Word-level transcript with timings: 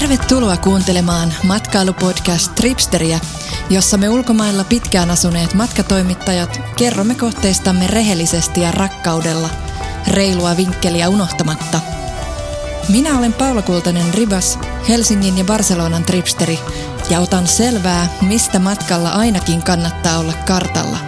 Tervetuloa 0.00 0.56
kuuntelemaan 0.56 1.34
matkailupodcast 1.44 2.54
Tripsteriä, 2.54 3.20
jossa 3.70 3.96
me 3.96 4.08
ulkomailla 4.08 4.64
pitkään 4.64 5.10
asuneet 5.10 5.54
matkatoimittajat 5.54 6.60
kerromme 6.76 7.14
kohteistamme 7.14 7.86
rehellisesti 7.86 8.60
ja 8.60 8.70
rakkaudella, 8.70 9.48
reilua 10.08 10.56
vinkkeliä 10.56 11.08
unohtamatta. 11.08 11.80
Minä 12.88 13.18
olen 13.18 13.32
Paula 13.32 13.62
Kultanen 13.62 14.14
Ribas, 14.14 14.58
Helsingin 14.88 15.38
ja 15.38 15.44
Barcelonan 15.44 16.04
tripsteri, 16.04 16.58
ja 17.10 17.20
otan 17.20 17.46
selvää, 17.46 18.06
mistä 18.22 18.58
matkalla 18.58 19.10
ainakin 19.10 19.62
kannattaa 19.62 20.18
olla 20.18 20.32
kartalla. 20.32 20.98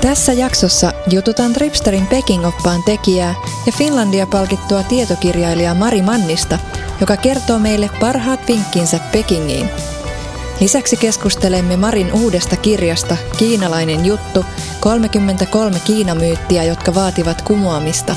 Tässä 0.00 0.32
jaksossa 0.32 0.92
jututan 1.10 1.52
Tripsterin 1.52 2.06
Peking-oppaan 2.06 2.82
tekijää 2.84 3.34
ja 3.66 3.72
Finlandia 3.72 4.26
palkittua 4.26 4.82
tietokirjailijaa 4.82 5.74
Mari 5.74 6.02
Mannista, 6.02 6.58
joka 7.00 7.16
kertoo 7.16 7.58
meille 7.58 7.90
parhaat 8.00 8.40
vinkkinsä 8.48 8.98
Pekingiin. 9.12 9.70
Lisäksi 10.60 10.96
keskustelemme 10.96 11.76
Marin 11.76 12.12
uudesta 12.12 12.56
kirjasta 12.56 13.16
Kiinalainen 13.38 14.06
juttu, 14.06 14.44
33 14.80 15.80
Kiinamyyttiä, 15.80 16.64
jotka 16.64 16.94
vaativat 16.94 17.42
kumoamista. 17.42 18.16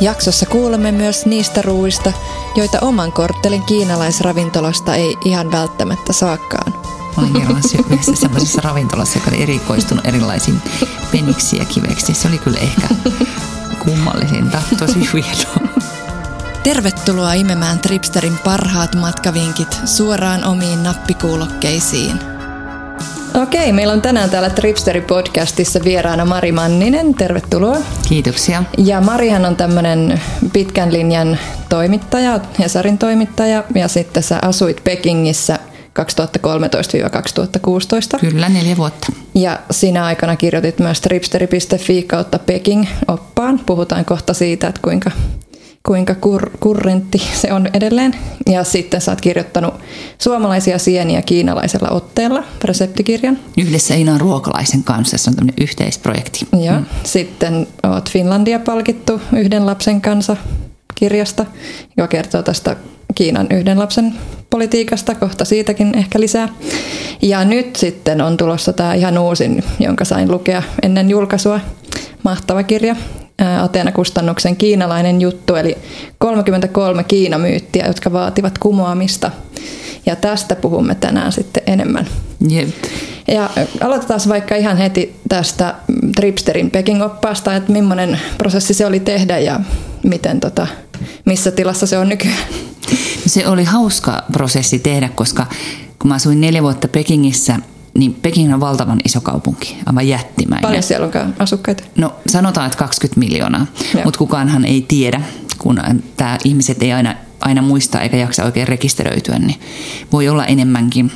Jaksossa 0.00 0.46
kuulemme 0.46 0.92
myös 0.92 1.26
niistä 1.26 1.62
ruuista, 1.62 2.12
joita 2.56 2.78
oman 2.80 3.12
korttelin 3.12 3.62
kiinalaisravintolasta 3.62 4.94
ei 4.94 5.16
ihan 5.24 5.52
välttämättä 5.52 6.12
saakaan. 6.12 6.74
Olin 7.16 7.32
kerran 7.32 7.62
yhdessä 7.78 8.12
sellaisessa 8.14 8.60
ravintolassa, 8.64 9.18
joka 9.18 9.30
oli 9.30 9.42
erikoistunut 9.42 10.06
erilaisiin 10.06 10.62
peniksi 11.12 11.56
ja. 11.56 11.64
Se 12.12 12.28
oli 12.28 12.38
kyllä 12.38 12.58
ehkä 12.58 12.88
kummallisinta, 13.84 14.62
tosi 14.78 15.08
hienoa. 15.12 15.89
Tervetuloa 16.62 17.32
imemään 17.32 17.78
Tripsterin 17.78 18.38
parhaat 18.44 18.94
matkavinkit 18.94 19.80
suoraan 19.84 20.44
omiin 20.44 20.82
nappikuulokkeisiin. 20.82 22.18
Okei, 23.42 23.72
meillä 23.72 23.92
on 23.92 24.02
tänään 24.02 24.30
täällä 24.30 24.50
Tripsteri 24.50 25.00
podcastissa 25.00 25.80
vieraana 25.84 26.24
Mari 26.24 26.52
Manninen. 26.52 27.14
Tervetuloa. 27.14 27.76
Kiitoksia. 28.08 28.64
Ja 28.78 29.00
Marihan 29.00 29.44
on 29.44 29.56
tämmöinen 29.56 30.20
pitkän 30.52 30.92
linjan 30.92 31.38
toimittaja, 31.68 32.40
Hesarin 32.58 32.98
toimittaja, 32.98 33.64
ja 33.74 33.88
sitten 33.88 34.22
sä 34.22 34.38
asuit 34.42 34.84
Pekingissä 34.84 35.58
2013-2016. 38.16 38.20
Kyllä, 38.20 38.48
neljä 38.48 38.76
vuotta. 38.76 39.12
Ja 39.34 39.58
siinä 39.70 40.04
aikana 40.04 40.36
kirjoitit 40.36 40.78
myös 40.78 41.00
tripsteri.fi 41.00 42.02
kautta 42.02 42.38
Peking 42.38 42.86
oppaan. 43.08 43.60
Puhutaan 43.66 44.04
kohta 44.04 44.34
siitä, 44.34 44.68
että 44.68 44.80
kuinka 44.84 45.10
kuinka 45.86 46.14
kur, 46.14 46.50
kurrentti 46.60 47.18
se 47.34 47.52
on 47.52 47.68
edelleen. 47.72 48.14
Ja 48.46 48.64
sitten 48.64 49.00
sä 49.00 49.12
oot 49.12 49.20
kirjoittanut 49.20 49.74
suomalaisia 50.18 50.78
sieniä 50.78 51.22
kiinalaisella 51.22 51.88
otteella, 51.88 52.44
reseptikirjan. 52.64 53.38
Yhdessä 53.58 53.94
Inan 53.94 54.20
Ruokalaisen 54.20 54.84
kanssa, 54.84 55.18
se 55.18 55.30
on 55.30 55.36
tämmöinen 55.36 55.62
yhteisprojekti. 55.64 56.46
Ja 56.60 56.72
mm. 56.72 56.84
sitten 57.04 57.66
oot 57.82 58.10
Finlandia 58.10 58.58
palkittu 58.58 59.20
yhden 59.36 59.66
lapsen 59.66 60.00
kanssa 60.00 60.36
kirjasta, 60.94 61.46
joka 61.96 62.08
kertoo 62.08 62.42
tästä 62.42 62.76
Kiinan 63.14 63.46
yhden 63.50 63.78
lapsen 63.78 64.14
politiikasta, 64.50 65.14
kohta 65.14 65.44
siitäkin 65.44 65.98
ehkä 65.98 66.20
lisää. 66.20 66.48
Ja 67.22 67.44
nyt 67.44 67.76
sitten 67.76 68.20
on 68.20 68.36
tulossa 68.36 68.72
tämä 68.72 68.94
ihan 68.94 69.18
uusin, 69.18 69.64
jonka 69.80 70.04
sain 70.04 70.30
lukea 70.30 70.62
ennen 70.82 71.10
julkaisua, 71.10 71.60
mahtava 72.22 72.62
kirja, 72.62 72.96
Ateena-kustannuksen 73.62 74.56
kiinalainen 74.56 75.20
juttu, 75.20 75.56
eli 75.56 75.78
33 76.18 77.04
Kiinamyyttiä, 77.04 77.86
jotka 77.86 78.12
vaativat 78.12 78.58
kumoamista. 78.58 79.30
Ja 80.06 80.16
tästä 80.16 80.56
puhumme 80.56 80.94
tänään 80.94 81.32
sitten 81.32 81.62
enemmän. 81.66 82.06
Jep. 82.48 82.68
Ja 83.28 83.50
aloitetaan 83.80 84.20
vaikka 84.28 84.56
ihan 84.56 84.76
heti 84.76 85.16
tästä 85.28 85.74
Tripsterin 86.16 86.70
Peking-oppaasta, 86.70 87.56
että 87.56 87.72
millainen 87.72 88.20
prosessi 88.38 88.74
se 88.74 88.86
oli 88.86 89.00
tehdä 89.00 89.38
ja 89.38 89.60
miten 90.02 90.40
tota, 90.40 90.66
missä 91.24 91.50
tilassa 91.50 91.86
se 91.86 91.98
on 91.98 92.08
nykyään. 92.08 92.48
Se 93.26 93.48
oli 93.48 93.64
hauska 93.64 94.24
prosessi 94.32 94.78
tehdä, 94.78 95.08
koska 95.14 95.46
kun 95.98 96.08
mä 96.08 96.14
asuin 96.14 96.40
neljä 96.40 96.62
vuotta 96.62 96.88
Pekingissä, 96.88 97.56
niin 97.94 98.14
Peking 98.14 98.54
on 98.54 98.60
valtavan 98.60 99.00
iso 99.04 99.20
kaupunki, 99.20 99.76
aivan 99.86 100.08
jättimäinen. 100.08 100.68
Paljon 100.68 100.82
siellä 100.82 101.06
on 101.06 101.34
asukkaita? 101.38 101.84
No 101.96 102.14
sanotaan, 102.26 102.66
että 102.66 102.78
20 102.78 103.20
miljoonaa, 103.20 103.66
mutta 104.04 104.18
kukaanhan 104.18 104.64
ei 104.64 104.84
tiedä, 104.88 105.20
kun 105.58 105.80
tämä 106.16 106.38
ihmiset 106.44 106.82
ei 106.82 106.92
aina, 106.92 107.14
aina 107.40 107.62
muista 107.62 108.00
eikä 108.00 108.16
jaksa 108.16 108.44
oikein 108.44 108.68
rekisteröityä, 108.68 109.38
niin 109.38 109.60
voi 110.12 110.28
olla 110.28 110.46
enemmänkin. 110.46 111.12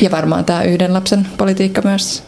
Ja 0.00 0.10
varmaan 0.10 0.44
tämä 0.44 0.62
yhden 0.62 0.92
lapsen 0.92 1.26
politiikka 1.36 1.82
myös 1.84 2.22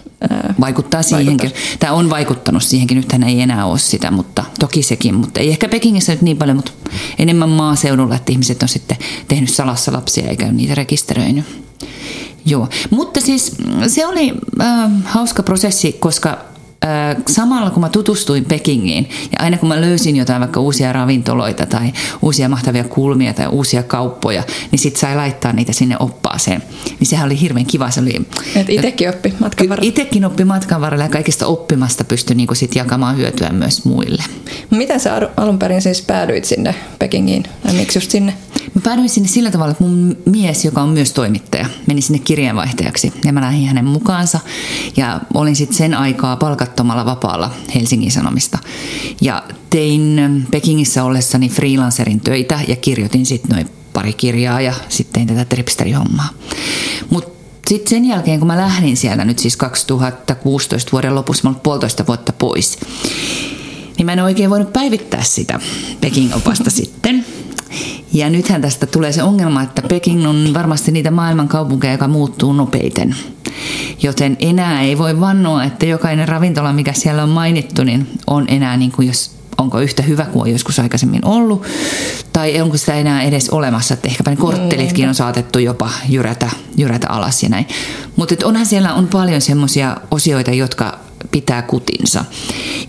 Vaikuttaa 0.60 1.02
siihenkin. 1.02 1.50
Vaikuttaa. 1.50 1.76
Tämä 1.78 1.92
on 1.92 2.10
vaikuttanut 2.10 2.62
siihenkin, 2.62 2.96
nythän 2.96 3.22
ei 3.22 3.40
enää 3.40 3.66
ole 3.66 3.78
sitä, 3.78 4.10
mutta 4.10 4.44
toki 4.60 4.82
sekin. 4.82 5.14
Mutta 5.14 5.40
ei 5.40 5.50
ehkä 5.50 5.68
Pekingissä 5.68 6.12
nyt 6.12 6.22
niin 6.22 6.36
paljon, 6.36 6.56
mutta 6.56 6.72
enemmän 7.18 7.48
maaseudulla, 7.48 8.16
että 8.16 8.32
ihmiset 8.32 8.62
on 8.62 8.68
sitten 8.68 8.96
tehnyt 9.28 9.50
salassa 9.50 9.92
lapsia 9.92 10.28
eikä 10.28 10.52
niitä 10.52 10.74
rekisteröinyt. 10.74 11.44
Joo, 12.44 12.68
mutta 12.90 13.20
siis 13.20 13.56
se 13.86 14.06
oli 14.06 14.32
äh, 14.60 14.90
hauska 15.04 15.42
prosessi, 15.42 15.92
koska 15.92 16.52
samalla 17.28 17.70
kun 17.70 17.80
mä 17.80 17.88
tutustuin 17.88 18.44
Pekingiin 18.44 19.08
ja 19.32 19.44
aina 19.44 19.58
kun 19.58 19.68
mä 19.68 19.80
löysin 19.80 20.16
jotain 20.16 20.40
vaikka 20.40 20.60
uusia 20.60 20.92
ravintoloita 20.92 21.66
tai 21.66 21.92
uusia 22.22 22.48
mahtavia 22.48 22.84
kulmia 22.84 23.34
tai 23.34 23.46
uusia 23.46 23.82
kauppoja, 23.82 24.42
niin 24.70 24.78
sit 24.78 24.96
sai 24.96 25.16
laittaa 25.16 25.52
niitä 25.52 25.72
sinne 25.72 25.96
oppaaseen. 26.00 26.62
Niin 27.00 27.08
sehän 27.08 27.26
oli 27.26 27.40
hirveän 27.40 27.66
kiva. 27.66 27.90
Se 27.90 28.00
oli, 28.00 28.26
Et 28.56 28.70
itekin 28.70 29.08
oppi 29.08 29.34
matkan 29.40 29.68
varrella. 29.68 29.88
Itekin 29.88 30.24
oppi 30.24 30.44
matkan 30.44 30.80
varrella 30.80 31.04
ja 31.04 31.10
kaikista 31.10 31.46
oppimasta 31.46 32.04
pystyi 32.04 32.36
niinku 32.36 32.54
sit 32.54 32.74
jakamaan 32.74 33.16
hyötyä 33.16 33.48
myös 33.48 33.84
muille. 33.84 34.24
Miten 34.70 35.00
sä 35.00 35.20
alun 35.36 35.58
perin 35.58 35.82
siis 35.82 36.02
päädyit 36.02 36.44
sinne 36.44 36.74
Pekingiin 36.98 37.44
ja 37.64 37.72
miksi 37.72 37.98
just 37.98 38.10
sinne? 38.10 38.34
Mä 38.74 38.80
päädyin 38.84 39.10
sinne 39.10 39.28
sillä 39.28 39.50
tavalla, 39.50 39.70
että 39.70 39.84
mun 39.84 40.16
mies, 40.26 40.64
joka 40.64 40.82
on 40.82 40.88
myös 40.88 41.12
toimittaja, 41.12 41.66
meni 41.86 42.00
sinne 42.00 42.18
kirjeenvaihtajaksi 42.18 43.12
ja 43.24 43.32
mä 43.32 43.40
lähdin 43.40 43.66
hänen 43.66 43.84
mukaansa 43.84 44.40
ja 44.96 45.20
olin 45.34 45.56
sitten 45.56 45.76
sen 45.76 45.94
aikaa 45.94 46.36
palkattomalla 46.36 47.04
vapaalla 47.04 47.50
Helsingin 47.74 48.10
Sanomista. 48.10 48.58
Ja 49.20 49.42
tein 49.70 50.46
Pekingissä 50.50 51.04
ollessani 51.04 51.48
freelancerin 51.48 52.20
töitä 52.20 52.60
ja 52.68 52.76
kirjoitin 52.76 53.26
sitten 53.26 53.56
noin 53.56 53.68
pari 53.92 54.12
kirjaa 54.12 54.60
ja 54.60 54.74
sitten 54.88 55.12
tein 55.12 55.38
tätä 55.38 55.54
tripsterihommaa. 55.54 56.28
Mutta 57.10 57.32
sitten 57.68 57.90
sen 57.90 58.04
jälkeen, 58.04 58.38
kun 58.38 58.48
mä 58.48 58.56
lähdin 58.56 58.96
siellä 58.96 59.24
nyt 59.24 59.38
siis 59.38 59.56
2016 59.56 60.92
vuoden 60.92 61.14
lopussa, 61.14 61.42
mä 61.44 61.50
olin 61.50 61.60
puolitoista 61.60 62.06
vuotta 62.06 62.32
pois, 62.32 62.78
niin 63.98 64.06
mä 64.06 64.12
en 64.12 64.20
oikein 64.20 64.50
voinut 64.50 64.72
päivittää 64.72 65.22
sitä 65.22 65.60
Peking-opasta 66.00 66.70
sitten. 66.80 67.26
Ja 68.12 68.30
nythän 68.30 68.62
tästä 68.62 68.86
tulee 68.86 69.12
se 69.12 69.22
ongelma, 69.22 69.62
että 69.62 69.82
Peking 69.82 70.28
on 70.28 70.50
varmasti 70.54 70.92
niitä 70.92 71.10
maailman 71.10 71.48
kaupunkeja, 71.48 71.92
joka 71.92 72.08
muuttuu 72.08 72.52
nopeiten. 72.52 73.16
Joten 74.02 74.36
enää 74.40 74.82
ei 74.82 74.98
voi 74.98 75.20
vannoa, 75.20 75.64
että 75.64 75.86
jokainen 75.86 76.28
ravintola, 76.28 76.72
mikä 76.72 76.92
siellä 76.92 77.22
on 77.22 77.28
mainittu, 77.28 77.84
niin 77.84 78.08
on 78.26 78.44
enää 78.48 78.76
niin 78.76 78.92
kuin 78.92 79.08
jos 79.08 79.30
onko 79.58 79.80
yhtä 79.80 80.02
hyvä 80.02 80.24
kuin 80.24 80.42
on 80.42 80.52
joskus 80.52 80.78
aikaisemmin 80.78 81.24
ollut, 81.24 81.62
tai 82.32 82.60
onko 82.60 82.76
sitä 82.76 82.94
enää 82.94 83.22
edes 83.22 83.50
olemassa, 83.50 83.94
että 83.94 84.08
ehkäpä 84.08 84.30
ne 84.30 84.36
korttelitkin 84.36 85.08
on 85.08 85.14
saatettu 85.14 85.58
jopa 85.58 85.90
jyrätä, 86.08 86.50
jyrätä 86.76 87.08
alas 87.08 87.42
ja 87.42 87.48
näin. 87.48 87.66
Mutta 88.16 88.34
onhan 88.44 88.66
siellä 88.66 88.94
on 88.94 89.08
paljon 89.08 89.40
semmoisia 89.40 89.96
osioita, 90.10 90.50
jotka 90.50 90.98
pitää 91.30 91.62
kutinsa. 91.62 92.24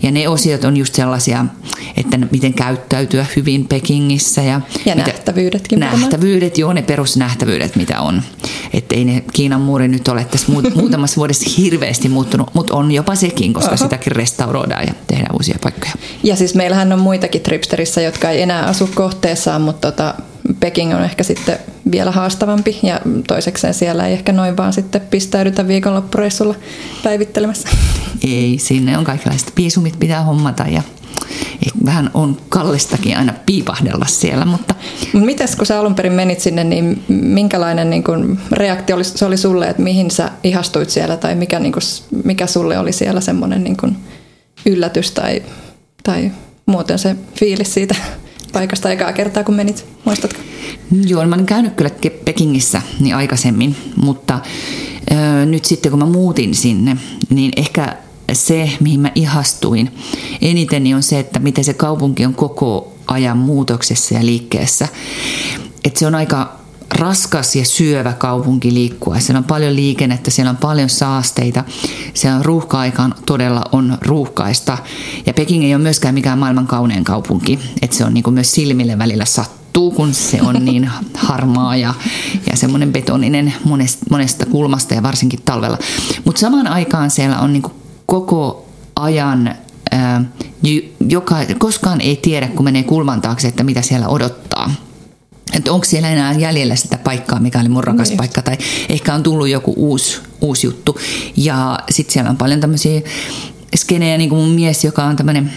Ja 0.02 0.10
ne 0.10 0.28
osiot 0.28 0.64
on 0.64 0.76
just 0.76 0.94
sellaisia, 0.94 1.44
että 1.96 2.18
miten 2.30 2.54
käyttäytyä 2.54 3.26
hyvin 3.36 3.68
Pekingissä. 3.68 4.42
Ja, 4.42 4.60
ja 4.86 4.94
mitä, 4.94 5.10
nähtävyydetkin. 5.10 5.80
Nähtävyydet, 5.80 6.58
joo, 6.58 6.72
ne 6.72 6.82
perusnähtävyydet, 6.82 7.76
mitä 7.76 8.00
on. 8.00 8.22
Että 8.72 8.94
ei 8.94 9.04
ne 9.04 9.24
Kiinan 9.32 9.60
muuri 9.60 9.88
nyt 9.88 10.08
ole 10.08 10.24
tässä 10.24 10.52
muutamassa 10.74 11.16
vuodessa 11.16 11.50
hirveästi 11.58 12.08
muuttunut, 12.08 12.50
mutta 12.54 12.74
on 12.74 12.92
jopa 12.92 13.14
sekin, 13.14 13.52
koska 13.52 13.70
Oho. 13.70 13.76
sitäkin 13.76 14.12
restauroidaan 14.12 14.86
ja 14.86 14.94
tehdään 15.06 15.36
uusia 15.36 15.58
paikkoja. 15.62 15.92
Ja 16.22 16.36
siis 16.36 16.54
meillähän 16.54 16.92
on 16.92 16.98
muitakin 16.98 17.40
tripsterissä, 17.40 18.00
jotka 18.00 18.30
ei 18.30 18.42
enää 18.42 18.66
asu 18.66 18.90
kohteessaan, 18.94 19.62
mutta 19.62 19.92
tota, 19.92 20.14
Peking 20.60 20.94
on 20.94 21.04
ehkä 21.04 21.22
sitten 21.22 21.58
vielä 21.92 22.10
haastavampi 22.10 22.78
ja 22.82 23.00
toisekseen 23.26 23.74
siellä 23.74 24.06
ei 24.06 24.12
ehkä 24.12 24.32
noin 24.32 24.56
vaan 24.56 24.72
sitten 24.72 25.00
pistäydytä 25.00 25.68
viikonloppureissulla 25.68 26.54
päivittelemässä. 27.02 27.68
Ei, 28.24 28.58
sinne 28.58 28.98
on 28.98 29.04
kaikenlaiset 29.04 29.52
piisumit 29.54 29.98
pitää 29.98 30.22
hommata 30.22 30.64
ja 30.68 30.82
vähän 31.84 32.10
on 32.14 32.36
kallistakin 32.48 33.16
aina 33.16 33.34
piipahdella 33.46 34.06
siellä. 34.06 34.44
Mutta... 34.44 34.74
Mites 35.12 35.56
kun 35.56 35.66
sä 35.66 35.80
alun 35.80 35.94
perin 35.94 36.12
menit 36.12 36.40
sinne, 36.40 36.64
niin 36.64 37.04
minkälainen 37.08 37.90
niin 37.90 38.04
kun 38.04 38.38
reaktio 38.52 38.96
oli, 38.96 39.04
se 39.04 39.24
oli 39.24 39.36
sulle, 39.36 39.68
että 39.68 39.82
mihin 39.82 40.10
sä 40.10 40.30
ihastuit 40.44 40.90
siellä 40.90 41.16
tai 41.16 41.34
mikä, 41.34 41.58
niin 41.58 41.72
kun, 41.72 41.82
mikä 42.24 42.46
sulle 42.46 42.78
oli 42.78 42.92
siellä 42.92 43.20
semmoinen 43.20 43.64
niin 43.64 43.76
kun 43.76 43.96
yllätys 44.66 45.10
tai, 45.10 45.42
tai 46.02 46.30
muuten 46.66 46.98
se 46.98 47.16
fiilis 47.38 47.74
siitä? 47.74 47.94
Paikasta 48.54 48.90
ekaa 48.90 49.12
kertaa, 49.12 49.44
kun 49.44 49.54
menit? 49.54 49.86
Muistatko? 50.04 50.40
Joo, 51.06 51.26
mä 51.26 51.34
olin 51.34 51.46
käynyt 51.46 51.74
kyllä 51.74 51.90
Pekingissä 52.24 52.82
niin 53.00 53.14
aikaisemmin, 53.14 53.76
mutta 53.96 54.40
ö, 55.10 55.46
nyt 55.46 55.64
sitten 55.64 55.90
kun 55.90 55.98
mä 55.98 56.06
muutin 56.06 56.54
sinne, 56.54 56.96
niin 57.30 57.52
ehkä 57.56 57.96
se, 58.32 58.70
mihin 58.80 59.00
mä 59.00 59.12
ihastuin 59.14 59.90
eniten, 60.40 60.84
niin 60.84 60.96
on 60.96 61.02
se, 61.02 61.18
että 61.18 61.38
miten 61.38 61.64
se 61.64 61.74
kaupunki 61.74 62.26
on 62.26 62.34
koko 62.34 62.94
ajan 63.06 63.38
muutoksessa 63.38 64.14
ja 64.14 64.26
liikkeessä. 64.26 64.88
Että 65.84 65.98
se 65.98 66.06
on 66.06 66.14
aika 66.14 66.63
raskas 66.94 67.56
ja 67.56 67.64
syövä 67.64 68.12
kaupunki 68.12 68.74
liikkua. 68.74 69.20
Siellä 69.20 69.38
on 69.38 69.44
paljon 69.44 69.76
liikennettä, 69.76 70.30
siellä 70.30 70.50
on 70.50 70.56
paljon 70.56 70.88
saasteita. 70.88 71.64
Siellä 72.14 72.38
on 72.38 72.44
ruuhka-aikaan 72.44 73.14
todella 73.26 73.62
on 73.72 73.98
ruuhkaista. 74.02 74.78
Ja 75.26 75.34
Peking 75.34 75.64
ei 75.64 75.74
ole 75.74 75.82
myöskään 75.82 76.14
mikään 76.14 76.38
maailman 76.38 76.66
kaunein 76.66 77.04
kaupunki. 77.04 77.58
Että 77.82 77.96
se 77.96 78.04
on 78.04 78.14
niin 78.14 78.24
kuin 78.24 78.34
myös 78.34 78.52
silmille 78.54 78.98
välillä 78.98 79.24
sattuu, 79.24 79.90
kun 79.90 80.14
se 80.14 80.42
on 80.42 80.54
niin 80.64 80.90
harmaa 81.14 81.76
ja, 81.76 81.94
ja 82.50 82.56
semmoinen 82.56 82.92
betoninen 82.92 83.54
monesta, 83.64 84.06
monesta 84.10 84.46
kulmasta 84.46 84.94
ja 84.94 85.02
varsinkin 85.02 85.42
talvella. 85.44 85.78
Mutta 86.24 86.40
samaan 86.40 86.66
aikaan 86.66 87.10
siellä 87.10 87.38
on 87.38 87.52
niin 87.52 87.62
kuin 87.62 87.74
koko 88.06 88.68
ajan 88.96 89.54
ää, 89.90 90.24
joka, 91.08 91.36
koskaan 91.58 92.00
ei 92.00 92.16
tiedä, 92.16 92.48
kun 92.48 92.64
menee 92.64 92.82
kulman 92.82 93.20
taakse, 93.20 93.48
että 93.48 93.64
mitä 93.64 93.82
siellä 93.82 94.08
odottaa 94.08 94.70
että 95.54 95.72
onko 95.72 95.84
siellä 95.84 96.10
enää 96.10 96.32
jäljellä 96.32 96.76
sitä 96.76 96.98
paikkaa, 96.98 97.40
mikä 97.40 97.60
oli 97.60 97.68
mun 97.68 97.84
rakas 97.84 98.08
niin. 98.08 98.16
paikka, 98.16 98.42
tai 98.42 98.56
ehkä 98.88 99.14
on 99.14 99.22
tullut 99.22 99.48
joku 99.48 99.74
uusi, 99.76 100.20
uusi 100.40 100.66
juttu. 100.66 100.98
Ja 101.36 101.78
sitten 101.90 102.12
siellä 102.12 102.30
on 102.30 102.36
paljon 102.36 102.60
tämmöisiä 102.60 103.00
skenejä, 103.76 104.18
niin 104.18 104.30
kuin 104.30 104.40
mun 104.40 104.50
mies, 104.54 104.84
joka 104.84 105.04
on 105.04 105.16
tämmöinen 105.16 105.52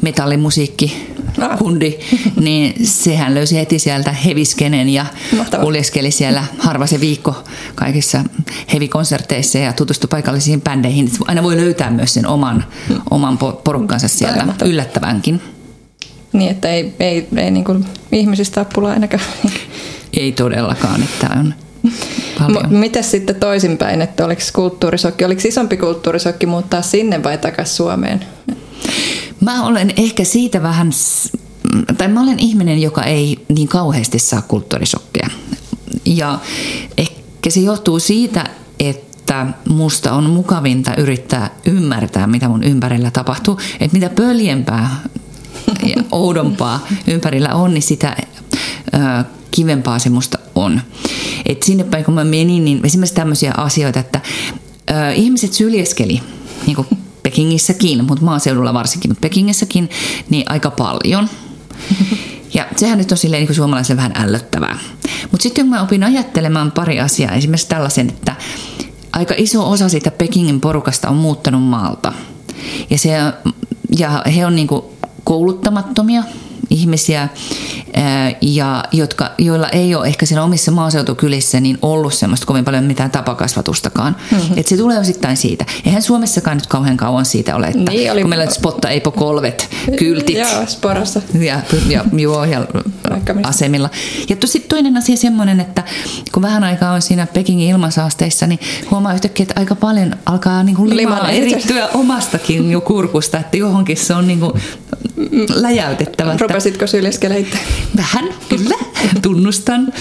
metallimusiikki 0.00 1.14
ah. 1.40 1.58
kundi, 1.58 1.98
niin 2.40 2.86
sehän 2.86 3.34
löysi 3.34 3.56
heti 3.56 3.78
sieltä 3.78 4.12
heviskenen 4.12 4.88
ja 4.88 5.06
Mahtavaa. 5.36 5.64
kuljeskeli 5.64 6.10
siellä 6.10 6.44
harva 6.58 6.86
se 6.86 7.00
viikko 7.00 7.44
kaikissa 7.74 8.24
hevikonserteissa 8.72 9.58
ja 9.58 9.72
tutustui 9.72 10.08
paikallisiin 10.08 10.60
bändeihin. 10.60 11.10
Aina 11.26 11.42
voi 11.42 11.56
löytää 11.56 11.90
myös 11.90 12.14
sen 12.14 12.26
oman, 12.26 12.64
oman 13.10 13.38
porukkansa 13.38 14.08
sieltä, 14.08 14.46
yllättävänkin. 14.64 15.40
Niin, 16.32 16.50
että 16.50 16.68
ei, 16.68 16.94
ei, 17.00 17.28
ei 17.36 17.50
niin 17.50 17.64
kuin 17.64 17.84
ihmisistä 18.12 18.60
ole 18.60 18.66
pulaa 18.74 18.92
ainakaan. 18.92 19.22
Ei 20.16 20.32
todellakaan, 20.32 21.02
että 21.02 21.28
on 21.40 21.54
paljon. 22.38 22.72
M- 22.72 22.76
Miten 22.76 23.04
sitten 23.04 23.36
toisinpäin, 23.36 24.02
että 24.02 24.24
oliko 24.24 24.42
kulttuurisokki, 24.52 25.24
oliko 25.24 25.42
isompi 25.44 25.76
kulttuurisokki 25.76 26.46
muuttaa 26.46 26.82
sinne 26.82 27.22
vai 27.22 27.38
takaisin 27.38 27.76
Suomeen? 27.76 28.24
Mä 29.40 29.66
olen 29.66 29.92
ehkä 29.96 30.24
siitä 30.24 30.62
vähän, 30.62 30.90
tai 31.98 32.08
mä 32.08 32.22
olen 32.22 32.38
ihminen, 32.38 32.82
joka 32.82 33.02
ei 33.02 33.38
niin 33.48 33.68
kauheasti 33.68 34.18
saa 34.18 34.42
kulttuurisokkeja. 34.42 35.28
Ja 36.04 36.38
ehkä 36.98 37.50
se 37.50 37.60
johtuu 37.60 37.98
siitä, 37.98 38.44
että 38.80 39.46
musta 39.68 40.12
on 40.12 40.30
mukavinta 40.30 40.94
yrittää 40.96 41.50
ymmärtää, 41.66 42.26
mitä 42.26 42.48
mun 42.48 42.64
ympärillä 42.64 43.10
tapahtuu. 43.10 43.58
Että 43.80 43.96
mitä 43.98 44.10
pöljempää 44.10 44.96
oudompaa 46.12 46.86
ympärillä 47.06 47.54
on, 47.54 47.74
niin 47.74 47.82
sitä 47.82 48.16
kivempaa 49.50 49.98
se 49.98 50.10
musta 50.10 50.38
on. 50.54 50.80
Et 51.46 51.62
sinne 51.62 51.84
päin 51.84 52.04
kun 52.04 52.14
mä 52.14 52.24
menin, 52.24 52.64
niin 52.64 52.80
esimerkiksi 52.84 53.14
tämmöisiä 53.14 53.52
asioita, 53.56 54.00
että 54.00 54.20
ihmiset 55.14 55.52
syljeskeli, 55.52 56.20
niin 56.66 56.76
kuin 56.76 56.88
Pekingissäkin, 57.22 58.04
mutta 58.04 58.24
maaseudulla 58.24 58.74
varsinkin, 58.74 59.10
mutta 59.10 59.20
Pekingissäkin, 59.20 59.90
niin 60.30 60.44
aika 60.46 60.70
paljon. 60.70 61.28
Ja 62.54 62.66
sehän 62.76 62.98
nyt 62.98 63.12
on 63.12 63.18
silleen 63.18 63.40
niin 63.40 63.48
kuin 63.48 63.56
suomalaisille 63.56 63.96
vähän 63.96 64.12
ällöttävää. 64.16 64.78
Mutta 65.30 65.42
sitten 65.42 65.64
kun 65.64 65.70
mä 65.70 65.82
opin 65.82 66.04
ajattelemaan 66.04 66.72
pari 66.72 67.00
asiaa, 67.00 67.34
esimerkiksi 67.34 67.68
tällaisen, 67.68 68.08
että 68.08 68.36
aika 69.12 69.34
iso 69.36 69.70
osa 69.70 69.88
siitä 69.88 70.10
Pekingin 70.10 70.60
porukasta 70.60 71.08
on 71.08 71.16
muuttanut 71.16 71.62
maalta. 71.62 72.12
Ja, 72.90 72.98
se, 72.98 73.10
ja 73.98 74.22
he 74.36 74.46
on 74.46 74.56
niin 74.56 74.66
kuin 74.66 74.84
kouluttamattomia 75.24 76.24
ihmisiä, 76.70 77.28
ja 78.40 78.84
jotka, 78.92 79.30
joilla 79.38 79.68
ei 79.68 79.94
ole 79.94 80.06
ehkä 80.06 80.26
siinä 80.26 80.42
omissa 80.42 80.70
maaseutukylissä 80.70 81.60
niin 81.60 81.78
ollut 81.82 82.14
semmoista 82.14 82.46
kovin 82.46 82.64
paljon 82.64 82.84
mitään 82.84 83.10
tapakasvatustakaan. 83.10 84.16
Mm-hmm. 84.30 84.58
Et 84.58 84.66
se 84.66 84.76
tulee 84.76 84.98
osittain 84.98 85.36
siitä. 85.36 85.64
Eihän 85.86 86.02
Suomessakaan 86.02 86.56
nyt 86.56 86.66
kauhean 86.66 86.96
kauan 86.96 87.24
siitä 87.24 87.56
ole, 87.56 87.66
että 87.66 87.92
niin, 87.92 88.12
oli... 88.12 88.20
kun 88.20 88.30
meillä 88.30 88.44
on 88.44 88.50
spotta 88.50 88.88
eipo 88.88 89.10
kolvet, 89.10 89.68
kyltit. 89.98 90.36
Joo, 90.36 90.66
sporassa. 90.66 91.22
Ja, 91.40 91.60
ja, 91.88 92.04
joo, 92.12 92.44
ja 92.44 92.66
asemilla. 93.44 93.90
Ja 94.28 94.36
sitten 94.44 94.68
toinen 94.68 94.96
asia 94.96 95.16
semmoinen, 95.16 95.60
että 95.60 95.82
kun 96.32 96.42
vähän 96.42 96.64
aikaa 96.64 96.92
on 96.92 97.02
siinä 97.02 97.26
Pekingin 97.26 97.70
ilmansaasteissa, 97.70 98.46
niin 98.46 98.60
huomaa 98.90 99.14
yhtäkkiä, 99.14 99.44
että 99.44 99.60
aika 99.60 99.74
paljon 99.74 100.16
alkaa 100.26 100.62
niin 100.62 100.76
kuin 100.76 100.96
limaa 100.96 101.30
erittyä 101.30 101.88
omastakin 101.88 102.70
jo 102.70 102.80
kurkusta, 102.80 103.38
että 103.38 103.56
johonkin 103.56 103.96
se 103.96 104.14
on 104.14 104.26
niin 104.26 104.40
kuin 104.40 104.52
läjäytettävä. 105.54 106.36
Rupesitko 106.52 106.86
syljeskellä 106.86 107.36
itse? 107.36 107.58
Vähän, 107.96 108.28
kyllä, 108.48 108.74
tunnustan. 109.22 109.92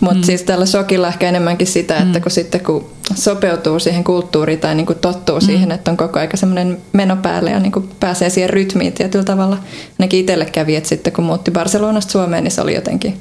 Mutta 0.00 0.14
mm. 0.14 0.22
siis 0.22 0.42
tällä 0.42 0.66
sokilla 0.66 1.08
ehkä 1.08 1.28
enemmänkin 1.28 1.66
sitä, 1.66 1.96
että 1.96 2.18
mm. 2.18 2.22
kun 2.22 2.30
sitten 2.30 2.60
kun 2.60 2.90
sopeutuu 3.14 3.78
siihen 3.78 4.04
kulttuuriin 4.04 4.60
tai 4.60 4.74
niin 4.74 4.86
kuin 4.86 4.98
tottuu 4.98 5.40
mm. 5.40 5.46
siihen, 5.46 5.72
että 5.72 5.90
on 5.90 5.96
koko 5.96 6.18
aika 6.18 6.36
semmoinen 6.36 6.78
meno 6.92 7.16
päälle 7.16 7.50
ja 7.50 7.60
niin 7.60 7.72
kuin 7.72 7.90
pääsee 8.00 8.30
siihen 8.30 8.50
rytmiin 8.50 8.92
tietyllä 8.92 9.24
tavalla. 9.24 9.58
Ainakin 9.98 10.20
itselle 10.20 10.44
kävi, 10.44 10.76
että 10.76 10.88
sitten 10.88 11.12
kun 11.12 11.24
muutti 11.24 11.50
Barcelonasta 11.50 12.12
Suomeen, 12.12 12.44
niin 12.44 12.52
se 12.52 12.60
oli 12.60 12.74
jotenkin 12.74 13.14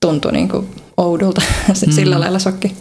tuntui 0.00 0.32
niin 0.32 0.48
kuin 0.48 0.66
oudolta 0.96 1.42
sillä 1.74 2.14
mm. 2.14 2.20
lailla 2.20 2.38
sokki. 2.38 2.72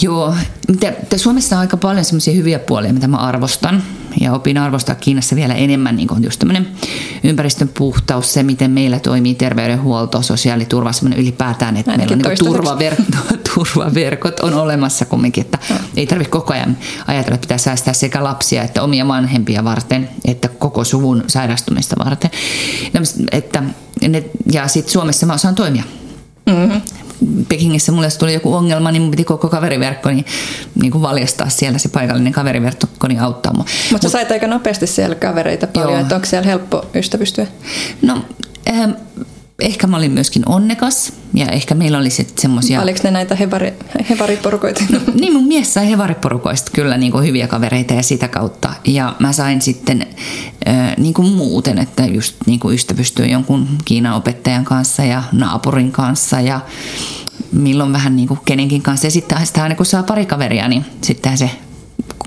Joo, 0.00 0.34
te, 0.80 1.18
Suomessa 1.18 1.56
on 1.56 1.60
aika 1.60 1.76
paljon 1.76 2.04
semmoisia 2.04 2.34
hyviä 2.34 2.58
puolia, 2.58 2.92
mitä 2.92 3.08
mä 3.08 3.16
arvostan. 3.16 3.82
Ja 4.20 4.32
opin 4.32 4.58
arvostaa 4.58 4.94
Kiinassa 4.94 5.36
vielä 5.36 5.54
enemmän 5.54 5.96
niin 5.96 6.08
just 6.20 6.38
tämmöinen 6.38 6.68
ympäristön 7.24 7.68
puhtaus, 7.68 8.32
se 8.32 8.42
miten 8.42 8.70
meillä 8.70 9.00
toimii 9.00 9.34
terveydenhuolto, 9.34 10.22
sosiaaliturva, 10.22 10.92
semmoinen 10.92 11.20
ylipäätään, 11.20 11.76
että 11.76 11.90
Ainakin 11.90 12.18
meillä 12.18 12.30
on 12.30 12.36
niin 12.40 12.52
turvaverkot, 12.52 13.06
turvaverkot 13.54 14.40
on 14.40 14.54
olemassa 14.54 15.04
kumminkin, 15.04 15.44
että 15.44 15.58
no. 15.70 15.76
ei 15.96 16.06
tarvitse 16.06 16.30
koko 16.30 16.52
ajan 16.52 16.76
ajatella, 17.06 17.34
että 17.34 17.46
pitää 17.46 17.58
säästää 17.58 17.94
sekä 17.94 18.24
lapsia 18.24 18.62
että 18.62 18.82
omia 18.82 19.08
vanhempia 19.08 19.64
varten, 19.64 20.08
että 20.24 20.48
koko 20.48 20.84
suvun 20.84 21.24
sairastumista 21.26 21.96
varten. 22.04 22.30
Että, 23.32 23.62
ja 24.52 24.68
sitten 24.68 24.92
Suomessa 24.92 25.26
mä 25.26 25.34
osaan 25.34 25.54
toimia. 25.54 25.82
Mm-hmm. 26.46 26.80
Pekingissä 27.48 27.92
mulle 27.92 28.08
tuli 28.18 28.34
joku 28.34 28.54
ongelma, 28.54 28.92
niin 28.92 29.02
mun 29.02 29.10
piti 29.10 29.24
koko 29.24 29.48
kaveriverkko 29.48 30.08
niin, 30.08 30.24
niin 30.74 30.92
kuin 30.92 31.02
valjastaa 31.02 31.48
siellä 31.48 31.78
se 31.78 31.88
paikallinen 31.88 32.32
kaveriverkko 32.32 33.08
niin 33.08 33.20
auttaa 33.20 33.52
mua. 33.52 33.64
Mutta 33.92 34.06
Mut, 34.06 34.12
sait 34.12 34.30
aika 34.30 34.46
nopeasti 34.46 34.86
siellä 34.86 35.14
kavereita 35.14 35.66
paljon, 35.66 36.00
että 36.00 36.14
onko 36.14 36.26
siellä 36.26 36.46
helppo 36.46 36.86
ystävystyä? 36.94 37.46
No, 38.02 38.24
ähm, 38.68 38.90
ehkä 39.62 39.86
mä 39.86 39.96
olin 39.96 40.12
myöskin 40.12 40.42
onnekas 40.46 41.12
ja 41.34 41.46
ehkä 41.46 41.74
meillä 41.74 41.98
oli 41.98 42.10
sitten 42.10 42.42
semmoisia... 42.42 42.82
Oliko 42.82 43.00
ne 43.04 43.10
näitä 43.10 43.34
hevari, 43.34 43.72
hevariporukoita? 44.10 44.84
No, 44.92 45.00
niin 45.20 45.32
mun 45.32 45.46
mies 45.46 45.74
sai 45.74 45.90
hevariporukoista 45.90 46.70
kyllä 46.74 46.98
niin 46.98 47.12
kuin 47.12 47.26
hyviä 47.26 47.48
kavereita 47.48 47.94
ja 47.94 48.02
sitä 48.02 48.28
kautta. 48.28 48.74
Ja 48.84 49.16
mä 49.18 49.32
sain 49.32 49.62
sitten 49.62 50.06
äh, 50.68 50.96
niin 50.96 51.14
kuin 51.14 51.32
muuten, 51.32 51.78
että 51.78 52.06
just 52.06 52.36
niin 52.46 52.60
kuin 52.60 52.74
ystävystyä 52.74 53.26
jonkun 53.26 53.68
Kiinan 53.84 54.14
opettajan 54.14 54.64
kanssa 54.64 55.04
ja 55.04 55.22
naapurin 55.32 55.92
kanssa 55.92 56.40
ja 56.40 56.60
milloin 57.52 57.92
vähän 57.92 58.16
niin 58.16 58.28
kuin 58.28 58.40
kenenkin 58.44 58.82
kanssa. 58.82 59.06
Ja 59.06 59.10
sitten 59.10 59.38
aina 59.62 59.74
kun 59.74 59.86
saa 59.86 60.02
pari 60.02 60.26
kaveria, 60.26 60.68
niin 60.68 60.84
sittenhän 61.02 61.38
se 61.38 61.50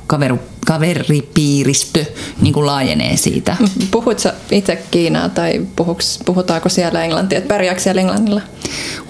kaveru, 0.08 0.40
kaveripiiristö 0.66 2.06
niin 2.42 2.54
kuin 2.54 2.66
laajenee 2.66 3.18
siitä. 3.18 3.58
Puhutko 3.92 4.30
itse 4.52 4.84
Kiinaa 4.92 5.30
tai 5.30 5.66
puhuks, 5.76 6.20
puhutaanko 6.26 6.70
siellä 6.70 7.04
englantia? 7.04 7.42
Pärjääkö 7.42 7.82
siellä 7.82 8.02
englannilla? 8.02 8.42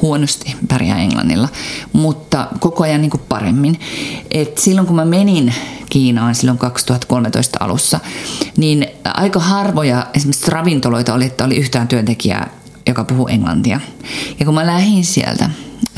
Huonosti 0.02 0.56
pärjää 0.68 1.02
englannilla, 1.02 1.48
mutta 1.94 2.48
koko 2.60 2.84
ajan 2.84 3.02
niin 3.02 3.12
kuin 3.12 3.24
paremmin. 3.30 3.80
Et 4.32 4.58
silloin 4.58 4.88
kun 4.88 4.96
mä 4.96 5.06
menin 5.06 5.54
Kiinaan 5.90 6.36
silloin 6.36 6.58
2013 6.58 7.58
alussa, 7.62 8.00
niin 8.58 8.88
aika 9.04 9.40
harvoja 9.40 10.08
esimerkiksi 10.14 10.52
ravintoloita 10.52 11.14
oli, 11.14 11.26
että 11.26 11.46
oli 11.46 11.56
yhtään 11.56 11.88
työntekijää, 11.88 12.50
joka 12.88 13.04
puhuu 13.04 13.28
englantia. 13.28 13.80
Ja 14.40 14.46
kun 14.46 14.54
mä 14.54 14.66
lähdin 14.66 15.06
sieltä, 15.06 15.50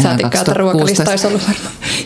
Saatikkaa, 0.03 0.41
että 0.41 0.53
ruokalista 0.53 1.09
olisi 1.09 1.27
ollut 1.27 1.41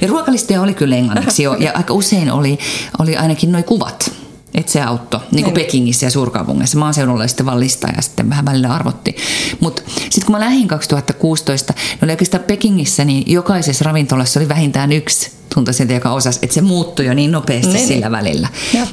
Ja 0.01 0.07
ruokalistoja 0.07 0.61
oli 0.61 0.73
kyllä 0.73 0.95
englanniksi 0.95 1.43
jo, 1.43 1.53
ja 1.53 1.71
aika 1.77 1.93
usein 1.93 2.31
oli, 2.31 2.59
oli 2.99 3.17
ainakin 3.17 3.51
noin 3.51 3.63
kuvat. 3.63 4.11
Että 4.53 4.71
se 4.71 4.81
auttoi, 4.81 5.19
niin 5.19 5.43
kuin 5.43 5.53
niin. 5.53 5.65
Pekingissä 5.65 6.05
ja 6.05 6.09
suurkaupungissa. 6.09 6.77
Maaseudulla 6.77 7.27
sitten 7.27 7.45
vaan 7.45 7.59
lista 7.59 7.87
ja 7.95 8.01
sitten 8.01 8.29
vähän 8.29 8.45
välillä 8.45 8.73
arvotti. 8.73 9.15
Mutta 9.59 9.81
sitten 9.87 10.25
kun 10.25 10.35
mä 10.35 10.39
lähdin 10.39 10.67
2016, 10.67 11.73
niin 11.77 11.99
oli 12.03 12.11
oikeastaan 12.11 12.43
Pekingissä, 12.43 13.05
niin 13.05 13.23
jokaisessa 13.33 13.85
ravintolassa 13.85 14.39
oli 14.39 14.49
vähintään 14.49 14.91
yksi 14.91 15.40
tuntaisin, 15.55 15.93
joka 15.93 16.11
osasi, 16.11 16.39
että 16.41 16.53
se 16.53 16.61
muuttui 16.61 17.05
jo 17.05 17.13
niin 17.13 17.31
nopeasti 17.31 17.73
niin, 17.73 17.87
sillä 17.87 18.05
niin. 18.05 18.11
välillä. 18.11 18.47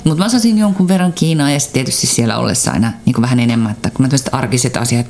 Mutta 0.04 0.18
mä 0.18 0.26
osasin 0.26 0.58
jonkun 0.58 0.88
verran 0.88 1.12
Kiinaa 1.12 1.50
ja 1.50 1.58
tietysti 1.72 2.06
siellä 2.06 2.38
ollessa 2.38 2.70
aina 2.70 2.92
niin 3.06 3.22
vähän 3.22 3.40
enemmän, 3.40 3.72
että 3.72 3.90
kun 3.90 4.06
mä 4.06 4.08
arkiset 4.32 4.76
asiat 4.76 5.06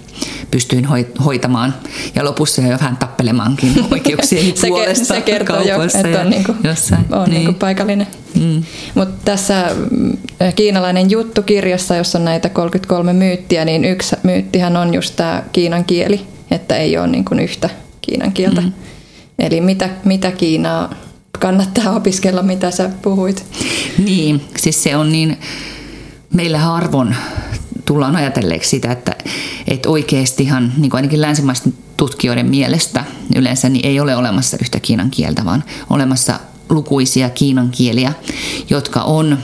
pystyin 0.50 0.88
hoitamaan 1.24 1.74
ja 2.14 2.24
lopussa 2.24 2.62
jo 2.62 2.78
vähän 2.78 2.96
tappelemaankin 2.96 3.84
oikeuksien 3.92 4.54
puolesta 4.68 5.14
se 5.14 5.20
kertoo 5.20 5.60
jo, 5.60 5.82
että 5.82 6.20
on, 6.20 6.30
niinku, 6.30 6.54
jossain. 6.64 7.04
on 7.10 7.24
niin. 7.24 7.34
niinku 7.34 7.52
paikallinen. 7.52 8.06
Mm. 8.34 8.62
Mutta 8.94 9.14
tässä 9.24 9.70
mm, 9.90 10.16
kiinalainen 10.56 11.10
juttu 11.10 11.42
kirjassa, 11.42 11.96
jossa 11.96 12.18
on 12.18 12.24
näitä 12.24 12.48
33 12.48 13.12
myyttiä, 13.12 13.64
niin 13.64 13.84
yksi 13.84 14.16
myyttihän 14.22 14.76
on 14.76 14.94
just 14.94 15.16
tämä 15.16 15.42
kiinan 15.52 15.84
kieli, 15.84 16.20
että 16.50 16.76
ei 16.76 16.98
ole 16.98 17.06
niinku 17.06 17.34
yhtä 17.34 17.70
kiinan 18.00 18.32
kieltä. 18.32 18.60
Mm. 18.60 18.72
Eli 19.38 19.60
mitä, 19.60 19.88
mitä 20.04 20.32
Kiinaa 20.32 20.94
kannattaa 21.38 21.96
opiskella, 21.96 22.42
mitä 22.42 22.70
sä 22.70 22.90
puhuit? 23.02 23.44
Niin, 24.04 24.44
siis 24.56 24.82
se 24.82 24.96
on 24.96 25.12
niin, 25.12 25.38
meillä 26.34 26.58
harvoin 26.58 27.16
tullaan 27.84 28.16
ajatelleeksi 28.16 28.70
sitä, 28.70 28.92
että, 28.92 29.16
että 29.68 29.88
oikeastihan, 29.88 30.72
niin 30.76 30.90
kuin 30.90 30.98
ainakin 30.98 31.20
länsimaisten 31.20 31.74
tutkijoiden 31.96 32.46
mielestä 32.46 33.04
yleensä, 33.36 33.68
niin 33.68 33.86
ei 33.86 34.00
ole 34.00 34.16
olemassa 34.16 34.56
yhtä 34.60 34.80
kiinan 34.80 35.10
kieltä, 35.10 35.44
vaan 35.44 35.64
olemassa 35.90 36.40
lukuisia 36.70 37.30
kiinan 37.30 37.70
kieliä, 37.70 38.12
jotka 38.70 39.02
on 39.02 39.38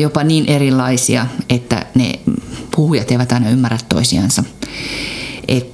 jopa 0.00 0.24
niin 0.24 0.46
erilaisia, 0.46 1.26
että 1.48 1.86
ne 1.94 2.20
puhujat 2.76 3.10
eivät 3.10 3.32
aina 3.32 3.50
ymmärrä 3.50 3.78
toisiansa. 3.88 4.44
Et, 5.48 5.66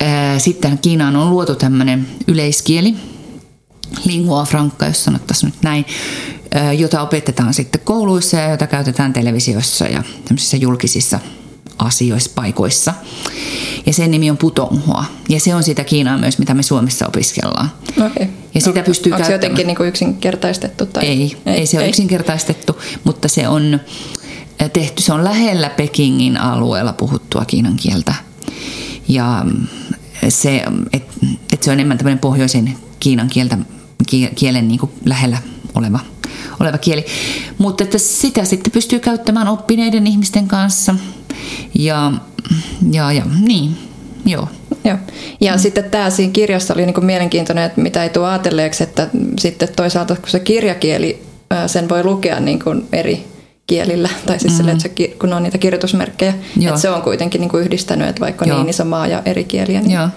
ää, 0.00 0.38
sitten 0.38 0.78
Kiinaan 0.78 1.16
on 1.16 1.30
luotu 1.30 1.54
tämmöinen 1.54 2.06
yleiskieli, 2.26 2.94
lingua 4.04 4.44
franca, 4.44 4.86
jos 4.86 5.04
sanottaisiin 5.04 5.52
nyt 5.52 5.62
näin, 5.62 5.86
jota 6.78 7.02
opetetaan 7.02 7.54
sitten 7.54 7.80
kouluissa 7.84 8.36
ja 8.36 8.50
jota 8.50 8.66
käytetään 8.66 9.12
televisiossa 9.12 9.84
ja 9.84 10.02
tämmöisissä 10.24 10.56
julkisissa 10.56 11.20
asioissa, 11.78 12.30
paikoissa. 12.34 12.94
Ja 13.86 13.92
sen 13.92 14.10
nimi 14.10 14.30
on 14.30 14.36
putonghua. 14.36 15.04
Ja 15.28 15.40
se 15.40 15.54
on 15.54 15.62
sitä 15.62 15.84
Kiinaa 15.84 16.18
myös, 16.18 16.38
mitä 16.38 16.54
me 16.54 16.62
Suomessa 16.62 17.06
opiskellaan. 17.06 17.72
Okay. 17.96 18.26
Ja 18.54 18.60
sitä 18.60 18.80
no, 18.80 18.84
pystyy 18.84 19.12
Onko 19.12 19.26
se 19.26 19.32
jotenkin 19.32 19.66
niin 19.66 19.76
kuin 19.76 19.88
yksinkertaistettu? 19.88 20.86
Tai? 20.86 21.04
Ei, 21.04 21.36
ei, 21.46 21.54
ei 21.54 21.66
se 21.66 21.76
ole 21.76 21.84
ei. 21.84 21.90
yksinkertaistettu, 21.90 22.80
mutta 23.04 23.28
se 23.28 23.48
on 23.48 23.80
tehty, 24.72 25.02
se 25.02 25.12
on 25.12 25.24
lähellä 25.24 25.70
Pekingin 25.70 26.36
alueella 26.36 26.92
puhuttua 26.92 27.44
kiinan 27.44 27.76
kieltä. 27.76 28.14
Ja 29.08 29.44
se, 30.28 30.62
että 30.92 31.26
et 31.52 31.62
se 31.62 31.70
on 31.70 31.74
enemmän 31.74 31.98
tämmöinen 31.98 32.18
pohjoisen 32.18 32.78
Kiinan 33.00 33.28
kieltä, 33.28 33.58
kielen 34.34 34.68
niin 34.68 34.78
kuin 34.78 34.92
lähellä 35.04 35.38
oleva, 35.74 36.00
oleva 36.60 36.78
kieli. 36.78 37.06
Mutta 37.58 37.84
että 37.84 37.98
sitä 37.98 38.44
sitten 38.44 38.72
pystyy 38.72 38.98
käyttämään 38.98 39.48
oppineiden 39.48 40.06
ihmisten 40.06 40.48
kanssa. 40.48 40.94
Ja, 41.74 42.12
ja, 42.92 43.12
ja 43.12 43.22
niin, 43.40 43.76
joo. 44.26 44.48
Joo. 44.84 44.96
Ja 45.40 45.52
mm. 45.52 45.58
sitten 45.58 45.90
tämä 45.90 46.10
siinä 46.10 46.32
kirjassa 46.32 46.74
oli 46.74 46.86
niin 46.86 47.04
mielenkiintoinen, 47.04 47.64
että 47.64 47.80
mitä 47.80 48.02
ei 48.02 48.10
tule 48.10 48.28
ajatelleeksi, 48.28 48.82
että 48.82 49.08
sitten 49.38 49.68
toisaalta 49.76 50.16
kun 50.16 50.28
se 50.28 50.40
kirjakieli, 50.40 51.22
sen 51.66 51.88
voi 51.88 52.04
lukea 52.04 52.40
niin 52.40 52.58
kuin 52.58 52.88
eri 52.92 53.24
kielillä, 53.66 54.08
tai 54.26 54.40
siis 54.40 54.52
mm. 54.52 54.56
sille, 54.56 54.70
että 54.70 54.82
se, 54.82 55.08
kun 55.18 55.32
on 55.32 55.42
niitä 55.42 55.58
kirjoitusmerkkejä, 55.58 56.34
Joo. 56.56 56.68
että 56.68 56.80
se 56.80 56.90
on 56.90 57.02
kuitenkin 57.02 57.40
niin 57.40 57.48
kuin 57.48 57.64
yhdistänyt, 57.64 58.08
että 58.08 58.20
vaikka 58.20 58.44
Joo. 58.44 58.58
niin 58.58 58.70
iso 58.70 58.84
maa 58.84 59.06
ja 59.06 59.22
eri 59.24 59.44
kieliä, 59.44 59.80
niin 59.80 59.90
Joo 59.90 60.08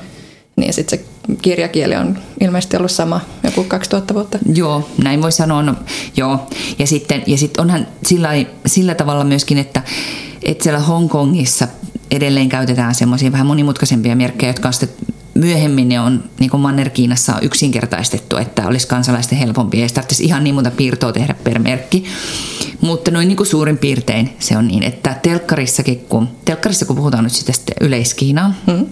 niin 0.60 0.74
sitten 0.74 1.00
se 1.00 1.06
kirjakieli 1.42 1.96
on 1.96 2.18
ilmeisesti 2.42 2.78
ollut 2.78 2.92
sama 2.92 3.22
joku 3.44 3.63
2000 3.63 4.13
vuotta. 4.13 4.39
Joo, 4.54 4.89
näin 5.04 5.22
voi 5.22 5.32
sanoa. 5.32 5.63
No, 5.63 5.75
joo. 6.18 6.48
Ja 6.80 6.88
sitten 6.88 7.24
ja 7.28 7.38
sit 7.38 7.58
onhan 7.58 7.88
sillä, 8.04 8.30
sillä 8.66 8.96
tavalla 8.96 9.24
myöskin, 9.24 9.58
että, 9.58 9.82
että 10.44 10.63
siellä 10.63 10.80
Hongkongissa 10.80 11.68
edelleen 12.12 12.50
käytetään 12.50 12.96
semmoisia 12.96 13.32
vähän 13.32 13.48
monimutkaisempia 13.48 14.16
merkkejä, 14.16 14.50
jotka 14.50 14.68
on 14.68 14.74
sitten 14.74 15.16
myöhemmin 15.34 15.89
ne 15.89 16.00
on, 16.00 16.24
niin 16.39 16.50
kuin 16.50 16.62
Manner-Kiinassa 16.62 17.36
on 17.36 17.44
yksinkertaistettu, 17.44 18.38
että 18.38 18.68
olisi 18.68 18.88
kansalaisten 18.88 19.38
helpompi. 19.38 19.82
Ei 19.82 19.89
tarvitsisi 19.89 20.24
ihan 20.24 20.44
niin 20.44 20.56
monta 20.56 20.72
piirtoa 20.72 21.12
tehdä 21.12 21.36
per 21.44 21.60
merkki. 21.60 22.06
Mutta 22.82 23.12
noin 23.12 23.28
niin 23.28 23.38
kuin 23.38 23.48
suurin 23.48 23.78
piirtein 23.78 24.30
se 24.39 24.58
on 24.58 24.68
niin, 24.68 24.84
että 24.84 25.16
telkkarissakin, 25.22 26.00
kun, 26.00 26.30
telkkarissa 26.46 26.86
kun 26.86 26.96
puhutaan 26.96 27.24
nyt 27.24 27.34
sitä 27.34 27.54
Yleiskiinaa, 27.82 28.54
hmm 28.68 28.86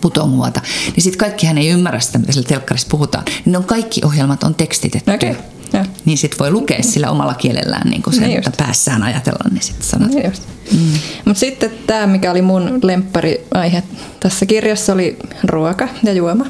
putonguota, 0.00 0.60
niin 0.96 1.04
sitten 1.04 1.18
kaikkihan 1.18 1.58
ei 1.58 1.68
ymmärrä 1.68 2.00
sitä, 2.00 2.18
mitä 2.18 2.32
sillä 2.32 2.48
telkkarissa 2.48 2.88
puhutaan. 2.90 3.24
Niin 3.44 3.56
on 3.56 3.64
kaikki 3.64 4.00
ohjelmat 4.04 4.42
on 4.42 4.54
tekstitetty. 4.54 5.10
Okay. 5.10 5.34
Ja. 5.72 5.84
Niin 6.04 6.18
sitten 6.18 6.38
voi 6.38 6.50
lukea 6.50 6.82
sillä 6.82 7.10
omalla 7.10 7.34
kielellään 7.34 7.90
niin 7.90 8.02
kuin 8.02 8.14
sen, 8.14 8.24
niin 8.24 8.38
että 8.38 8.52
päässään 8.56 9.02
ajatella, 9.02 9.50
niin 9.50 9.62
sitten 9.62 9.86
sanot. 9.86 10.10
Niin 10.10 10.32
mm. 10.72 10.78
Mutta 11.24 11.40
sitten 11.40 11.70
tämä, 11.86 12.06
mikä 12.06 12.30
oli 12.30 12.42
mun 12.42 12.78
lemppariaihe 12.82 13.82
tässä 14.20 14.46
kirjassa, 14.46 14.92
oli 14.92 15.16
ruoka 15.44 15.88
ja 16.02 16.12
juoma. 16.12 16.46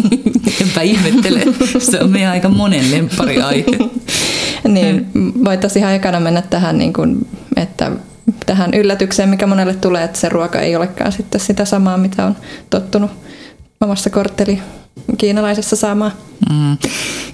Enpä 0.62 0.80
ihmettele, 0.80 1.42
se 1.78 2.00
on 2.00 2.10
meidän 2.10 2.32
aika 2.32 2.48
monen 2.48 2.90
lemppariaihe. 2.90 3.64
niin, 4.68 5.06
voitaisiin 5.44 5.80
ihan 5.80 5.94
ekana 5.94 6.20
mennä 6.20 6.42
tähän, 6.42 6.78
niin 6.78 6.92
kuin, 6.92 7.28
että 7.56 7.92
tähän 8.46 8.74
yllätykseen, 8.74 9.28
mikä 9.28 9.46
monelle 9.46 9.74
tulee, 9.74 10.04
että 10.04 10.18
se 10.18 10.28
ruoka 10.28 10.60
ei 10.60 10.76
olekaan 10.76 11.12
sitten 11.12 11.40
sitä 11.40 11.64
samaa, 11.64 11.98
mitä 11.98 12.24
on 12.24 12.36
tottunut 12.70 13.10
omassa 13.80 14.10
kortteli 14.10 14.62
kiinalaisessa 15.18 15.76
saamaan. 15.76 16.12
Mm. 16.48 16.78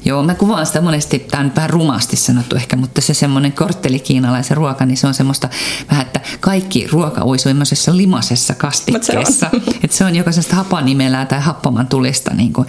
Joo, 0.04 0.22
mä 0.22 0.34
kuvaan 0.34 0.66
sitä 0.66 0.80
monesti, 0.80 1.18
tämä 1.18 1.44
on 1.44 1.52
vähän 1.56 1.70
rumasti 1.70 2.16
sanottu 2.16 2.56
ehkä, 2.56 2.76
mutta 2.76 3.00
se 3.00 3.14
semmoinen 3.14 3.52
kortteli 3.52 3.98
kiinalaisen 3.98 4.56
ruoka, 4.56 4.86
niin 4.86 4.96
se 4.96 5.06
on 5.06 5.14
semmoista 5.14 5.48
vähän, 5.90 6.06
että 6.06 6.20
kaikki 6.40 6.86
ruoka 6.86 7.24
uisuu 7.24 7.50
semmoisessa 7.50 7.96
limasessa 7.96 8.54
kastikkeessa. 8.54 9.50
Että 9.82 9.96
se 9.96 10.04
on 10.04 10.16
joko 10.16 10.32
semmoista 10.32 10.56
hapanimelää 10.56 11.26
tai 11.26 11.40
happaman 11.40 11.86
tulista. 11.86 12.34
Niin 12.34 12.52
kuin, 12.52 12.66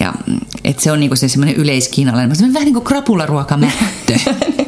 ja, 0.00 0.14
että 0.64 0.82
se 0.82 0.92
on 0.92 1.00
niin 1.00 1.10
kuin 1.10 1.18
se 1.18 1.28
semmoinen 1.28 1.56
yleiskiinalainen, 1.56 2.52
vähän 2.54 2.64
niin 2.64 2.74
kuin 2.74 2.84
krapularuokamättö, 2.84 4.12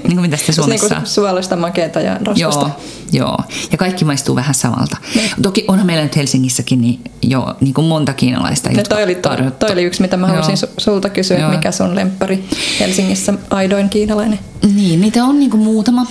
niin 0.08 0.16
kuin 0.16 0.20
mitä 0.20 0.36
sitä 0.36 0.52
Suomessa 0.52 0.86
niin 0.86 1.02
kuin 1.02 1.06
suolasta, 1.06 1.56
makeata 1.56 2.00
ja 2.00 2.14
rasvasta. 2.14 2.60
Joo, 2.60 2.70
joo, 3.12 3.38
ja 3.72 3.78
kaikki 3.78 4.04
maistuu 4.04 4.36
vähän 4.36 4.54
samalta. 4.54 4.96
Ne. 5.14 5.22
Toki 5.42 5.64
onhan 5.68 5.86
meillä 5.86 6.02
nyt 6.02 6.16
Helsingissäkin 6.16 6.80
niin 6.80 7.00
jo 7.22 7.56
niin 7.60 7.74
kuin 7.74 7.86
monta 7.86 8.12
kiinalaista. 8.12 8.70
Ne 8.70 8.82
toi, 8.82 9.02
oli, 9.02 9.14
toi, 9.14 9.36
toi 9.58 9.72
oli 9.72 9.82
yksi, 9.82 10.02
mitä 10.02 10.16
mä 10.16 10.26
halusin 10.26 10.54
su- 10.54 10.72
sulta 10.78 11.07
kysyä, 11.10 11.38
Joo. 11.38 11.50
mikä 11.50 11.72
sun 11.72 11.94
lemppari 11.94 12.44
Helsingissä 12.80 13.34
aidoin 13.50 13.88
kiinalainen? 13.88 14.38
Niin, 14.74 15.00
niitä 15.00 15.24
on 15.24 15.38
niinku 15.38 15.56
muutama. 15.56 16.06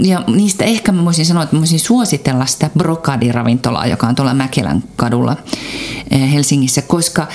Ja 0.00 0.24
niistä 0.26 0.64
ehkä 0.64 0.92
mä 0.92 1.04
voisin 1.04 1.26
sanoa, 1.26 1.42
että 1.42 1.56
mä 1.56 1.60
voisin 1.60 1.80
suositella 1.80 2.46
sitä 2.46 2.70
Brokadi-ravintolaa, 2.78 3.86
joka 3.86 4.06
on 4.06 4.14
tuolla 4.14 4.34
Mäkelän 4.34 4.84
kadulla 4.96 5.36
eh, 6.10 6.32
Helsingissä, 6.32 6.82
koska 6.82 7.26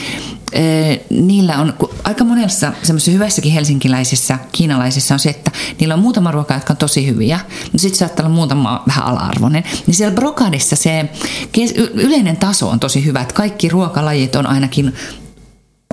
eh, 0.51 0.99
niillä 1.09 1.57
on, 1.57 1.73
aika 2.03 2.23
monessa 2.23 2.73
semmoisessa 2.83 3.11
hyvässäkin 3.11 3.51
helsinkiläisissä, 3.51 4.39
kiinalaisissa 4.51 5.13
on 5.13 5.19
se, 5.19 5.29
että 5.29 5.51
niillä 5.79 5.93
on 5.93 5.99
muutama 5.99 6.31
ruoka, 6.31 6.53
jotka 6.53 6.73
on 6.73 6.77
tosi 6.77 7.07
hyviä, 7.07 7.39
mutta 7.63 7.77
sitten 7.77 7.99
saattaa 7.99 8.25
olla 8.25 8.35
muutama 8.35 8.83
vähän 8.87 9.05
ala-arvoinen. 9.05 9.63
Niin 9.87 9.95
siellä 9.95 10.15
Brokadissa 10.15 10.75
se 10.75 11.09
yleinen 11.93 12.37
taso 12.37 12.69
on 12.69 12.79
tosi 12.79 13.05
hyvä, 13.05 13.21
että 13.21 13.33
kaikki 13.33 13.69
ruokalajit 13.69 14.35
on 14.35 14.47
ainakin 14.47 14.93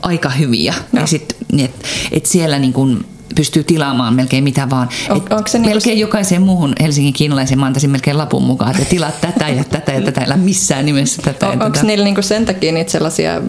aika 0.02 0.28
hyviä. 0.28 0.74
No. 0.92 1.00
Ja 1.00 1.06
sit, 1.06 1.36
niin 1.52 1.64
et, 1.64 1.84
et 2.12 2.26
siellä 2.26 2.58
niin 2.58 2.72
kun 2.72 3.04
pystyy 3.34 3.64
tilaamaan 3.64 4.14
melkein 4.14 4.44
mitä 4.44 4.70
vaan. 4.70 4.88
On, 5.10 5.16
onko 5.16 5.48
se 5.48 5.58
melkein 5.58 5.94
niin 5.94 6.00
jokaiseen 6.00 6.42
muuhun 6.42 6.72
Helsingin 6.80 7.12
kiinalaiseen 7.12 7.58
mä 7.58 7.66
antaisin 7.66 7.90
melkein 7.90 8.18
lapun 8.18 8.42
mukaan, 8.42 8.70
että 8.70 8.84
tilaat 8.84 9.20
tätä 9.20 9.48
ja 9.48 9.64
tätä 9.64 9.92
ja 9.92 10.00
tätä, 10.00 10.20
älä 10.20 10.36
missään 10.36 10.86
nimessä 10.86 11.22
tätä 11.22 11.48
on, 11.48 11.58
ja 11.58 11.64
Onko 11.64 11.78
niillä 11.82 12.04
niinku 12.04 12.22
sen 12.22 12.46
takia 12.46 12.72
niitä 12.72 12.90
sellaisia 12.90 13.42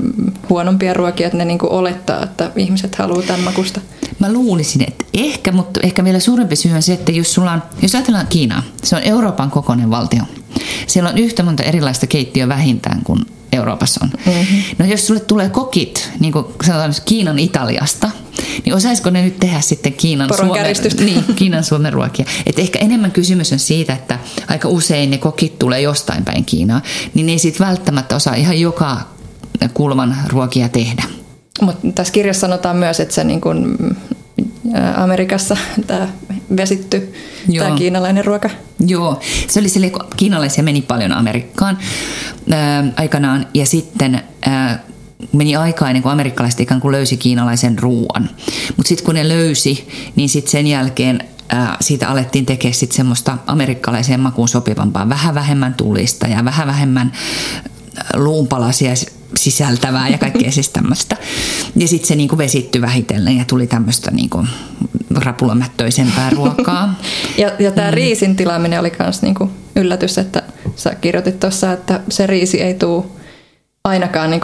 huonompia 0.50 0.94
ruokia, 0.94 1.28
että 1.28 1.38
ne 1.38 1.46
niinku 1.46 1.68
olettaa, 1.70 2.24
että 2.24 2.52
ihmiset 2.56 2.96
haluaa 2.96 3.22
tämän 3.22 3.42
makusta? 3.42 3.82
Mä 4.20 4.34
luulisin, 4.34 4.84
että 4.88 5.06
ehkä, 5.14 5.52
mutta 5.52 5.80
ehkä 5.84 6.04
vielä 6.04 6.20
suurempi 6.20 6.56
syy 6.56 6.72
on 6.72 6.82
se, 6.82 6.94
että 6.94 7.12
jos, 7.12 7.34
sulla 7.34 7.52
on, 7.52 7.64
jos 7.82 7.96
ajatellaan 7.96 8.28
Kiinaa, 8.28 8.64
se 8.84 8.96
on 8.96 9.04
Euroopan 9.04 9.52
kokoinen 9.52 9.90
valtio. 9.90 10.24
Siellä 10.88 11.10
on 11.10 11.18
yhtä 11.18 11.44
monta 11.44 11.64
erilaista 11.64 12.08
keittiöä 12.08 12.48
vähintään 12.48 13.02
kuin 13.04 13.26
Euroopassa 13.52 14.00
on. 14.04 14.10
Mm-hmm. 14.26 14.58
No 14.78 14.86
jos 14.86 15.08
sulle 15.08 15.20
tulee 15.20 15.50
kokit, 15.50 16.12
niin 16.20 16.34
kuin 16.34 16.46
sanotaan 16.66 16.94
Kiinan 17.06 17.40
Italiasta, 17.40 18.12
niin 18.66 18.76
osaisiko 18.76 19.10
ne 19.10 19.22
nyt 19.22 19.40
tehdä 19.40 19.62
sitten 19.62 19.94
Kiinan, 19.94 20.30
Suomen, 20.38 20.76
niin, 21.00 21.24
Kiinan 21.36 21.64
Suomen 21.64 21.94
ruokia? 21.94 22.26
Et 22.46 22.60
ehkä 22.60 22.80
enemmän 22.80 23.12
kysymys 23.12 23.54
on 23.54 23.60
siitä, 23.60 23.94
että 23.94 24.20
aika 24.48 24.68
usein 24.68 25.12
ne 25.12 25.18
kokit 25.18 25.60
tulee 25.60 25.82
jostain 25.82 26.26
päin 26.26 26.46
Kiinaa, 26.46 26.82
niin 27.14 27.26
ne 27.26 27.32
ei 27.32 27.40
sitten 27.40 27.68
välttämättä 27.68 28.16
osaa 28.16 28.36
ihan 28.36 28.60
joka 28.60 28.98
kulman 29.74 30.18
ruokia 30.28 30.70
tehdä. 30.70 31.04
Mutta 31.62 31.88
tässä 31.96 32.14
kirjassa 32.14 32.42
sanotaan 32.42 32.78
myös, 32.78 33.00
että 33.00 33.16
se 33.16 33.24
niin 33.24 33.42
kun 33.42 33.78
Amerikassa 34.96 35.58
tämä 35.88 36.08
vesitty, 36.58 37.14
Joo. 37.50 37.66
tämä 37.66 37.78
kiinalainen 37.78 38.26
ruoka. 38.26 38.50
Joo, 38.88 39.20
se 39.48 39.60
oli 39.60 39.70
sille, 39.70 39.92
kiinalaisia 40.18 40.64
meni 40.64 40.82
paljon 40.82 41.12
Amerikkaan 41.12 41.78
ää, 42.52 42.84
aikanaan 42.98 43.48
ja 43.54 43.66
sitten 43.66 44.22
ää, 44.42 44.84
meni 45.34 45.56
aikaa 45.56 45.90
ennen 45.90 46.04
kuin 46.04 46.12
amerikkalaiset 46.12 46.60
ikään 46.60 46.82
kuin 46.82 46.92
löysi 46.92 47.18
kiinalaisen 47.18 47.80
ruoan. 47.80 48.30
Mutta 48.78 48.90
sitten 48.90 49.06
kun 49.06 49.16
ne 49.16 49.28
löysi, 49.28 49.88
niin 50.16 50.30
sitten 50.30 50.52
sen 50.52 50.68
jälkeen 50.68 51.24
ää, 51.50 51.78
siitä 51.82 52.10
alettiin 52.10 52.46
tekemään 52.46 52.74
sitten 52.74 52.98
semmoista 52.98 53.38
amerikkalaiseen 53.48 54.20
makuun 54.20 54.50
sopivampaa, 54.50 55.10
vähän 55.10 55.36
vähemmän 55.36 55.74
tulista 55.74 56.28
ja 56.28 56.46
vähän 56.46 56.68
vähemmän 56.68 57.12
luunpalasia 58.16 58.94
sisältävää 59.38 60.10
ja 60.10 60.18
kaikkea 60.18 60.52
siis 60.52 60.70
tämmöistä. 60.70 61.18
Ja 61.76 61.88
sitten 61.88 62.08
se 62.08 62.16
niinku 62.16 62.38
vesittyi 62.38 62.82
vähitellen 62.82 63.38
ja 63.38 63.46
tuli 63.46 63.68
tämmöistä 63.68 64.12
niinku 64.12 64.46
rapulamättöisempää 65.16 66.30
ruokaa. 66.30 67.00
ja 67.38 67.52
ja 67.60 67.72
tämä 67.72 67.88
mm. 67.88 67.94
riisin 67.94 68.36
tilaaminen 68.36 68.80
oli 68.80 68.92
myös 69.00 69.22
niinku 69.22 69.52
yllätys, 69.76 70.18
että 70.18 70.44
sä 70.76 70.96
kirjoitit 70.96 71.40
tuossa, 71.40 71.74
että 71.74 72.00
se 72.10 72.28
riisi 72.28 72.62
ei 72.62 72.74
tule 72.74 73.06
ainakaan 73.84 74.32
niin 74.32 74.42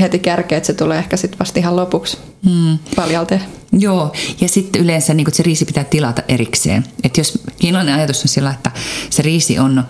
heti 0.00 0.18
kärkeä, 0.18 0.58
että 0.58 0.66
se 0.66 0.72
tulee 0.72 0.98
ehkä 0.98 1.16
sitten 1.16 1.38
vasta 1.38 1.58
ihan 1.58 1.76
lopuksi 1.76 2.18
hmm. 2.44 2.78
paljalti. 2.96 3.34
Joo, 3.72 4.12
ja 4.40 4.48
sitten 4.48 4.82
yleensä 4.82 5.14
niin 5.14 5.26
se 5.32 5.42
riisi 5.42 5.64
pitää 5.64 5.84
tilata 5.84 6.22
erikseen. 6.28 6.84
Että 7.04 7.20
jos 7.20 7.38
kiinalainen 7.58 7.94
ajatus 7.94 8.22
on 8.22 8.28
sillä, 8.28 8.50
että 8.50 8.70
se 9.10 9.22
riisi 9.22 9.58
on 9.58 9.84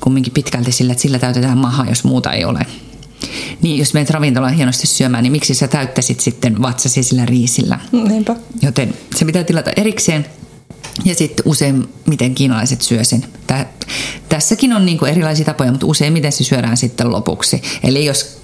kumminkin 0.00 0.32
pitkälti 0.32 0.72
sillä, 0.72 0.92
että 0.92 1.02
sillä 1.02 1.18
täytetään 1.18 1.58
maha, 1.58 1.84
jos 1.88 2.04
muuta 2.04 2.32
ei 2.32 2.44
ole. 2.44 2.60
Niin 3.62 3.78
jos 3.78 3.94
menet 3.94 4.10
ravintolaan 4.10 4.54
hienosti 4.54 4.86
syömään, 4.86 5.22
niin 5.22 5.32
miksi 5.32 5.54
sä 5.54 5.68
täyttäisit 5.68 6.20
sitten 6.20 6.62
vatsasi 6.62 7.02
sillä 7.02 7.26
riisillä? 7.26 7.80
Niinpä. 7.92 8.36
Joten 8.62 8.94
se 9.16 9.24
pitää 9.24 9.44
tilata 9.44 9.70
erikseen. 9.76 10.26
Ja 11.04 11.14
sitten 11.14 11.42
usein, 11.48 11.88
miten 12.06 12.34
kiinalaiset 12.34 12.82
syö 12.82 13.04
sen. 13.04 13.24
Tää, 13.46 13.72
tässäkin 14.28 14.72
on 14.72 14.86
niinku 14.86 15.04
erilaisia 15.04 15.44
tapoja, 15.44 15.70
mutta 15.70 15.86
usein 15.86 16.12
miten 16.12 16.32
se 16.32 16.44
syödään 16.44 16.76
sitten 16.76 17.12
lopuksi. 17.12 17.62
Eli 17.82 18.04
jos 18.04 18.38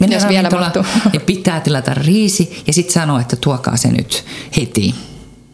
mennään 0.00 0.22
jos 0.22 0.28
vielä 0.28 0.48
niin 1.12 1.22
pitää 1.22 1.60
tilata 1.60 1.94
riisi 1.94 2.62
ja 2.66 2.72
sitten 2.72 2.94
sanoa, 2.94 3.20
että 3.20 3.36
tuokaa 3.36 3.76
se 3.76 3.88
nyt 3.88 4.24
heti. 4.56 4.94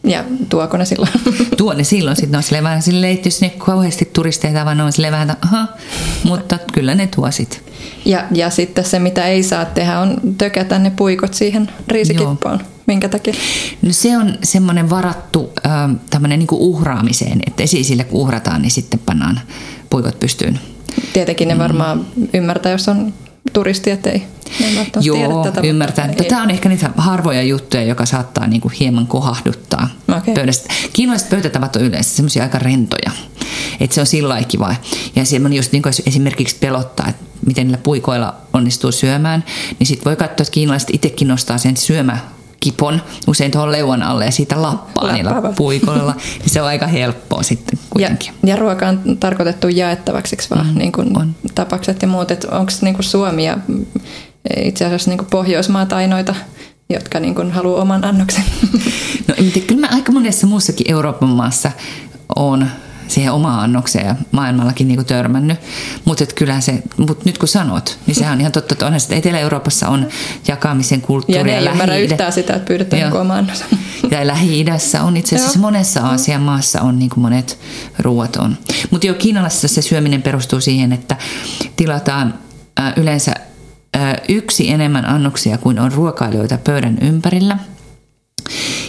Ja 0.05 0.23
tuoko 0.49 0.77
ne 0.77 0.85
silloin? 0.85 1.11
Tuo 1.57 1.73
ne 1.73 1.83
silloin. 1.83 2.15
Sitten 2.15 2.37
on 2.37 2.43
silleen 2.43 2.63
vähän 2.63 2.81
silleen, 2.81 3.13
että 3.13 3.27
jos 3.27 3.41
ne 3.41 3.49
kauheasti 3.49 4.09
turisteita 4.13 4.65
vaan 4.65 4.81
on 4.81 4.93
silleen 4.93 5.13
vähän, 5.13 5.37
aha, 5.41 5.67
mutta 6.23 6.57
kyllä 6.73 6.95
ne 6.95 7.07
tuo 7.07 7.31
sitten. 7.31 7.59
Ja, 8.05 8.23
ja 8.31 8.49
sitten 8.49 8.85
se, 8.85 8.99
mitä 8.99 9.27
ei 9.27 9.43
saa 9.43 9.65
tehdä, 9.65 9.99
on 9.99 10.17
tökätä 10.37 10.79
ne 10.79 10.89
puikot 10.89 11.33
siihen 11.33 11.69
riisikippoon. 11.87 12.59
Joo. 12.59 12.69
Minkä 12.85 13.09
takia? 13.09 13.33
No 13.81 13.93
se 13.93 14.17
on 14.17 14.37
semmoinen 14.43 14.89
varattu 14.89 15.53
äh, 15.65 15.71
tämmöinen 16.09 16.39
niin 16.39 16.47
uhraamiseen, 16.51 17.39
että 17.47 17.63
esisille 17.63 18.03
kun 18.03 18.21
uhrataan, 18.21 18.61
niin 18.61 18.71
sitten 18.71 18.99
pannaan 19.05 19.39
puikot 19.89 20.19
pystyyn. 20.19 20.59
Tietenkin 21.13 21.47
ne 21.47 21.53
mm. 21.53 21.59
varmaan 21.59 21.97
mm. 21.97 22.27
ymmärtää, 22.33 22.71
jos 22.71 22.89
on 22.89 23.13
turisti, 23.53 23.91
ei 23.91 24.23
Joo, 25.01 25.17
tiedä 25.17 25.33
tätä, 25.43 25.67
ymmärtää. 25.67 26.07
Mutta 26.07 26.23
tämä 26.23 26.43
on 26.43 26.51
ehkä 26.51 26.69
niitä 26.69 26.89
harvoja 26.97 27.43
juttuja, 27.43 27.83
joka 27.83 28.05
saattaa 28.05 28.47
niinku 28.47 28.71
hieman 28.79 29.07
kohahduttaa 29.07 29.87
okay. 30.17 30.33
pöydästä. 30.33 30.73
Kiinalaiset 30.93 31.29
pöytätavat 31.29 31.75
on 31.75 31.81
yleensä 31.81 32.15
semmoisia 32.15 32.43
aika 32.43 32.59
rentoja. 32.59 33.11
Että 33.79 33.93
se 33.93 34.01
on 34.01 34.07
sillä 34.07 34.43
kiva. 34.43 34.75
Ja 35.15 35.25
semmoinen 35.25 35.57
just 35.57 35.71
niin 35.71 35.81
kuin 35.81 35.93
esimerkiksi 36.05 36.55
pelottaa, 36.59 37.07
että 37.09 37.23
miten 37.45 37.67
niillä 37.67 37.81
puikoilla 37.83 38.35
onnistuu 38.53 38.91
syömään, 38.91 39.43
niin 39.79 39.87
sitten 39.87 40.05
voi 40.05 40.15
katsoa, 40.15 40.43
että 40.43 40.51
kiinalaiset 40.51 40.89
itsekin 40.93 41.27
nostaa 41.27 41.57
sen 41.57 41.77
syömä 41.77 42.19
kipon 42.65 43.01
usein 43.27 43.51
tuohon 43.51 43.71
leuan 43.71 44.03
alle 44.03 44.25
ja 44.25 44.31
siitä 44.31 44.61
lappaa 44.61 45.11
niillä 45.11 45.31
puikoilla, 45.55 46.13
niin 46.39 46.49
se 46.49 46.61
on 46.61 46.67
aika 46.67 46.87
helppoa 46.87 47.43
sitten 47.43 47.79
kuitenkin. 47.89 48.33
Ja, 48.43 48.49
ja 48.49 48.55
ruoka 48.55 48.87
on 48.87 49.17
tarkoitettu 49.19 49.67
jaettavaksi 49.67 50.37
vaan, 50.49 50.67
mm, 50.67 50.77
niin 50.77 50.91
kuin 50.91 51.17
on. 51.17 51.35
tapakset 51.55 52.01
ja 52.01 52.07
muut. 52.07 52.31
Onko 52.31 52.71
niin 52.81 52.95
Suomi 52.99 53.45
ja 53.45 53.57
itse 54.57 54.85
asiassa 54.85 55.09
niin 55.09 55.17
kuin 55.17 55.29
Pohjoismaat 55.29 55.93
ainoita, 55.93 56.35
jotka 56.89 57.19
niin 57.19 57.35
kuin 57.35 57.51
haluaa 57.51 57.81
oman 57.81 58.05
annoksen? 58.05 58.43
No 59.27 59.35
kyllä 59.67 59.81
mä 59.81 59.95
aika 59.95 60.11
monessa 60.11 60.47
muussakin 60.47 60.91
Euroopan 60.91 61.29
maassa 61.29 61.71
on 62.35 62.67
siihen 63.07 63.33
omaan 63.33 63.59
annokseen 63.59 64.05
ja 64.05 64.15
maailmallakin 64.31 64.87
niin 64.87 64.95
kuin 64.95 65.05
törmännyt. 65.05 65.59
Mutta 66.05 66.25
kyllä 66.35 66.61
se, 66.61 66.83
mut 66.97 67.25
nyt 67.25 67.37
kun 67.37 67.47
sanot, 67.47 67.99
niin 68.07 68.15
sehän 68.15 68.33
on 68.33 68.39
ihan 68.39 68.51
totta, 68.51 68.73
että 68.73 68.85
onhan 68.85 68.99
sitä 68.99 69.15
Etelä-Euroopassa 69.15 69.89
on 69.89 70.07
jakamisen 70.47 71.01
kulttuuria. 71.01 71.55
Ja 71.55 71.61
ne 71.61 71.67
ei 71.67 71.71
ymmärrä 71.71 71.97
yhtään 71.97 72.33
sitä, 72.33 72.53
että 72.53 72.67
pyydetään 72.67 73.01
Joo. 73.01 73.21
oma 73.21 73.35
annos. 73.35 73.63
Ja 74.11 74.27
Lähi-idässä 74.27 75.03
on 75.03 75.17
itse 75.17 75.35
asiassa 75.35 75.59
Joo. 75.59 75.61
monessa 75.61 76.01
Aasian 76.01 76.41
maassa 76.41 76.81
on 76.81 76.99
niin 76.99 77.09
kuin 77.09 77.21
monet 77.21 77.59
ruoat 77.99 78.35
on. 78.35 78.57
Mutta 78.91 79.07
jo 79.07 79.13
Kiinalassa 79.13 79.67
se 79.67 79.81
syöminen 79.81 80.21
perustuu 80.21 80.61
siihen, 80.61 80.93
että 80.93 81.15
tilataan 81.75 82.33
yleensä 82.95 83.33
yksi 84.29 84.71
enemmän 84.71 85.05
annoksia 85.05 85.57
kuin 85.57 85.79
on 85.79 85.91
ruokailijoita 85.91 86.57
pöydän 86.57 86.97
ympärillä– 87.01 87.57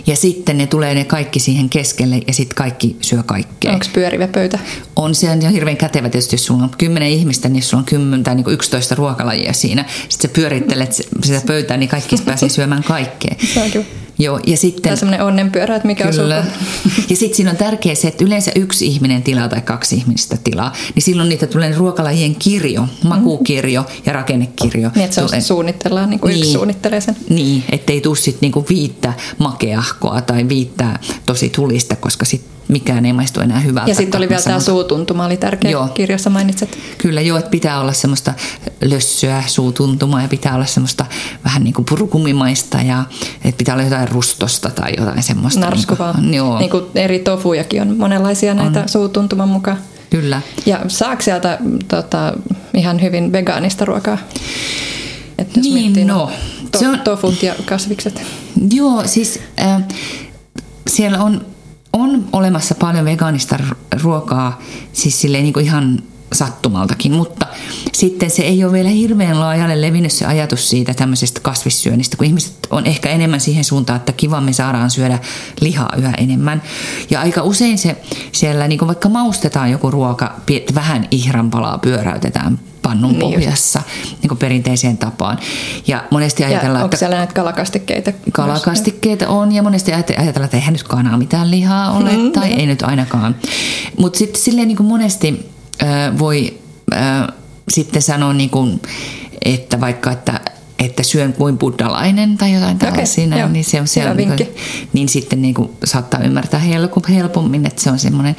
ja 0.06 0.16
sitten 0.16 0.58
ne 0.58 0.66
tulee 0.66 0.94
ne 0.94 1.04
kaikki 1.04 1.40
siihen 1.40 1.68
keskelle 1.68 2.20
ja 2.26 2.34
sitten 2.34 2.56
kaikki 2.56 2.96
syö 3.00 3.22
kaikkea. 3.22 3.72
Onko 3.72 3.86
pyörivä 3.92 4.28
pöytä? 4.28 4.58
On 4.96 5.14
se 5.14 5.30
on 5.30 5.52
hirveän 5.52 5.76
kätevä 5.76 6.08
tietysti, 6.08 6.34
jos 6.34 6.46
sulla 6.46 6.62
on 6.62 6.70
kymmenen 6.78 7.08
ihmistä, 7.08 7.48
niin 7.48 7.62
sulla 7.62 7.80
on 7.80 7.84
kymmentä 7.84 8.24
tai 8.24 8.34
niin 8.34 8.50
11 8.50 8.94
ruokalajia 8.94 9.52
siinä. 9.52 9.84
Sitten 10.08 10.30
sä 10.30 10.34
pyörittelet 10.34 10.92
sitä 10.92 11.42
pöytää, 11.46 11.76
niin 11.76 11.88
kaikki 11.88 12.16
pääsee 12.24 12.48
syömään 12.48 12.82
kaikkea. 12.82 13.34
Se 13.54 13.62
on 13.62 13.70
kyllä. 13.70 14.05
Joo, 14.18 14.40
ja 14.46 14.56
sitten... 14.56 14.82
Tämä 14.82 14.92
on 14.92 14.96
semmoinen 14.96 15.26
onnenpyörä, 15.26 15.76
että 15.76 15.86
mikä 15.86 16.10
Kyllä. 16.10 16.36
on 16.38 16.44
Ja 17.10 17.16
sitten 17.16 17.36
siinä 17.36 17.50
on 17.50 17.56
tärkeää 17.56 17.94
se, 17.94 18.08
että 18.08 18.24
yleensä 18.24 18.50
yksi 18.54 18.86
ihminen 18.86 19.22
tilaa 19.22 19.48
tai 19.48 19.60
kaksi 19.60 19.96
ihmistä 19.96 20.36
tilaa, 20.44 20.72
niin 20.94 21.02
silloin 21.02 21.28
niitä 21.28 21.46
tulee 21.46 21.74
ruokalajien 21.76 22.34
kirjo, 22.34 22.88
makukirjo 23.04 23.86
ja 24.06 24.12
rakennekirjo. 24.12 24.90
Niin, 24.94 25.04
että 25.04 25.14
se 25.14 25.22
tulee... 25.22 25.40
suunnitellaan, 25.40 26.10
niin 26.10 26.20
kuin 26.20 26.30
niin, 26.30 26.38
yksi 26.38 26.52
suunnittelee 26.52 27.00
sen. 27.00 27.16
Niin, 27.28 27.64
ettei 27.72 28.00
tule 28.00 28.16
sitten 28.16 28.40
niinku 28.40 28.64
viittä 28.68 29.12
makeahkoa 29.38 30.20
tai 30.20 30.48
viittä 30.48 30.98
tosi 31.26 31.48
tulista, 31.48 31.96
koska 31.96 32.24
sitten 32.24 32.55
mikään 32.68 33.06
ei 33.06 33.12
maistu 33.12 33.40
enää 33.40 33.60
hyvältä. 33.60 33.90
Ja 33.90 33.94
sitten 33.94 34.18
oli 34.18 34.28
vielä 34.28 34.42
tämä 34.42 34.60
suutuntuma, 34.60 35.26
oli 35.26 35.36
tärkeä 35.36 35.70
joo. 35.70 35.88
kirjassa 35.88 36.30
mainitset. 36.30 36.78
Kyllä 36.98 37.20
joo, 37.20 37.38
että 37.38 37.50
pitää 37.50 37.80
olla 37.80 37.92
semmoista 37.92 38.34
lössöä 38.80 39.42
suutuntumaa 39.46 40.22
ja 40.22 40.28
pitää 40.28 40.54
olla 40.54 40.66
semmoista 40.66 41.06
vähän 41.44 41.64
niin 41.64 41.74
kuin 41.74 41.86
purukumimaista 41.88 42.78
ja 42.82 43.04
että 43.44 43.58
pitää 43.58 43.74
olla 43.74 43.84
jotain 43.84 44.08
rustosta 44.08 44.70
tai 44.70 44.92
jotain 44.98 45.22
semmoista. 45.22 45.60
Narskuvaa. 45.60 46.12
Niin 46.12 46.22
kuin, 46.22 46.34
joo. 46.34 46.58
Niin 46.58 46.70
kuin 46.70 46.84
eri 46.94 47.18
tofujakin 47.18 47.82
on 47.82 47.96
monenlaisia 47.96 48.54
näitä 48.54 48.80
on. 48.80 48.88
suutuntuman 48.88 49.48
mukaan. 49.48 49.78
Kyllä. 50.10 50.40
Ja 50.66 50.80
saako 50.88 51.22
sieltä 51.22 51.58
tota, 51.88 52.32
ihan 52.74 53.02
hyvin 53.02 53.32
vegaanista 53.32 53.84
ruokaa? 53.84 54.18
Että 55.38 55.60
jos 55.60 55.66
niin, 55.66 56.06
no. 56.06 56.30
To- 56.72 56.78
se 56.78 56.88
on, 56.88 57.00
tofut 57.00 57.42
ja 57.42 57.54
kasvikset. 57.64 58.22
Joo, 58.72 59.02
siis 59.06 59.40
äh, 59.60 59.82
siellä 60.88 61.22
on 61.22 61.46
on 61.96 62.28
olemassa 62.32 62.74
paljon 62.74 63.04
vegaanista 63.04 63.58
ruokaa, 64.02 64.60
siis 64.92 65.20
silleen 65.20 65.44
niin 65.44 65.52
kuin 65.52 65.64
ihan 65.64 66.02
sattumaltakin, 66.32 67.12
mutta 67.12 67.46
sitten 67.92 68.30
se 68.30 68.42
ei 68.42 68.64
ole 68.64 68.72
vielä 68.72 68.88
hirveän 68.88 69.40
laajalle 69.40 69.80
levinnyt 69.80 70.12
se 70.12 70.26
ajatus 70.26 70.70
siitä 70.70 70.94
tämmöisestä 70.94 71.40
kasvissyönnistä, 71.40 72.16
kun 72.16 72.26
ihmiset 72.26 72.66
on 72.70 72.86
ehkä 72.86 73.10
enemmän 73.10 73.40
siihen 73.40 73.64
suuntaan, 73.64 73.96
että 73.96 74.12
kiva 74.12 74.40
me 74.40 74.52
saadaan 74.52 74.90
syödä 74.90 75.18
lihaa 75.60 75.92
yhä 75.96 76.12
enemmän. 76.18 76.62
Ja 77.10 77.20
aika 77.20 77.42
usein 77.42 77.78
se 77.78 77.96
siellä, 78.32 78.68
niin 78.68 78.86
vaikka 78.86 79.08
maustetaan 79.08 79.70
joku 79.70 79.90
ruoka, 79.90 80.34
vähän 80.74 81.08
ihran 81.10 81.50
palaa 81.50 81.78
pyöräytetään 81.78 82.58
pannun 82.86 83.10
niin 83.10 83.20
pohjassa 83.20 83.82
niin 84.22 84.28
kuin 84.28 84.38
perinteiseen 84.38 84.98
tapaan. 84.98 85.38
Ja 85.86 86.04
monesti 86.10 86.44
ajatellaan, 86.44 86.80
ja 86.80 86.84
onko 86.84 86.96
siellä 86.96 87.16
näitä 87.16 87.32
kalakastikkeita? 87.32 88.12
Kalakastikkeita 88.32 89.28
on 89.28 89.52
ja 89.52 89.62
monesti 89.62 89.92
ajatellaan, 89.92 90.44
että 90.44 90.56
eihän 90.56 90.72
nyt 90.72 90.82
kanaa 90.82 91.16
mitään 91.16 91.50
lihaa 91.50 91.90
ole 91.90 92.16
mm, 92.16 92.32
tai 92.32 92.52
ei 92.52 92.66
nyt 92.66 92.82
ainakaan. 92.82 93.36
Mutta 93.98 94.18
sitten 94.18 94.42
silleen 94.42 94.68
niin 94.68 94.76
kuin 94.76 94.86
monesti 94.86 95.50
äh, 95.82 96.18
voi 96.18 96.60
äh, 96.92 97.28
sitten 97.68 98.02
sanoa, 98.02 98.32
niin 98.32 98.50
kuin, 98.50 98.82
että 99.44 99.80
vaikka, 99.80 100.12
että 100.12 100.40
että 100.78 101.02
syön 101.02 101.32
kuin 101.32 101.58
buddhalainen 101.58 102.36
tai 102.36 102.54
jotain 102.54 102.78
tällaisia, 102.78 103.26
okay, 103.26 103.48
niin 103.48 103.64
se 103.64 103.80
on 103.80 103.88
siellä, 103.88 104.14
niin, 104.14 104.28
kuin, 104.36 104.48
niin 104.92 105.08
sitten 105.08 105.42
niin 105.42 105.54
kuin 105.54 105.70
saattaa 105.84 106.20
ymmärtää 106.20 106.60
helpommin, 107.08 107.66
että 107.66 107.82
se 107.82 107.90
on 107.90 107.98
semmoinen. 107.98 108.36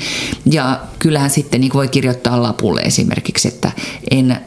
Ja 0.52 0.80
kyllähän 1.00 1.30
sitten 1.30 1.62
niin 1.62 1.71
kuin 1.71 1.80
voi 1.80 1.88
kirjoittaa 1.88 2.43
lapulle 2.43 2.82
esimerkiksi, 2.82 3.47
että 3.47 3.71
en 4.12 4.38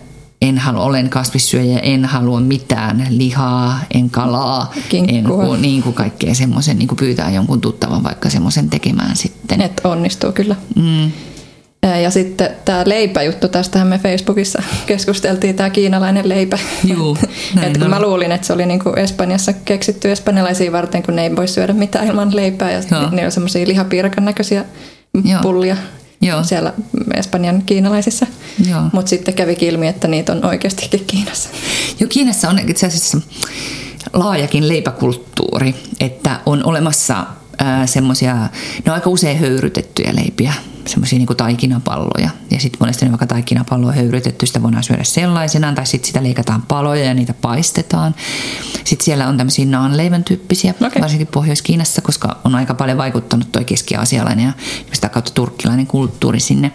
en 0.43 0.59
halua, 0.59 0.83
olen 0.83 1.11
kasvissyöjä, 1.11 1.79
en 1.79 2.05
halua 2.05 2.41
mitään 2.41 3.07
lihaa, 3.11 3.81
en 3.95 4.11
kalaa, 4.11 4.73
en 5.09 5.25
kuin, 5.25 5.63
niin 5.63 5.83
kuin 5.83 5.95
kaikkea 5.95 6.35
semmoisen, 6.35 6.79
niin 6.79 6.89
kuin 6.89 6.97
pyytää 6.97 7.31
jonkun 7.31 7.61
tuttavan 7.61 8.03
vaikka 8.03 8.31
semmoisen 8.31 8.71
tekemään 8.71 9.17
sitten. 9.17 9.61
Et 9.61 9.81
onnistuu 9.85 10.33
kyllä. 10.33 10.57
Mm. 10.77 11.13
Ja 11.83 12.11
sitten 12.11 12.51
tämä 12.65 12.83
leipäjuttu, 12.87 13.49
tästähän 13.49 13.89
me 13.89 13.99
Facebookissa 13.99 14.63
keskusteltiin, 14.87 15.55
tämä 15.55 15.71
kiinalainen 15.71 16.29
leipä. 16.29 16.59
Juu, 16.85 17.19
että 17.63 17.79
kun 17.79 17.91
mä 17.91 18.03
luulin, 18.03 18.33
että 18.33 18.47
se 18.47 18.53
oli 18.53 18.67
niin 18.67 18.81
kuin 18.81 18.99
Espanjassa 18.99 19.53
keksitty 19.53 20.13
espanjalaisia 20.13 20.73
varten, 20.73 21.03
kun 21.03 21.17
ne 21.17 21.23
ei 21.23 21.37
voi 21.37 21.49
syödä 21.49 21.73
mitään 21.73 22.07
ilman 22.07 22.37
leipää. 22.37 22.73
Ja 22.73 22.83
Joo. 22.91 23.11
ne 23.11 23.25
on 23.25 23.33
semmoisia 23.33 23.67
lihapiirakan 23.67 24.25
näköisiä 24.25 24.65
Joo. 25.25 25.41
pullia 25.43 25.77
Joo. 26.23 26.45
siellä 26.45 26.73
Espanjan 27.15 27.63
kiinalaisissa 27.67 28.27
Joo. 28.69 28.83
Mutta 28.93 29.09
sitten 29.09 29.35
kävi 29.35 29.57
ilmi, 29.61 29.89
että 29.89 30.09
niitä 30.09 30.33
on 30.33 30.45
oikeastikin 30.45 31.05
Kiinassa. 31.07 31.49
Jo 32.01 32.07
Kiinassa 32.09 32.49
on 32.49 32.59
itse 32.69 32.87
asiassa 32.87 33.19
laajakin 34.13 34.69
leipäkulttuuri, 34.69 35.75
että 36.01 36.41
on 36.47 36.65
olemassa 36.65 37.27
semmoisia, 37.87 38.35
ne 38.35 38.49
on 38.87 38.95
aika 38.95 39.11
usein 39.11 39.39
höyrytettyjä 39.39 40.13
leipiä, 40.15 40.53
semmoisia 40.87 41.19
niin 41.19 41.29
taikinapalloja. 41.37 42.31
Ja 42.51 42.61
sitten 42.61 42.79
monesti 42.81 43.05
ne 43.05 43.11
vaikka 43.11 43.27
taikinapallo 43.27 43.87
on 43.87 43.95
höyrytetty, 43.95 44.47
sitä 44.47 44.63
voidaan 44.63 44.83
syödä 44.83 45.05
sellaisenaan, 45.05 45.75
tai 45.75 45.87
sitten 45.87 46.07
sitä 46.07 46.23
leikataan 46.23 46.63
paloja 46.63 47.05
ja 47.05 47.15
niitä 47.15 47.35
paistetaan. 47.35 48.15
Sitten 48.85 49.05
siellä 49.05 49.29
on 49.29 49.37
tämmöisiä 49.37 49.67
naanleivän 49.67 50.25
tyyppisiä, 50.25 50.75
okay. 50.87 51.03
varsinkin 51.03 51.27
Pohjois-Kiinassa, 51.27 52.03
koska 52.03 52.41
on 52.45 52.55
aika 52.55 52.75
paljon 52.75 52.99
vaikuttanut 52.99 53.53
toi 53.53 53.65
keski-asialainen 53.65 54.45
ja 54.45 54.53
sitä 54.93 55.09
kautta 55.09 55.33
turkkilainen 55.35 55.87
kulttuuri 55.87 56.41
sinne. 56.41 56.73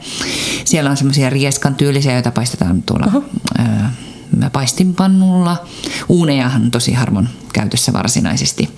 Siellä 0.66 0.92
on 0.92 0.98
semmoisia 0.98 1.30
rieskan 1.30 1.76
tyylisiä, 1.76 2.14
joita 2.14 2.32
paistetaan 2.32 2.84
tuolla... 2.84 3.06
Uh-huh 3.06 3.24
paistinpannulla. 4.54 5.58
Uunejahan 6.10 6.62
on 6.62 6.72
tosi 6.72 6.94
harvoin 6.94 7.30
käytössä 7.54 7.94
varsinaisesti. 7.94 8.70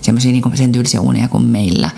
Semmoisia 0.00 0.32
niin 0.32 0.56
sen 0.56 0.72
tyylisiä 0.72 1.00
uuneja 1.00 1.28
kuin 1.28 1.44
meillä. 1.44 1.90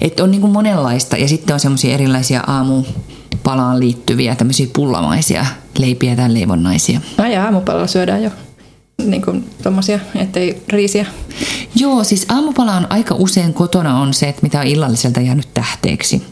Että 0.00 0.24
on 0.24 0.30
niin 0.30 0.40
kuin 0.40 0.52
monenlaista 0.52 1.16
ja 1.16 1.28
sitten 1.28 1.54
on 1.54 1.60
semmoisia 1.60 1.94
erilaisia 1.94 2.40
aamupalaan 2.46 3.80
liittyviä 3.80 4.34
tämmöisiä 4.34 4.66
pullamaisia 4.72 5.46
leipiä 5.78 6.16
tai 6.16 6.34
leivonnaisia. 6.34 7.00
Ai 7.18 7.34
ja 7.34 7.44
aamupalalla 7.44 7.86
syödään 7.86 8.22
jo 8.22 8.30
niin 9.04 9.22
kuin 9.22 9.50
tommosia, 9.62 9.98
ettei 10.14 10.62
riisiä. 10.68 11.06
Joo, 11.74 12.04
siis 12.04 12.26
aamupala 12.28 12.76
on 12.76 12.86
aika 12.90 13.14
usein 13.14 13.54
kotona 13.54 14.00
on 14.00 14.14
se, 14.14 14.28
että 14.28 14.42
mitä 14.42 14.60
on 14.60 14.66
illalliselta 14.66 15.20
jäänyt 15.20 15.48
tähteeksi. 15.54 16.22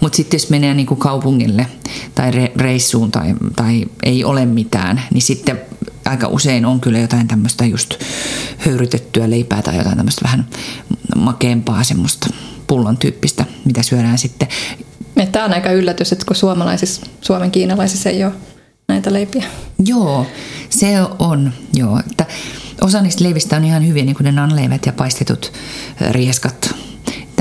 Mutta 0.00 0.16
sitten 0.16 0.38
jos 0.38 0.50
menee 0.50 0.74
niin 0.74 0.86
kuin 0.86 1.00
kaupungille 1.00 1.66
tai 2.14 2.30
reissuun 2.56 3.12
tai, 3.12 3.34
tai 3.56 3.84
ei 4.02 4.24
ole 4.24 4.46
mitään, 4.46 5.02
niin 5.14 5.22
sitten 5.22 5.60
aika 6.04 6.28
usein 6.28 6.66
on 6.66 6.80
kyllä 6.80 6.98
jotain 6.98 7.28
tämmöistä 7.28 7.64
just 7.64 7.94
höyrytettyä 8.58 9.30
leipää 9.30 9.62
tai 9.62 9.76
jotain 9.76 9.96
tämmöistä 9.96 10.24
vähän 10.24 10.46
makeampaa 11.16 11.84
semmoista 11.84 12.26
pullon 12.66 12.96
tyyppistä, 12.96 13.44
mitä 13.64 13.82
syödään 13.82 14.18
sitten. 14.18 14.48
Tämä 15.32 15.44
on 15.44 15.52
aika 15.52 15.70
yllätys, 15.70 16.12
että 16.12 16.24
kun 16.26 16.36
suomalaisissa, 16.36 17.06
suomen 17.20 17.50
kiinalaisissa 17.50 18.10
ei 18.10 18.24
ole 18.24 18.32
näitä 18.88 19.12
leipiä. 19.12 19.44
Joo, 19.84 20.26
se 20.70 20.86
on. 21.18 21.52
Joo, 21.74 21.98
että 21.98 22.26
osa 22.80 23.00
niistä 23.00 23.24
leivistä 23.24 23.56
on 23.56 23.64
ihan 23.64 23.86
hyviä, 23.86 24.04
niin 24.04 24.16
kuin 24.16 24.24
ne 24.24 24.32
nanleivät 24.32 24.86
ja 24.86 24.92
paistetut 24.92 25.52
rieskat 26.10 26.74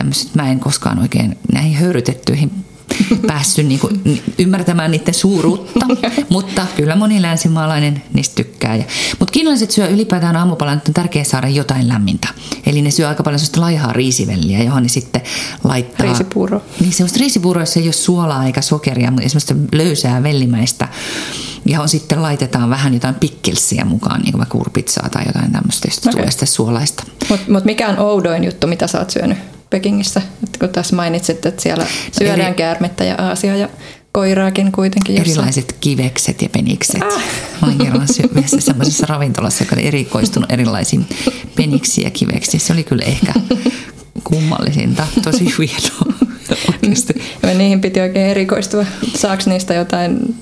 tämmöiset, 0.05 0.35
mä 0.35 0.51
en 0.51 0.59
koskaan 0.59 0.99
oikein 0.99 1.37
näihin 1.53 1.77
höyrytettyihin 1.77 2.51
päässyt 3.27 3.67
niin 3.67 3.79
kuin 3.79 4.21
ymmärtämään 4.39 4.91
niiden 4.91 5.13
suuruutta, 5.13 5.85
mutta 6.29 6.67
kyllä 6.75 6.95
moni 6.95 7.21
länsimaalainen 7.21 8.03
niistä 8.13 8.35
tykkää. 8.35 8.77
Mutta 9.19 9.31
kiinalaiset 9.31 9.71
syö 9.71 9.87
ylipäätään 9.87 10.35
aamupalan, 10.35 10.77
että 10.77 10.89
on 10.89 10.93
tärkeää 10.93 11.23
saada 11.23 11.47
jotain 11.47 11.87
lämmintä. 11.87 12.27
Eli 12.65 12.81
ne 12.81 12.91
syö 12.91 13.07
aika 13.07 13.23
paljon 13.23 13.39
sellaista 13.39 13.61
laihaa 13.61 13.93
riisivelliä, 13.93 14.63
johon 14.63 14.83
ne 14.83 14.89
sitten 14.89 15.21
laittaa... 15.63 16.05
Riisipuuro. 16.05 16.61
Niin 16.79 16.93
semmoista 16.93 17.19
riisipuuroa, 17.19 17.61
jossa 17.61 17.79
ei 17.79 17.87
ole 17.87 17.93
suolaa 17.93 18.45
eikä 18.45 18.61
sokeria, 18.61 19.11
mutta 19.11 19.29
semmoista 19.29 19.55
löysää 19.71 20.23
vellimäistä. 20.23 20.87
Ja 21.65 21.87
sitten 21.87 22.21
laitetaan 22.21 22.69
vähän 22.69 22.93
jotain 22.93 23.15
pikkelsiä 23.15 23.85
mukaan, 23.85 24.21
niin 24.21 24.31
kuin 24.31 24.39
vaikka 24.39 24.57
urpitsaa 24.57 25.09
tai 25.09 25.23
jotain 25.25 25.51
tämmöistä, 25.51 25.87
josta 25.87 26.09
okay. 26.09 26.19
tulee 26.19 26.31
sitten 26.31 26.47
suolaista. 26.47 27.03
Mutta 27.29 27.51
mut 27.51 27.65
mikä 27.65 27.89
on 27.89 27.99
oudoin 27.99 28.43
juttu, 28.43 28.67
mitä 28.67 28.87
sä 28.87 28.99
oot 28.99 29.09
syönyt? 29.09 29.54
Pekingissä? 29.75 30.21
Että 30.43 30.59
kun 30.59 30.69
tässä 30.69 30.95
mainitsit, 30.95 31.45
että 31.45 31.61
siellä 31.61 31.87
syödään 32.11 32.41
Eri... 32.41 32.53
käärmettä 32.53 33.03
ja 33.03 33.15
aasia 33.17 33.55
ja 33.55 33.69
koiraakin 34.11 34.71
kuitenkin. 34.71 35.15
Jossain. 35.15 35.37
Erilaiset 35.37 35.75
kivekset 35.81 36.41
ja 36.41 36.49
penikset. 36.49 37.01
Ah. 37.01 37.23
Mä 37.61 37.67
olin 37.67 37.77
kerran 37.77 38.07
syömässä 38.07 38.61
semmoisessa 38.71 39.05
ravintolassa, 39.09 39.63
joka 39.63 39.75
oli 39.75 39.87
erikoistunut 39.87 40.51
erilaisiin 40.51 41.05
peniksi 41.55 42.01
ja 42.01 42.11
kiveksi. 42.11 42.59
Se 42.59 42.73
oli 42.73 42.83
kyllä 42.83 43.03
ehkä 43.03 43.33
kummallisinta. 44.23 45.07
Tosi 45.23 45.45
hienoa. 45.57 46.13
Ja 47.43 47.53
niihin 47.53 47.81
piti 47.81 47.99
oikein 48.01 48.25
erikoistua. 48.25 48.85
Saako 49.15 49.43
niistä 49.45 49.73
jotain 49.73 50.35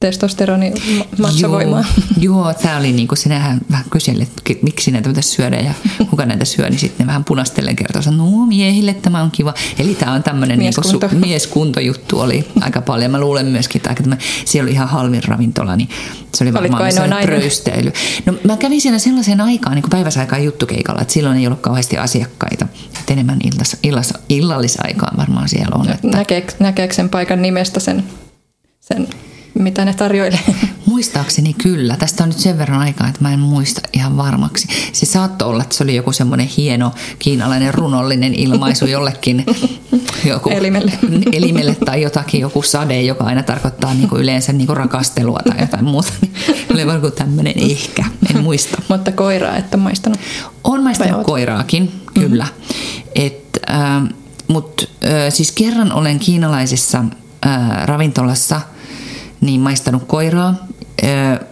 testosteroni 0.00 0.72
maksavoimaa. 1.18 1.84
Joo, 2.20 2.44
joo 2.44 2.54
tämä 2.54 2.76
oli 2.76 2.92
niin 2.92 3.08
kuin 3.08 3.18
sinähän 3.18 3.60
vähän 3.70 3.84
kyselit, 3.90 4.28
että 4.50 4.64
miksi 4.64 4.90
näitä 4.90 5.08
pitäisi 5.08 5.28
syödä 5.28 5.56
ja 5.56 5.74
kuka 6.10 6.26
näitä 6.26 6.44
syö, 6.44 6.70
niin 6.70 6.78
sitten 6.78 7.06
vähän 7.06 7.24
punastellen 7.24 7.76
kertoo, 7.76 7.98
että 7.98 8.10
no 8.10 8.46
miehille 8.46 8.94
tämä 8.94 9.22
on 9.22 9.30
kiva. 9.30 9.54
Eli 9.78 9.94
tämä 9.94 10.12
on 10.12 10.22
tämmöinen 10.22 10.58
mieskunto. 10.58 11.06
Niin 11.06 11.10
su, 11.10 11.26
mieskuntojuttu 11.26 12.20
oli 12.20 12.48
aika 12.60 12.80
paljon. 12.80 13.10
Mä 13.10 13.20
luulen 13.20 13.46
myöskin, 13.46 13.78
että 13.78 14.02
tämä, 14.02 14.16
siellä 14.44 14.66
oli 14.66 14.72
ihan 14.72 14.88
halvin 14.88 15.24
ravintola, 15.24 15.76
niin 15.76 15.88
se 16.34 16.44
oli 16.44 16.52
varmaan 16.52 16.92
pröysteily. 17.22 17.92
No 18.26 18.34
mä 18.44 18.56
kävin 18.56 18.80
siinä 18.80 18.98
sellaiseen 18.98 19.40
aikaan, 19.40 19.74
niin 19.74 19.82
kuin 19.82 19.90
päiväsaikaan 19.90 20.44
juttukeikalla, 20.44 21.02
että 21.02 21.14
silloin 21.14 21.36
ei 21.36 21.46
ollut 21.46 21.60
kauheasti 21.60 21.98
asiakkaita. 21.98 22.66
Että 23.00 23.12
enemmän 23.12 23.38
illas, 23.44 23.76
illas, 23.82 24.14
illallisaikaan 24.28 25.16
varmaan 25.16 25.48
siellä 25.48 25.76
on. 25.76 25.90
Että... 25.90 26.08
Näkeekö, 26.08 26.52
näkeekö 26.58 26.94
sen 26.94 27.08
paikan 27.08 27.42
nimestä 27.42 27.80
sen, 27.80 28.04
sen 28.80 29.08
mitä 29.54 29.84
ne 29.84 29.94
tarjoilee. 29.94 30.40
Muistaakseni 30.86 31.54
kyllä. 31.54 31.96
Tästä 31.96 32.22
on 32.24 32.28
nyt 32.28 32.38
sen 32.38 32.58
verran 32.58 32.80
aikaa, 32.80 33.08
että 33.08 33.20
mä 33.22 33.32
en 33.32 33.40
muista 33.40 33.80
ihan 33.92 34.16
varmaksi. 34.16 34.68
Se 34.92 35.06
saattoi 35.06 35.48
olla, 35.48 35.62
että 35.62 35.74
se 35.74 35.84
oli 35.84 35.94
joku 35.94 36.12
semmoinen 36.12 36.46
hieno 36.46 36.92
kiinalainen 37.18 37.74
runollinen 37.74 38.34
ilmaisu 38.34 38.86
jollekin 38.86 39.46
joku 40.24 40.50
elimelle. 40.50 40.92
elimelle 41.32 41.74
tai 41.74 42.02
jotakin, 42.02 42.40
joku 42.40 42.62
sade, 42.62 43.02
joka 43.02 43.24
aina 43.24 43.42
tarkoittaa 43.42 43.94
niinku 43.94 44.16
yleensä 44.16 44.52
niinku 44.52 44.74
rakastelua 44.74 45.40
tai 45.48 45.60
jotain 45.60 45.84
muuta. 45.84 46.12
oli 46.74 46.86
vaan 46.86 47.12
tämmöinen 47.16 47.54
ehkä, 47.58 48.04
en 48.30 48.42
muista. 48.42 48.82
Mutta 48.88 49.12
koiraa 49.12 49.56
et 49.56 49.74
ole 49.74 49.82
maistanut? 49.82 50.18
On 50.64 50.82
maistanut 50.82 51.26
koiraakin, 51.26 51.92
kyllä. 52.14 52.44
Mm-hmm. 52.44 53.12
Et, 53.14 53.58
äh, 53.70 54.02
Mutta 54.48 54.86
äh, 55.04 55.10
siis 55.28 55.52
kerran 55.52 55.92
olen 55.92 56.18
kiinalaisessa 56.18 57.04
äh, 57.46 57.86
ravintolassa– 57.86 58.60
niin 59.40 59.60
maistanut 59.60 60.02
koiraa. 60.06 60.54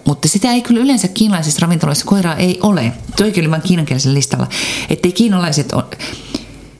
Mutta 0.04 0.28
sitä 0.28 0.52
ei 0.52 0.62
kyllä 0.62 0.80
yleensä 0.80 1.08
kiinalaisissa 1.08 1.62
ravintoloissa 1.62 2.06
koiraa 2.06 2.36
ei 2.36 2.58
ole. 2.62 2.92
Toi 3.16 3.32
kyllä 3.32 3.50
vain 3.50 3.62
kiinankielisen 3.62 4.14
listalla. 4.14 4.46
Että 4.90 5.08
kiinalaiset 5.14 5.72
on, 5.72 5.84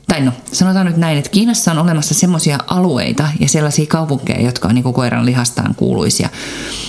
tai 0.07 0.21
no, 0.21 0.31
sanotaan 0.51 0.85
nyt 0.85 0.97
näin, 0.97 1.17
että 1.17 1.29
Kiinassa 1.29 1.71
on 1.71 1.79
olemassa 1.79 2.13
semmoisia 2.13 2.57
alueita 2.67 3.27
ja 3.39 3.49
sellaisia 3.49 3.85
kaupunkeja, 3.85 4.41
jotka 4.41 4.67
on 4.67 4.75
niin 4.75 4.93
koiran 4.93 5.25
lihastaan 5.25 5.75
kuuluisia. 5.75 6.29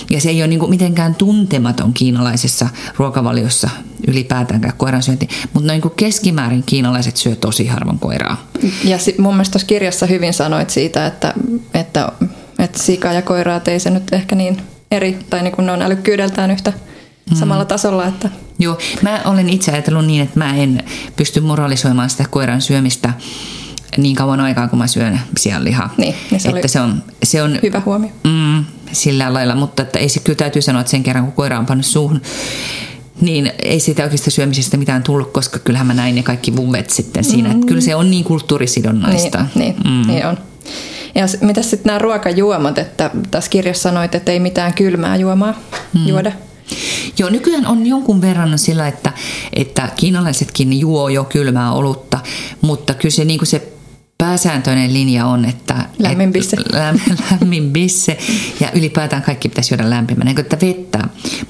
Ja 0.09 0.21
se 0.21 0.29
ei 0.29 0.41
ole 0.41 0.47
niin 0.47 0.69
mitenkään 0.69 1.15
tuntematon 1.15 1.93
kiinalaisessa 1.93 2.69
ruokavaliossa 2.97 3.69
ylipäätäänkään 4.07 4.73
koiran 4.77 5.03
syönti, 5.03 5.29
mutta 5.53 5.67
noin 5.67 5.81
kuin 5.81 5.93
keskimäärin 5.95 6.63
kiinalaiset 6.65 7.17
syö 7.17 7.35
tosi 7.35 7.67
harvoin 7.67 7.99
koiraa. 7.99 8.47
Ja 8.83 8.97
mun 9.17 9.33
mielestä 9.33 9.51
tuossa 9.51 9.67
kirjassa 9.67 10.05
hyvin 10.05 10.33
sanoit 10.33 10.69
siitä, 10.69 11.05
että, 11.05 11.33
että 11.73 12.11
että 12.59 12.83
sika 12.83 13.13
ja 13.13 13.21
koiraa 13.21 13.61
ei 13.67 13.79
se 13.79 13.89
nyt 13.89 14.13
ehkä 14.13 14.35
niin 14.35 14.57
eri, 14.91 15.19
tai 15.29 15.43
niin 15.43 15.51
kuin 15.51 15.65
ne 15.65 15.71
on 15.71 15.81
älykkyydeltään 15.81 16.51
yhtä 16.51 16.73
mm. 17.31 17.37
samalla 17.37 17.65
tasolla. 17.65 18.05
Että. 18.05 18.29
Joo, 18.59 18.77
mä 19.01 19.21
olen 19.25 19.49
itse 19.49 19.71
ajatellut 19.71 20.05
niin, 20.05 20.23
että 20.23 20.39
mä 20.39 20.55
en 20.55 20.83
pysty 21.15 21.39
moralisoimaan 21.39 22.09
sitä 22.09 22.25
koiran 22.29 22.61
syömistä 22.61 23.13
niin 23.97 24.15
kauan 24.15 24.39
aikaa, 24.39 24.67
kun 24.67 24.79
mä 24.79 24.87
syön 24.87 25.19
sianlihaa. 25.37 25.93
Niin, 25.97 26.15
niin 26.31 26.41
se, 26.41 26.49
että 26.49 26.67
se, 26.67 26.81
on, 26.81 27.03
se 27.23 27.43
on 27.43 27.59
hyvä 27.63 27.81
huomio. 27.85 28.09
Mm, 28.23 28.65
sillä 28.91 29.33
lailla, 29.33 29.55
mutta 29.55 29.83
että 29.83 29.99
ei 29.99 30.09
se 30.09 30.19
kyllä 30.19 30.37
täytyy 30.37 30.61
sanoa, 30.61 30.81
että 30.81 30.91
sen 30.91 31.03
kerran 31.03 31.23
kun 31.25 31.33
koira 31.33 31.59
on 31.59 31.65
pannut 31.65 31.85
suuhun, 31.85 32.21
niin 33.21 33.51
ei 33.63 33.79
siitä 33.79 34.03
oikeasta 34.03 34.31
syömisestä 34.31 34.77
mitään 34.77 35.03
tullut, 35.03 35.33
koska 35.33 35.59
kyllähän 35.59 35.87
mä 35.87 35.93
näin 35.93 36.15
ne 36.15 36.23
kaikki 36.23 36.55
vuvet 36.55 36.89
sitten 36.89 37.23
siinä. 37.23 37.49
Mm. 37.49 37.55
Että 37.55 37.67
kyllä 37.67 37.81
se 37.81 37.95
on 37.95 38.11
niin 38.11 38.23
kulttuurisidonnaista. 38.23 39.45
Niin, 39.55 39.75
niin, 39.83 40.05
mm. 40.05 40.11
niin 40.11 40.25
on. 40.25 40.37
Ja 41.15 41.25
mitä 41.41 41.61
sitten 41.61 41.85
nämä 41.85 41.99
ruokajuomat, 41.99 42.77
että 42.77 43.11
tässä 43.31 43.49
kirjassa 43.49 43.89
sanoit, 43.89 44.15
että 44.15 44.31
ei 44.31 44.39
mitään 44.39 44.73
kylmää 44.73 45.15
juomaa 45.15 45.53
hmm. 45.93 46.07
juoda? 46.07 46.31
Joo, 47.17 47.29
nykyään 47.29 47.67
on 47.67 47.87
jonkun 47.87 48.21
verran 48.21 48.59
sillä, 48.59 48.87
että, 48.87 49.13
että 49.53 49.89
kiinalaisetkin 49.95 50.79
juo 50.79 51.09
jo 51.09 51.23
kylmää 51.23 51.71
olutta, 51.71 52.19
mutta 52.61 52.93
kyllä 52.93 53.13
se, 53.13 53.25
niin 53.25 53.39
kuin 53.39 53.47
se 53.47 53.78
pääsääntöinen 54.23 54.93
linja 54.93 55.25
on, 55.25 55.45
että 55.45 55.75
lämmin 55.99 56.33
bisse. 56.33 56.57
Lämmin, 56.73 57.17
lämmin 57.31 57.71
bisse 57.71 58.17
ja 58.59 58.71
ylipäätään 58.71 59.21
kaikki 59.21 59.49
pitäisi 59.49 59.73
juoda 59.73 59.89
lämpimänä, 59.89 60.33
että 60.37 60.57
vettä. 60.61 60.99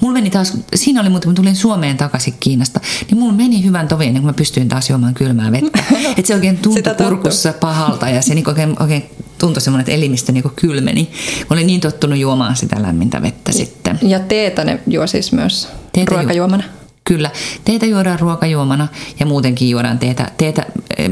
Mulla 0.00 0.12
meni 0.12 0.30
taas, 0.30 0.56
siinä 0.74 1.00
oli 1.00 1.08
muuten, 1.08 1.28
kun 1.28 1.34
tulin 1.34 1.56
Suomeen 1.56 1.96
takaisin 1.96 2.34
Kiinasta, 2.40 2.80
niin 3.10 3.18
mulla 3.18 3.32
meni 3.32 3.64
hyvän 3.64 3.88
tovi 3.88 4.06
ennen 4.06 4.22
kuin 4.22 4.30
mä 4.30 4.36
pystyin 4.36 4.68
taas 4.68 4.90
juomaan 4.90 5.14
kylmää 5.14 5.52
vettä. 5.52 5.78
että 6.16 6.26
se 6.26 6.34
oikein 6.34 6.58
tuntui 6.58 6.94
kurkussa 6.94 7.52
pahalta 7.52 8.08
ja 8.08 8.22
se 8.22 8.34
niin 8.34 8.48
oikein, 8.48 8.76
oikein 8.80 9.10
tuntui 9.38 9.60
semmoinen, 9.60 9.82
että 9.82 9.92
elimistö 9.92 10.32
niin 10.32 10.44
kylmeni. 10.56 11.10
Mä 11.40 11.46
olin 11.50 11.66
niin 11.66 11.80
tottunut 11.80 12.18
juomaan 12.18 12.56
sitä 12.56 12.82
lämmintä 12.82 13.22
vettä 13.22 13.52
sitten. 13.52 13.98
Ja 14.02 14.18
teetä 14.18 14.64
ne 14.64 14.80
juo 14.86 15.06
siis 15.06 15.32
myös 15.32 15.68
teetä 15.92 16.10
ruokajuomana? 16.10 16.64
Ju- 16.64 16.89
Kyllä, 17.10 17.30
teetä 17.64 17.86
juodaan 17.86 18.20
ruokajuomana 18.20 18.88
ja 19.20 19.26
muutenkin 19.26 19.70
juodaan 19.70 19.98
teetä. 19.98 20.30
teetä 20.38 20.66
eh, 20.98 21.10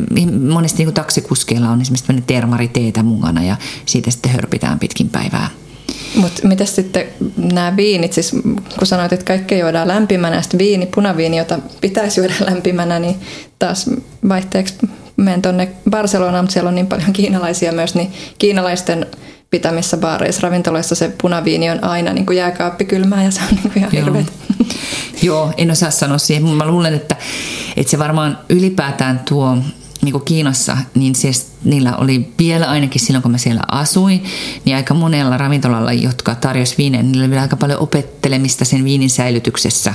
monesti 0.48 0.84
niin 0.84 0.94
taksikuskeilla 0.94 1.70
on 1.70 1.80
esimerkiksi 1.80 2.22
termariteetä 2.26 3.02
mukana 3.02 3.44
ja 3.44 3.56
siitä 3.86 4.10
sitten 4.10 4.32
hörpitään 4.32 4.78
pitkin 4.78 5.08
päivää. 5.08 5.50
Mutta 6.16 6.48
mitä 6.48 6.64
sitten 6.64 7.04
nämä 7.36 7.76
viinit, 7.76 8.12
siis 8.12 8.30
kun 8.78 8.86
sanoit, 8.86 9.12
että 9.12 9.24
kaikkea 9.24 9.58
juodaan 9.58 9.88
lämpimänä, 9.88 10.42
sitten 10.42 10.58
viini, 10.58 10.86
punaviini, 10.86 11.38
jota 11.38 11.58
pitäisi 11.80 12.20
juoda 12.20 12.34
lämpimänä, 12.50 12.98
niin 12.98 13.16
taas 13.58 13.90
vaihteeksi 14.28 14.74
menen 15.16 15.42
tuonne 15.42 15.68
Barcelonaan, 15.90 16.44
mutta 16.44 16.52
siellä 16.52 16.68
on 16.68 16.74
niin 16.74 16.86
paljon 16.86 17.12
kiinalaisia 17.12 17.72
myös, 17.72 17.94
niin 17.94 18.12
kiinalaisten 18.38 19.06
pitämissä 19.50 19.96
baareissa, 19.96 20.42
ravintoloissa 20.42 20.94
se 20.94 21.12
punaviini 21.22 21.70
on 21.70 21.84
aina 21.84 22.12
niin 22.12 22.26
kuin 22.26 22.38
jääkaappikylmää 22.38 23.24
ja 23.24 23.30
se 23.30 23.40
on 23.40 23.48
niin 23.48 23.62
kuin 23.62 23.78
ihan 23.78 23.92
hirveet. 23.92 24.32
Joo, 25.22 25.52
en 25.56 25.70
osaa 25.70 25.90
sanoa 25.90 26.18
siihen. 26.18 26.46
Mä 26.48 26.66
luulen, 26.66 26.94
että, 26.94 27.16
että 27.76 27.90
se 27.90 27.98
varmaan 27.98 28.38
ylipäätään 28.48 29.20
tuo 29.28 29.58
niin 30.02 30.12
kuin 30.12 30.24
Kiinassa, 30.24 30.76
niin 30.94 31.14
siis 31.14 31.46
niillä 31.64 31.96
oli 31.96 32.32
vielä 32.38 32.66
ainakin 32.66 33.00
silloin, 33.00 33.22
kun 33.22 33.30
mä 33.30 33.38
siellä 33.38 33.62
asuin, 33.70 34.24
niin 34.64 34.76
aika 34.76 34.94
monella 34.94 35.36
ravintolalla, 35.36 35.92
jotka 35.92 36.34
tarjosi 36.34 36.74
viinejä, 36.78 37.02
niillä 37.02 37.22
oli 37.22 37.30
vielä 37.30 37.42
aika 37.42 37.56
paljon 37.56 37.80
opettelemista 37.80 38.64
sen 38.64 38.84
viinin 38.84 39.10
säilytyksessä, 39.10 39.94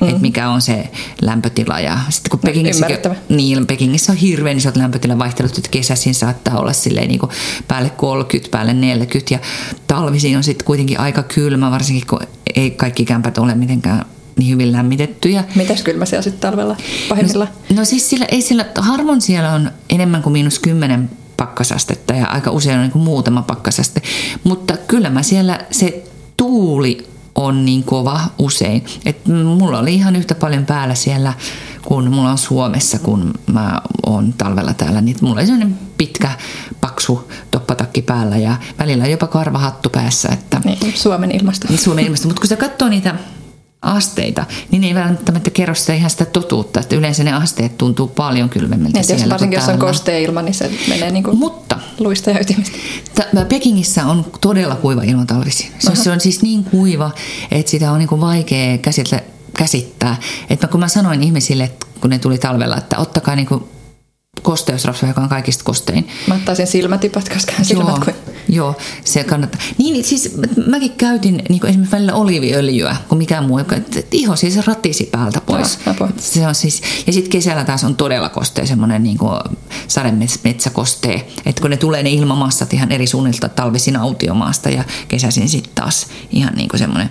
mm. 0.00 0.08
että 0.08 0.20
mikä 0.20 0.48
on 0.48 0.60
se 0.60 0.88
lämpötila. 1.22 1.80
Ja 1.80 1.98
sitten 2.08 2.30
kun 2.30 2.40
Pekingissä, 2.40 2.86
niin, 3.28 3.66
Pekingissä 3.66 4.12
on 4.12 4.18
hirveän 4.18 4.56
isot 4.56 4.76
lämpötilavaihtelut, 4.76 5.58
että 5.58 5.70
kesäisin 5.70 6.14
saattaa 6.14 6.58
olla 6.58 6.72
silleen 6.72 7.08
niin 7.08 7.20
kuin 7.20 7.32
päälle 7.68 7.90
30, 7.90 8.50
päälle 8.50 8.74
40 8.74 9.34
ja 9.34 9.38
talvisin 9.86 10.36
on 10.36 10.44
sitten 10.44 10.66
kuitenkin 10.66 11.00
aika 11.00 11.22
kylmä, 11.22 11.70
varsinkin 11.70 12.06
kun 12.06 12.20
ei 12.56 12.70
kaikki 12.70 13.04
kämpät 13.04 13.38
ole 13.38 13.54
mitenkään 13.54 14.04
niin 14.36 14.50
hyvin 14.50 14.72
lämmitettyjä. 14.72 15.44
Mitäs 15.54 15.82
kylmä 15.82 16.06
siellä 16.06 16.22
sitten 16.22 16.50
talvella 16.50 16.76
pahimmilla? 17.08 17.46
No, 17.70 17.76
no 17.76 17.84
siis 17.84 18.10
sillä, 18.10 18.24
ei 18.24 18.42
sillä, 18.42 18.66
harvoin 18.78 19.20
siellä 19.20 19.52
on 19.52 19.70
enemmän 19.90 20.22
kuin 20.22 20.32
miinus 20.32 20.58
kymmenen 20.58 21.10
pakkasastetta 21.36 22.14
ja 22.14 22.26
aika 22.26 22.50
usein 22.50 22.76
on 22.76 22.82
niin 22.82 22.92
kuin 22.92 23.04
muutama 23.04 23.42
pakkasaste. 23.42 24.02
Mutta 24.44 24.76
kyllä 24.88 25.10
mä 25.10 25.22
siellä 25.22 25.60
se 25.70 26.04
tuuli 26.36 27.08
on 27.34 27.64
niin 27.64 27.84
kova 27.84 28.20
usein. 28.38 28.84
Et 29.06 29.26
mulla 29.58 29.78
oli 29.78 29.94
ihan 29.94 30.16
yhtä 30.16 30.34
paljon 30.34 30.66
päällä 30.66 30.94
siellä 30.94 31.32
kun 31.84 32.10
mulla 32.10 32.30
on 32.30 32.38
Suomessa, 32.38 32.98
kun 32.98 33.34
mä 33.52 33.80
oon 34.06 34.32
talvella 34.32 34.74
täällä, 34.74 35.00
niin 35.00 35.16
mulla 35.20 35.40
on 35.40 35.46
sellainen 35.46 35.78
pitkä, 35.98 36.30
paksu 36.80 37.30
toppatakki 37.50 38.02
päällä 38.02 38.36
ja 38.36 38.56
välillä 38.78 39.06
jopa 39.06 39.26
karvahattu 39.26 39.88
päässä. 39.88 40.28
Että, 40.28 40.60
niin, 40.64 40.78
Suomen 40.94 41.30
ilmasto. 41.30 41.68
Niin, 41.68 41.78
Suomen 41.78 42.04
ilmasto. 42.04 42.28
Mutta 42.28 42.40
kun 42.40 42.48
sä 42.48 42.56
katsoo 42.56 42.88
niitä 42.88 43.14
asteita, 43.82 44.44
niin 44.70 44.80
ne 44.80 44.86
ei 44.86 44.94
välttämättä 44.94 45.50
kerro 45.50 45.74
sitä 45.74 45.94
ihan 45.94 46.10
sitä 46.10 46.24
totuutta, 46.24 46.80
että 46.80 46.96
yleensä 46.96 47.24
ne 47.24 47.32
asteet 47.32 47.78
tuntuu 47.78 48.08
paljon 48.08 48.48
kylmemmiltä 48.48 48.98
niin, 48.98 49.06
siellä. 49.06 49.28
Varsinkin 49.28 49.56
jos 49.56 49.68
on 49.68 49.78
kosteilma, 49.78 50.42
niin 50.42 50.54
se 50.54 50.70
menee 50.88 51.10
niin 51.10 51.24
kuin 51.24 51.38
Mutta, 51.38 51.78
luista 51.98 52.30
ja 52.30 52.40
ytimistä. 52.40 52.78
T- 53.14 53.48
Pekingissä 53.48 54.06
on 54.06 54.26
todella 54.40 54.74
kuiva 54.74 55.02
ilma 55.02 55.26
talvisi. 55.26 55.70
Se, 55.78 55.94
se 55.94 56.10
on 56.10 56.20
siis 56.20 56.42
niin 56.42 56.64
kuiva, 56.64 57.10
että 57.50 57.70
sitä 57.70 57.92
on 57.92 57.98
niin 57.98 58.08
kuin 58.08 58.20
vaikea 58.20 58.78
käsitellä, 58.78 59.22
käsittää. 59.58 60.16
Että 60.50 60.66
kun 60.66 60.80
mä 60.80 60.88
sanoin 60.88 61.22
ihmisille, 61.22 61.70
kun 62.00 62.10
ne 62.10 62.18
tuli 62.18 62.38
talvella, 62.38 62.76
että 62.76 62.98
ottakaa 62.98 63.36
niin 63.36 63.46
kuin 63.46 63.64
kosteusrasva, 64.42 65.08
joka 65.08 65.20
on 65.20 65.28
kaikista 65.28 65.64
kostein. 65.64 66.08
Mä 66.26 66.34
ottaisin 66.34 66.66
silmätipat, 66.66 67.28
koska 67.28 67.52
silmät 67.62 67.88
joo, 67.88 68.00
kuin... 68.04 68.31
Joo, 68.52 68.76
se 69.04 69.24
kannattaa. 69.24 69.60
Niin, 69.78 70.04
siis 70.04 70.36
mäkin 70.66 70.92
käytin 70.92 71.42
niin 71.48 71.66
esimerkiksi 71.66 71.96
välillä 71.96 72.14
oliviöljyä, 72.14 72.96
kun 73.08 73.18
mikään 73.18 73.44
muu, 73.44 73.58
että 73.58 73.76
iho 74.10 74.36
siis 74.36 74.66
ratisi 74.66 75.08
päältä 75.12 75.40
pois. 75.40 75.78
No, 75.86 76.08
se 76.16 76.46
on 76.46 76.54
siis, 76.54 76.82
ja 77.06 77.12
sitten 77.12 77.30
kesällä 77.30 77.64
taas 77.64 77.84
on 77.84 77.96
todella 77.96 78.28
kostea, 78.28 78.66
semmoinen 78.66 79.02
niin 79.02 79.18
sademetsäkostee, 79.88 81.28
että 81.46 81.60
kun 81.60 81.70
ne 81.70 81.76
tulee 81.76 82.02
ne 82.02 82.10
ilmamassat 82.10 82.74
ihan 82.74 82.92
eri 82.92 83.06
suunnilta 83.06 83.48
talvisin 83.48 83.96
autiomaasta 83.96 84.70
ja 84.70 84.84
kesäisin 85.08 85.48
sitten 85.48 85.71
taas 85.82 86.06
ihan 86.30 86.54
niin 86.54 86.68
kuin 86.68 86.80
semmoinen, 86.80 87.10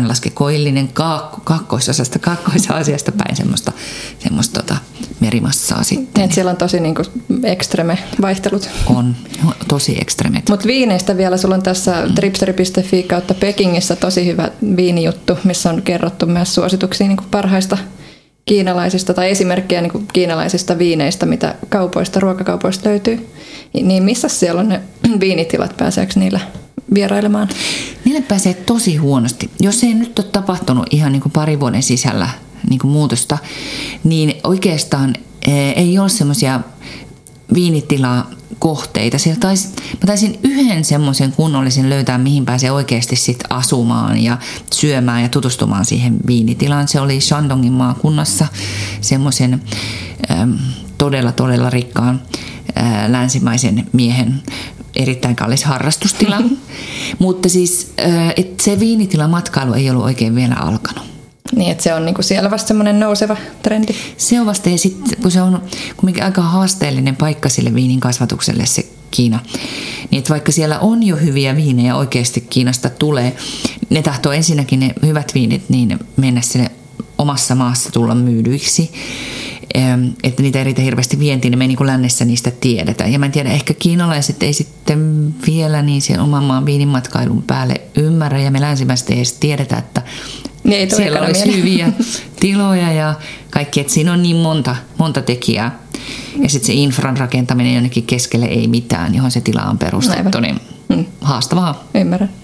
ne 0.00 0.06
laske, 0.06 0.30
koillinen 0.30 0.88
kaakko, 0.88 1.40
kaakkoisosasta, 1.44 2.18
kaakkoisasiasta 2.18 3.12
päin 3.12 3.36
semmoista, 3.36 3.72
semmoista 4.18 4.62
tota, 4.62 4.76
merimassaa 5.20 5.82
sitten. 5.82 6.24
Et 6.24 6.32
siellä 6.32 6.50
on 6.50 6.56
tosi 6.56 6.80
niin 6.80 6.94
kuin 6.94 7.06
ekstreme 7.44 7.98
vaihtelut. 8.20 8.68
On, 8.86 9.16
tosi 9.68 9.98
ekstremet. 10.00 10.48
Mutta 10.48 10.66
viineistä 10.66 11.16
vielä, 11.16 11.36
sulla 11.36 11.54
on 11.54 11.62
tässä 11.62 12.06
mm. 12.06 12.14
tripsteri.fi 12.14 13.02
kautta 13.02 13.34
Pekingissä 13.34 13.96
tosi 13.96 14.26
hyvä 14.26 14.50
viinijuttu, 14.76 15.38
missä 15.44 15.70
on 15.70 15.82
kerrottu 15.82 16.26
myös 16.26 16.54
suosituksia 16.54 17.08
niin 17.08 17.16
kuin 17.16 17.28
parhaista 17.30 17.78
kiinalaisista 18.44 19.14
tai 19.14 19.30
esimerkkejä 19.30 19.80
niin 19.80 19.92
kuin 19.92 20.08
kiinalaisista 20.12 20.78
viineistä, 20.78 21.26
mitä 21.26 21.54
kaupoista, 21.68 22.20
ruokakaupoista 22.20 22.88
löytyy. 22.88 23.28
Niin 23.72 24.02
missä 24.02 24.28
siellä 24.28 24.60
on 24.60 24.68
ne 24.68 24.80
viinitilat, 25.20 25.76
pääseekö 25.76 26.12
niillä 26.16 26.40
vierailemaan? 26.94 27.48
Niille 28.04 28.20
pääsee 28.20 28.54
tosi 28.54 28.96
huonosti. 28.96 29.50
Jos 29.60 29.84
ei 29.84 29.94
nyt 29.94 30.18
ole 30.18 30.28
tapahtunut 30.32 30.86
ihan 30.90 31.12
niin 31.12 31.22
kuin 31.22 31.32
pari 31.32 31.60
vuoden 31.60 31.82
sisällä 31.82 32.28
niin 32.70 32.78
kuin 32.78 32.90
muutosta, 32.90 33.38
niin 34.04 34.34
oikeastaan 34.44 35.14
eh, 35.46 35.74
ei 35.76 35.98
ole 35.98 36.08
semmoisia 36.08 36.60
viinitilaa 37.54 38.30
kohteita. 38.58 39.18
Siellä 39.18 39.40
tais, 39.40 39.68
mä 39.92 40.06
taisin 40.06 40.38
yhden 40.42 40.84
semmoisen 40.84 41.32
kunnollisen 41.32 41.90
löytää, 41.90 42.18
mihin 42.18 42.44
pääsee 42.44 42.70
oikeasti 42.70 43.16
sit 43.16 43.38
asumaan 43.50 44.18
ja 44.18 44.38
syömään 44.72 45.22
ja 45.22 45.28
tutustumaan 45.28 45.84
siihen 45.84 46.16
viinitilaan. 46.26 46.88
Se 46.88 47.00
oli 47.00 47.20
Shandongin 47.20 47.72
maakunnassa 47.72 48.46
semmoisen 49.00 49.62
todella, 50.98 51.32
todella 51.32 51.70
rikkaan 51.70 52.22
äh, 52.78 53.10
länsimaisen 53.10 53.86
miehen 53.92 54.42
erittäin 54.96 55.36
kallis 55.36 55.64
harrastustila. 55.64 56.36
Mutta 57.18 57.48
siis 57.48 57.92
et 58.36 58.60
se 58.60 58.80
viinitilamatkailu 58.80 59.72
ei 59.72 59.90
ollut 59.90 60.04
oikein 60.04 60.34
vielä 60.34 60.54
alkanut. 60.54 61.04
Niin, 61.56 61.70
että 61.70 61.84
se 61.84 61.94
on 61.94 62.04
niinku 62.04 62.22
siellä 62.22 62.50
vasta 62.50 62.68
semmoinen 62.68 63.00
nouseva 63.00 63.36
trendi. 63.62 63.92
Se 64.16 64.40
on 64.40 64.46
vasta, 64.46 64.68
ja 64.68 64.78
sitten 64.78 65.22
kun 65.22 65.30
se 65.30 65.42
on 65.42 65.62
kuitenkin 65.96 66.24
aika 66.24 66.42
haasteellinen 66.42 67.16
paikka 67.16 67.48
sille 67.48 67.74
viinin 67.74 68.00
kasvatukselle 68.00 68.66
se 68.66 68.86
Kiina, 69.10 69.40
niin 70.10 70.18
että 70.18 70.30
vaikka 70.30 70.52
siellä 70.52 70.78
on 70.78 71.02
jo 71.02 71.16
hyviä 71.16 71.56
viinejä 71.56 71.96
oikeasti 71.96 72.40
Kiinasta 72.40 72.90
tulee, 72.90 73.36
ne 73.90 74.02
tahtoo 74.02 74.32
ensinnäkin 74.32 74.80
ne 74.80 74.94
hyvät 75.02 75.34
viinit 75.34 75.62
niin 75.68 75.98
mennä 76.16 76.40
sinne 76.40 76.70
omassa 77.18 77.54
maassa 77.54 77.90
tulla 77.92 78.14
myydyiksi, 78.14 78.92
että 80.22 80.42
niitä 80.42 80.58
ei 80.58 80.64
riitä 80.64 80.82
hirveästi 80.82 81.18
vientiin, 81.18 81.50
niin 81.50 81.58
me 81.58 81.66
niin 81.66 81.76
kuin 81.76 81.86
lännessä 81.86 82.24
niistä 82.24 82.50
tiedetään. 82.60 83.12
Ja 83.12 83.18
mä 83.18 83.26
en 83.26 83.32
tiedä, 83.32 83.50
ehkä 83.50 83.74
kiinalaiset 83.74 84.42
ei 84.42 84.52
sitten 84.52 85.34
vielä 85.46 85.82
niin 85.82 86.02
sen 86.02 86.20
oman 86.20 86.44
maan 86.44 86.66
viinimatkailun 86.66 87.42
päälle 87.42 87.80
ymmärrä, 87.96 88.40
ja 88.40 88.50
me 88.50 88.60
länsimäiset 88.60 89.10
ei 89.10 89.16
edes 89.16 89.32
tiedetä, 89.32 89.78
että 89.78 90.02
niin 90.64 90.80
ei 90.80 90.90
siellä 90.90 91.20
olisi 91.20 91.46
mieleen. 91.46 91.58
hyviä 91.58 91.92
tiloja 92.40 92.92
ja 92.92 93.14
kaikki, 93.50 93.80
että 93.80 93.92
siinä 93.92 94.12
on 94.12 94.22
niin 94.22 94.36
monta, 94.36 94.76
monta 94.98 95.22
tekijää. 95.22 95.78
Ja 96.42 96.48
sitten 96.48 96.66
se 96.66 96.72
infran 96.72 97.16
rakentaminen 97.16 97.74
jonnekin 97.74 98.06
keskelle 98.06 98.46
ei 98.46 98.68
mitään, 98.68 99.14
johon 99.14 99.30
se 99.30 99.40
tila 99.40 99.62
on 99.62 99.78
perustettu, 99.78 100.40
niin 100.40 100.60
hmm. 100.94 101.06
haastavaa. 101.20 101.84
Ymmärrän. 101.94 102.41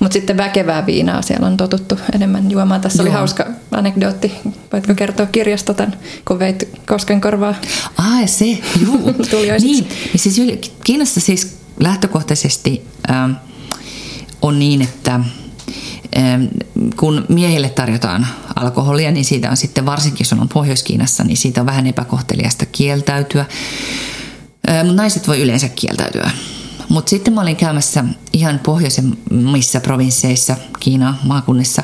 Mutta 0.00 0.12
sitten 0.12 0.36
väkevää 0.36 0.86
viinaa 0.86 1.22
siellä 1.22 1.46
on 1.46 1.56
totuttu 1.56 1.98
enemmän 2.14 2.50
juomaan. 2.50 2.80
Tässä 2.80 3.02
Joo. 3.02 3.08
oli 3.08 3.14
hauska 3.14 3.46
anekdootti. 3.70 4.32
Voitko 4.72 4.94
kertoa 4.94 5.26
kirjasta 5.26 5.74
tämän, 5.74 5.98
kun 6.28 6.38
veit 6.38 6.68
Koskenkorvaa? 6.86 7.54
Ah, 7.98 8.26
se, 8.26 8.58
juu. 8.80 9.14
niin, 9.60 9.88
siis 10.16 10.40
Kiinassa 10.84 11.20
siis 11.20 11.56
lähtökohtaisesti 11.80 12.86
ähm, 13.10 13.32
on 14.42 14.58
niin, 14.58 14.82
että 14.82 15.20
kun 16.96 17.24
miehille 17.28 17.68
tarjotaan 17.68 18.26
alkoholia, 18.56 19.10
niin 19.10 19.24
siitä 19.24 19.50
on 19.50 19.56
sitten 19.56 19.86
varsinkin, 19.86 20.24
jos 20.24 20.32
on 20.32 20.48
Pohjois-Kiinassa, 20.48 21.24
niin 21.24 21.36
siitä 21.36 21.60
on 21.60 21.66
vähän 21.66 21.86
epäkohteliasta 21.86 22.66
kieltäytyä. 22.66 23.44
Mutta 24.84 24.92
naiset 24.92 25.28
voi 25.28 25.40
yleensä 25.40 25.68
kieltäytyä. 25.68 26.30
Mutta 26.88 27.10
sitten 27.10 27.34
mä 27.34 27.40
olin 27.40 27.56
käymässä 27.56 28.04
ihan 28.32 28.58
pohjoisemmissa 28.58 29.80
provinsseissa, 29.80 30.56
Kiina 30.80 31.14
maakunnissa, 31.24 31.82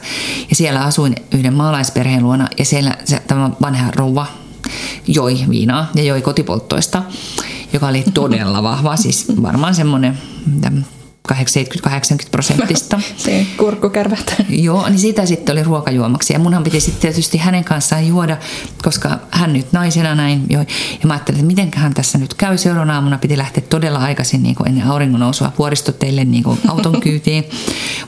ja 0.50 0.56
siellä 0.56 0.84
asuin 0.84 1.14
yhden 1.32 1.54
maalaisperheen 1.54 2.22
luona, 2.22 2.48
ja 2.58 2.64
siellä 2.64 2.96
se, 3.04 3.22
tämä 3.26 3.50
vanha 3.62 3.90
rouva 3.90 4.26
joi 5.06 5.38
viinaa 5.50 5.90
ja 5.94 6.02
joi 6.02 6.22
kotipolttoista, 6.22 7.02
joka 7.72 7.88
oli 7.88 8.04
todella 8.14 8.62
vahva, 8.62 8.96
siis 8.96 9.26
varmaan 9.42 9.74
semmoinen 9.74 10.18
70-80 11.32 11.37
prosenttista. 12.30 13.00
Se 13.16 13.46
kurkkukärvät. 13.56 14.34
Joo, 14.48 14.88
niin 14.88 14.98
sitä 14.98 15.26
sitten 15.26 15.52
oli 15.52 15.62
ruokajuomaksi. 15.62 16.32
Ja 16.32 16.38
munhan 16.38 16.62
piti 16.64 16.80
sitten 16.80 17.00
tietysti 17.00 17.38
hänen 17.38 17.64
kanssaan 17.64 18.08
juoda, 18.08 18.37
koska 18.82 19.18
hän 19.30 19.52
nyt 19.52 19.72
naisena 19.72 20.14
näin 20.14 20.46
joi. 20.50 20.66
Ja 21.00 21.06
mä 21.06 21.14
ajattelin, 21.14 21.40
että 21.40 21.46
mitenköhän 21.46 21.94
tässä 21.94 22.18
nyt 22.18 22.34
käy. 22.34 22.58
Seuraavana 22.58 22.94
aamuna 22.94 23.18
piti 23.18 23.38
lähteä 23.38 23.64
todella 23.70 23.98
aikaisin 23.98 24.42
niin 24.42 24.54
kuin 24.54 24.68
ennen 24.68 24.87
auringon 24.87 25.20
nousua 25.20 25.52
puoristoteille 25.56 26.24
niin 26.24 26.42
kuin 26.42 26.58
auton 26.68 27.00
kyytiin. 27.00 27.44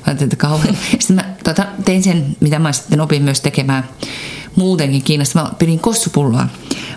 Mä 0.06 0.12
että 0.12 0.36
kauhean. 0.36 0.76
Sitten 0.98 1.16
mä 1.16 1.24
tota, 1.44 1.66
tein 1.84 2.02
sen, 2.02 2.36
mitä 2.40 2.58
mä 2.58 2.72
sitten 2.72 3.00
opin 3.00 3.22
myös 3.22 3.40
tekemään 3.40 3.84
muutenkin 4.56 5.02
Kiinasta. 5.02 5.42
Mä 5.42 5.50
pidin 5.58 5.80
kossupulloa 5.80 6.48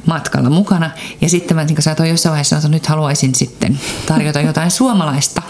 matkalla 0.06 0.50
mukana. 0.50 0.92
Ja 1.22 1.30
sitten 1.30 1.58
mä 1.58 1.64
niin 1.64 1.82
saatoin 1.82 2.10
jossain 2.10 2.32
vaiheessa 2.32 2.56
että 2.56 2.70
nyt 2.70 2.88
haluaisin 2.88 3.36
sitten 3.36 3.80
tarjota 4.06 4.42
jotain 4.42 4.72
suomalaista. 4.72 5.42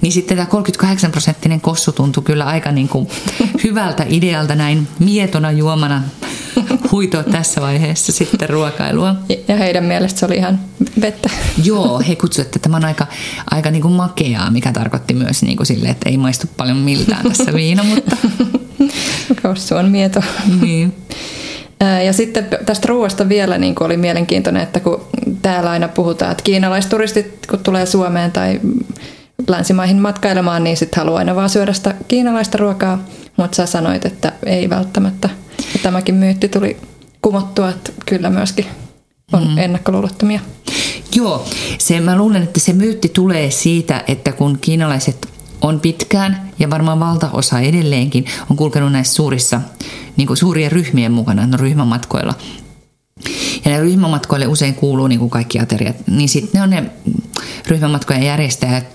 Niin 0.00 0.12
sitten 0.12 0.36
tämä 0.36 0.46
38 0.46 1.10
prosenttinen 1.10 1.60
kossu 1.60 1.92
tuntui 1.92 2.22
kyllä 2.22 2.44
aika 2.44 2.72
niin 2.72 2.88
kuin 2.88 3.08
hyvältä 3.64 4.06
idealta 4.08 4.54
näin 4.54 4.88
mietona 4.98 5.52
juomana 5.52 6.02
huitoa 6.92 7.22
tässä 7.22 7.60
vaiheessa 7.60 8.12
sitten 8.12 8.50
ruokailua. 8.50 9.14
Ja 9.48 9.56
heidän 9.56 9.84
mielestä 9.84 10.20
se 10.20 10.26
oli 10.26 10.36
ihan 10.36 10.60
vettä. 11.00 11.30
Joo, 11.64 12.02
he 12.08 12.16
kutsuivat, 12.16 12.46
että 12.46 12.58
tämä 12.58 12.76
on 12.76 12.84
aika, 12.84 13.06
aika 13.50 13.70
niin 13.70 13.82
kuin 13.82 13.94
makeaa, 13.94 14.50
mikä 14.50 14.72
tarkoitti 14.72 15.14
myös 15.14 15.42
niin 15.42 15.56
kuin 15.56 15.66
sille, 15.66 15.88
että 15.88 16.08
ei 16.08 16.16
maistu 16.16 16.46
paljon 16.56 16.76
miltään 16.76 17.24
tässä 17.28 17.52
viina, 17.54 17.82
mutta... 17.84 18.16
Kossu 19.42 19.74
on 19.76 19.90
mieto. 19.90 20.20
Niin. 20.60 20.94
Ja 22.04 22.12
sitten 22.12 22.48
tästä 22.66 22.88
ruoasta 22.88 23.28
vielä 23.28 23.58
niin 23.58 23.74
oli 23.80 23.96
mielenkiintoinen, 23.96 24.62
että 24.62 24.80
kun 24.80 25.00
täällä 25.42 25.70
aina 25.70 25.88
puhutaan, 25.88 26.30
että 26.30 26.44
kiinalaisturistit 26.44 27.46
kun 27.50 27.58
tulee 27.58 27.86
Suomeen 27.86 28.32
tai 28.32 28.60
länsimaihin 29.48 29.96
matkailemaan, 29.96 30.64
niin 30.64 30.76
sitten 30.76 31.00
haluaa 31.00 31.18
aina 31.18 31.34
vaan 31.34 31.48
syödä 31.48 31.72
sitä 31.72 31.94
kiinalaista 32.08 32.58
ruokaa, 32.58 33.04
mutta 33.36 33.56
sä 33.56 33.66
sanoit, 33.66 34.04
että 34.04 34.32
ei 34.46 34.70
välttämättä. 34.70 35.30
Ja 35.58 35.80
tämäkin 35.82 36.14
myytti 36.14 36.48
tuli 36.48 36.76
kumottua, 37.22 37.68
että 37.68 37.92
kyllä 38.06 38.30
myöskin 38.30 38.66
on 39.32 39.48
mm. 39.48 39.58
ennakkoluulottomia. 39.58 40.40
Joo, 41.14 41.46
se, 41.78 42.00
mä 42.00 42.16
luulen, 42.16 42.42
että 42.42 42.60
se 42.60 42.72
myytti 42.72 43.08
tulee 43.08 43.50
siitä, 43.50 44.04
että 44.08 44.32
kun 44.32 44.58
kiinalaiset 44.60 45.28
on 45.60 45.80
pitkään 45.80 46.50
ja 46.58 46.70
varmaan 46.70 47.00
valtaosa 47.00 47.60
edelleenkin 47.60 48.24
on 48.50 48.56
kulkenut 48.56 48.92
näissä 48.92 49.14
suurissa, 49.14 49.60
niin 50.16 50.26
kuin 50.26 50.36
suurien 50.36 50.72
ryhmien 50.72 51.12
mukana, 51.12 51.46
no 51.46 51.56
ryhmämatkoilla. 51.56 52.34
Ja 53.64 53.70
ne 53.70 53.80
ryhmämatkoille 53.80 54.46
usein 54.46 54.74
kuuluu 54.74 55.06
niin 55.06 55.18
kuin 55.18 55.30
kaikki 55.30 55.60
ateriat, 55.60 55.96
niin 56.06 56.28
sitten 56.28 56.58
ne 56.58 56.62
on 56.62 56.70
ne 56.70 56.90
ryhmämatkojen 57.66 58.22
järjestäjät 58.22 58.86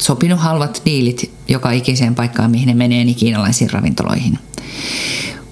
sopinut 0.00 0.40
halvat 0.40 0.82
diilit 0.84 1.30
joka 1.48 1.70
ikiseen 1.70 2.14
paikkaan, 2.14 2.50
mihin 2.50 2.66
ne 2.66 2.74
menee, 2.74 3.04
niin 3.04 3.16
kiinalaisiin 3.16 3.70
ravintoloihin. 3.70 4.38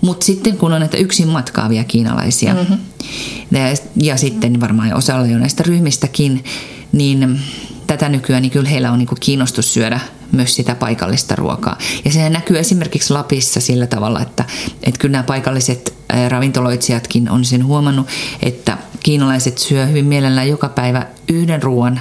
Mutta 0.01 0.27
sitten 0.27 0.57
kun 0.57 0.73
on 0.73 0.81
näitä 0.81 0.97
yksin 0.97 1.29
matkaavia 1.29 1.85
kiinalaisia, 1.85 2.55
mm-hmm. 2.55 2.79
ja, 3.51 3.61
ja 3.97 4.17
sitten 4.17 4.61
varmaan 4.61 4.95
osalla 4.95 5.27
jo 5.27 5.39
näistä 5.39 5.63
ryhmistäkin, 5.63 6.45
niin 6.93 7.41
tätä 7.93 8.09
nykyään, 8.09 8.43
niin 8.43 8.51
kyllä 8.51 8.69
heillä 8.69 8.93
on 8.93 8.99
niin 8.99 9.09
kiinnostus 9.21 9.75
syödä 9.75 10.01
myös 10.33 10.57
sitä 10.57 10.75
paikallista 10.75 11.37
ruokaa. 11.37 11.79
Ja 12.05 12.13
se 12.13 12.31
näkyy 12.31 12.59
esimerkiksi 12.59 13.13
Lapissa 13.13 13.61
sillä 13.61 13.87
tavalla, 13.87 14.21
että, 14.21 14.45
että 14.83 15.01
kyllä 15.01 15.13
nämä 15.13 15.23
paikalliset 15.23 15.95
ravintoloitsijatkin 16.29 17.31
on 17.31 17.45
sen 17.45 17.67
huomannut, 17.67 18.07
että 18.43 18.79
kiinalaiset 19.03 19.59
syö 19.59 19.87
hyvin 19.87 20.07
mielellään 20.07 20.49
joka 20.49 20.69
päivä 20.69 21.07
yhden 21.29 21.63
ruoan 21.63 22.01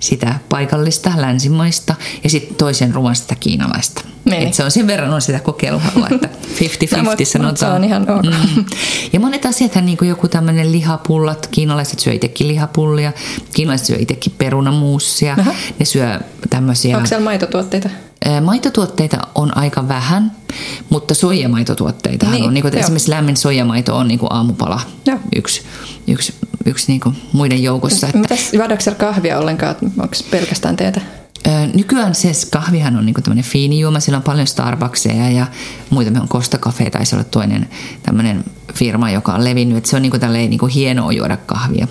sitä 0.00 0.34
paikallista, 0.48 1.12
länsimaista 1.16 1.94
ja 2.24 2.30
sitten 2.30 2.56
toisen 2.56 2.94
ruoan 2.94 3.16
sitä 3.16 3.34
kiinalaista. 3.34 4.09
Niin. 4.24 4.48
Et 4.48 4.54
se 4.54 4.64
on 4.64 4.70
sen 4.70 4.86
verran 4.86 5.12
on 5.12 5.22
sitä 5.22 5.40
kokeiluhalua, 5.40 6.08
että 6.10 6.28
50-50 6.28 7.02
no, 7.02 7.16
sanotaan. 7.24 7.56
Se 7.56 7.66
on 7.66 7.84
ihan 7.84 8.10
ok. 8.10 8.22
Mm. 8.22 8.64
Ja 9.12 9.20
monet 9.20 9.46
asiat, 9.46 9.74
niin 9.74 9.98
kuin 9.98 10.08
joku 10.08 10.28
tämmöinen 10.28 10.72
lihapullat, 10.72 11.46
kiinalaiset 11.46 11.98
syö 11.98 12.12
itsekin 12.12 12.48
lihapullia, 12.48 13.12
kiinalaiset 13.54 13.86
syö 13.86 13.96
itsekin 13.98 14.32
perunamuussia, 14.38 15.36
Aha. 15.38 15.54
ne 15.78 15.84
syö 15.84 16.20
tämmöisiä... 16.50 16.96
Onko 16.96 17.08
siellä 17.08 17.24
maitotuotteita? 17.24 17.88
Maitotuotteita 18.40 19.18
on 19.34 19.56
aika 19.56 19.88
vähän, 19.88 20.32
mutta 20.90 21.14
soijamaitotuotteita 21.14 22.30
niin, 22.30 22.44
on. 22.44 22.54
Niin 22.54 22.62
kuin, 22.62 22.78
esimerkiksi 22.78 23.10
lämmin 23.10 23.36
soijamaito 23.36 23.96
on 23.96 24.08
niin 24.08 24.18
kuin 24.18 24.32
aamupala 24.32 24.80
Joo. 25.06 25.18
yksi, 25.36 25.62
yksi, 26.06 26.34
yksi 26.66 26.84
niin 26.88 27.00
kuin 27.00 27.16
muiden 27.32 27.62
joukossa. 27.62 28.06
Että... 28.06 28.18
Mitäs, 28.18 28.52
juodaanko 28.52 28.82
siellä 28.82 28.98
kahvia 28.98 29.38
ollenkaan? 29.38 29.76
Onko 29.82 30.14
pelkästään 30.30 30.76
teetä? 30.76 31.00
Nykyään 31.74 32.14
se 32.14 32.32
kahvihan 32.50 32.96
on 32.96 33.06
niinku 33.06 33.22
tämmöinen 33.22 33.44
fiini 33.44 33.80
juoma, 33.80 34.00
sillä 34.00 34.16
on 34.16 34.22
paljon 34.22 34.46
Starbucksia 34.46 35.30
ja 35.30 35.46
muita, 35.90 36.20
on 36.20 36.28
Costa 36.28 36.58
Cafe, 36.58 36.90
taisi 36.90 37.16
olla 37.16 37.24
toinen 37.24 37.68
tämmöinen 38.02 38.44
firma, 38.74 39.10
joka 39.10 39.34
on 39.34 39.44
levinnyt, 39.44 39.78
että 39.78 39.90
se 39.90 39.96
on 39.96 40.02
niinku 40.02 40.18
tälleen 40.18 40.50
niinku 40.50 40.66
hienoa 40.66 41.12
juoda 41.12 41.36
kahvia. 41.36 41.88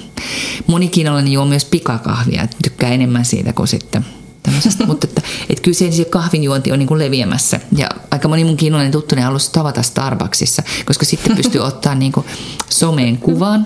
Moni 0.68 0.88
kiinalainen 0.88 1.34
juo 1.34 1.46
myös 1.46 1.66
pikakahvia, 1.66 2.48
tykkää 2.64 2.90
enemmän 2.90 3.26
siitä 3.26 3.54
kuin 3.54 3.68
sitten 3.68 4.06
tämmöisestä, 4.50 4.86
mutta 4.86 5.08
että, 5.08 5.22
että 5.50 5.62
kyllä 5.62 5.76
se, 5.76 5.92
se 5.92 6.06
kahvinjuonti 6.06 6.72
on 6.72 6.80
niin 6.80 6.88
kuin 6.88 7.00
leviämässä. 7.00 7.60
Ja 7.78 7.90
aika 8.12 8.28
moni 8.28 8.44
mun 8.44 8.58
kiinalainen 8.58 8.92
tuttuni 8.92 9.22
halusi 9.22 9.52
tavata 9.52 9.82
Starbucksissa, 9.82 10.64
koska 10.86 11.06
sitten 11.06 11.36
pystyy 11.36 11.62
ottaa 11.62 11.96
niin 11.96 12.12
kuin 12.12 12.26
someen 12.70 13.18
kuvan 13.18 13.64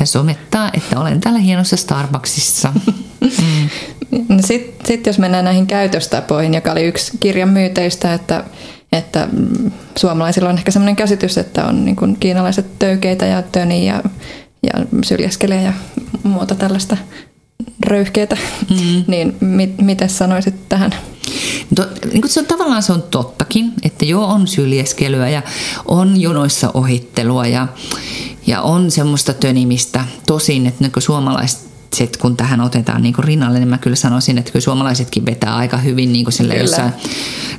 ja 0.00 0.06
somettaa, 0.06 0.70
että 0.74 1.00
olen 1.00 1.20
täällä 1.20 1.40
hienossa 1.40 1.76
Starbucksissa. 1.76 2.72
Mm. 3.20 3.68
No 4.28 4.38
Sitten 4.40 4.86
sit 4.86 5.06
jos 5.06 5.18
mennään 5.18 5.44
näihin 5.44 5.66
käytöstapoihin, 5.66 6.54
joka 6.54 6.72
oli 6.72 6.84
yksi 6.84 7.12
kirjan 7.20 7.48
myyteistä, 7.48 8.14
että, 8.14 8.44
että 8.92 9.28
suomalaisilla 9.98 10.48
on 10.48 10.58
ehkä 10.58 10.70
sellainen 10.70 10.96
käsitys, 10.96 11.38
että 11.38 11.66
on 11.66 11.84
niin 11.84 11.96
kuin 11.96 12.16
kiinalaiset 12.20 12.78
töykeitä 12.78 13.26
ja 13.26 13.42
töni 13.42 13.86
ja, 13.86 14.02
ja 14.62 14.86
syljeskelee 15.04 15.62
ja 15.62 15.72
muuta 16.22 16.54
tällaista 16.54 16.96
röyhkeitä, 17.86 18.36
mm. 18.70 19.04
niin 19.12 19.36
mit, 19.40 19.78
miten 19.80 20.10
sanoisit 20.10 20.68
tähän? 20.68 20.94
To, 21.74 21.86
niin 22.04 22.20
kuin 22.20 22.30
se 22.30 22.40
on, 22.40 22.46
tavallaan 22.46 22.82
se 22.82 22.92
on 22.92 23.02
tottakin, 23.02 23.72
että 23.82 24.04
joo 24.04 24.26
on 24.26 24.46
syljeskelyä 24.46 25.28
ja 25.28 25.42
on 25.84 26.20
jonoissa 26.20 26.70
ohittelua 26.74 27.46
ja, 27.46 27.68
ja 28.46 28.62
on 28.62 28.90
semmoista 28.90 29.32
tönimistä. 29.32 30.04
Tosin, 30.26 30.66
että 30.66 30.84
niin 30.84 30.92
suomalaiset 30.98 31.66
sit 31.96 32.16
kun 32.16 32.36
tähän 32.36 32.60
otetaan 32.60 33.02
niin 33.02 33.14
rinnalle, 33.18 33.58
niin 33.58 33.68
mä 33.68 33.78
kyllä 33.78 33.96
sanoisin, 33.96 34.38
että 34.38 34.52
kyllä 34.52 34.62
suomalaisetkin 34.62 35.26
vetää 35.26 35.56
aika 35.56 35.76
hyvin 35.76 36.12
niin 36.12 36.32
sille 36.32 36.56
jossain 36.56 36.92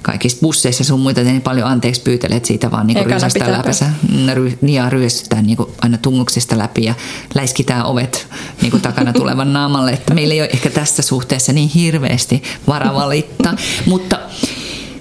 kaikissa 0.02 0.38
busseissa 0.42 0.84
sun 0.84 1.00
muita, 1.00 1.22
niin 1.22 1.42
paljon 1.42 1.68
anteeksi 1.68 2.02
pyytelet 2.02 2.46
siitä 2.46 2.72
vaan 2.72 2.88
niin 2.88 3.06
rysästä 3.06 3.52
läpänsä, 3.52 3.86
mm, 4.12 4.70
ja 4.70 4.90
ryöstetään 4.90 5.46
niin 5.46 5.58
aina 5.82 5.98
tunnuksista 5.98 6.58
läpi 6.58 6.84
ja 6.84 6.94
läiskitään 7.36 7.86
ovet 7.86 8.28
niin 8.62 8.82
takana 8.82 9.14
tulevan 9.14 9.54
naamalle, 9.54 9.92
että 9.92 10.14
meillä 10.14 10.34
ei 10.34 10.42
ole 10.42 10.50
ehkä 10.54 10.70
tässä 10.70 11.02
suhteessa 11.02 11.54
niin 11.54 11.70
hirveästi 11.70 12.44
varavalittaa, 12.68 13.54
mutta 13.86 14.20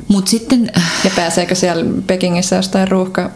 mutta 0.09 0.31
sitten... 0.31 0.72
Ja 1.05 1.11
pääseekö 1.16 1.55
siellä 1.55 1.85
Pekingissä 2.07 2.57
jostain 2.57 2.88
ruuhka 2.88 3.31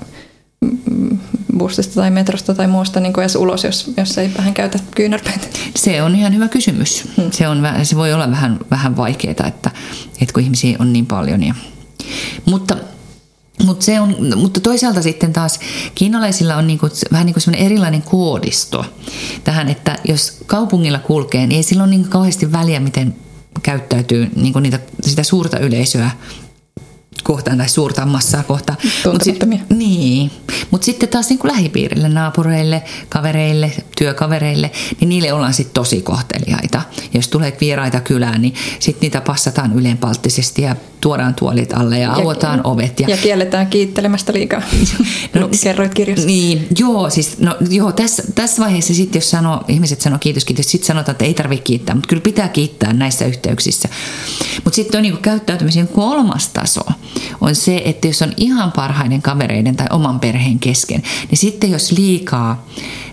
bussista 1.59 1.94
tai 1.94 2.11
metrosta 2.11 2.55
tai 2.55 2.66
muusta 2.66 3.01
niin 3.01 3.12
kuin 3.12 3.23
edes 3.23 3.37
ulos, 3.37 3.64
jos, 3.64 3.90
jos 3.96 4.18
ei 4.18 4.31
vähän 4.38 4.55
käytä 4.55 4.79
kyynärpäitä? 4.94 5.46
Se 5.77 6.03
on 6.03 6.14
ihan 6.14 6.35
hyvä 6.35 6.49
kysymys. 6.49 7.05
Hmm. 7.16 7.31
Se, 7.31 7.49
on, 7.49 7.62
se 7.83 7.96
voi 7.96 8.12
olla 8.12 8.31
vähän, 8.31 8.61
vähän 8.70 8.96
vaikeaa, 8.96 9.46
että, 9.46 9.70
että 10.20 10.33
kun 10.35 10.42
ihmisiä 10.42 10.77
on 10.79 10.92
niin 10.92 11.07
paljon. 11.07 11.42
Ja, 11.42 11.55
mutta 12.44 12.77
mutta, 13.64 13.85
se 13.85 14.01
on, 14.01 14.16
mutta 14.37 14.61
toisaalta 14.61 15.03
sitten 15.03 15.33
taas 15.33 15.61
kiinalaisilla 15.94 16.57
on 16.57 16.66
niinku, 16.66 16.88
vähän 17.12 17.27
niin 17.27 17.37
kuin 17.44 17.55
erilainen 17.55 18.03
koodisto 18.03 18.85
tähän, 19.44 19.68
että 19.68 19.99
jos 20.05 20.38
kaupungilla 20.46 20.99
kulkee, 20.99 21.46
niin 21.46 21.57
ei 21.57 21.62
sillä 21.62 21.83
ole 21.83 21.90
niin 21.90 22.09
kauheasti 22.09 22.53
väliä, 22.53 22.81
miten 22.81 23.16
käyttäytyy 23.62 24.31
niin 24.37 24.55
niitä, 24.61 24.79
sitä 25.01 25.23
suurta 25.23 25.59
yleisöä 25.59 26.11
kohtaan 27.23 27.59
tai 27.59 27.68
suurta 27.68 28.07
massaa 28.07 28.42
kohtaan. 28.42 28.79
Mut 29.12 29.23
sit, 29.23 29.44
niin, 29.70 30.31
mutta 30.70 30.85
sitten 30.85 31.09
taas 31.09 31.29
niin 31.29 31.38
kuin 31.38 31.53
lähipiirille, 31.53 32.09
naapureille, 32.09 32.83
kavereille, 33.09 33.73
työkavereille, 33.99 34.70
niin 35.01 35.09
niille 35.09 35.33
ollaan 35.33 35.55
sitten 35.55 35.75
tosi 35.75 36.03
kohteliaita. 36.03 36.83
Ja 36.99 37.09
jos 37.14 37.29
tulee 37.29 37.57
vieraita 37.61 38.01
kylään, 38.01 38.42
niin 38.42 38.55
sitten 38.79 39.01
niitä 39.01 39.20
passataan 39.20 39.73
ylenpalttisesti 39.73 40.62
ja 40.62 40.77
tuodaan 41.01 41.35
tuolit 41.35 41.73
alle 41.73 41.99
ja, 41.99 42.03
ja 42.03 42.14
avataan 42.14 42.61
ovet. 42.64 43.01
Ja, 43.01 43.09
ja 43.09 43.16
kielletään 43.16 43.66
kiittelemästä 43.66 44.33
liikaa. 44.33 44.62
no, 45.35 45.49
Kerroit 45.62 45.94
kirjassa. 45.94 46.27
Niin, 46.27 46.66
joo, 46.79 47.11
siis 47.11 47.38
no, 47.38 47.57
joo, 47.70 47.92
tässä, 47.92 48.23
tässä 48.35 48.62
vaiheessa 48.62 48.94
sitten 48.94 49.20
jos 49.20 49.31
sanoo, 49.31 49.64
ihmiset 49.68 50.01
sanoo 50.01 50.18
kiitos, 50.18 50.44
kiitos, 50.44 50.70
sitten 50.70 50.87
sanotaan, 50.87 51.12
että 51.12 51.25
ei 51.25 51.35
tarvitse 51.35 51.64
kiittää, 51.64 51.94
mutta 51.94 52.09
kyllä 52.09 52.23
pitää 52.23 52.49
kiittää 52.49 52.92
näissä 52.92 53.25
yhteyksissä. 53.25 53.88
Mutta 54.64 54.77
sitten 54.77 54.99
on 54.99 55.03
niin 55.03 55.18
käyttäytymisen 55.18 55.88
kolmas 55.88 56.49
taso 56.49 56.81
on 57.40 57.54
se, 57.54 57.82
että 57.84 58.06
jos 58.06 58.22
on 58.22 58.32
ihan 58.36 58.72
parhaiden 58.72 59.22
kavereiden 59.22 59.76
tai 59.76 59.86
oman 59.90 60.20
perheen 60.20 60.58
kesken, 60.58 61.02
niin 61.30 61.38
sitten 61.38 61.70
jos 61.70 61.92
liikaa 61.92 62.66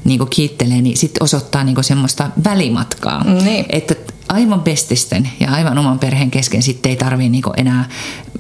niin 0.04 0.19
kuin 0.19 0.30
kiittelee, 0.30 0.82
niin 0.82 0.97
sitten 0.97 1.23
osoittaa 1.23 1.63
niin 1.63 1.76
kuin 1.76 1.84
semmoista 1.86 2.30
välimatkaa. 2.43 3.23
Niin. 3.23 3.65
Että 3.69 3.96
aivan 4.29 4.62
bestisten 4.62 5.29
ja 5.40 5.52
aivan 5.52 5.77
oman 5.77 6.00
perheen 6.00 6.31
kesken 6.31 6.63
sitten 6.63 6.90
ei 6.90 6.96
tarvitse 6.96 7.29
niin 7.29 7.44
enää, 7.58 7.90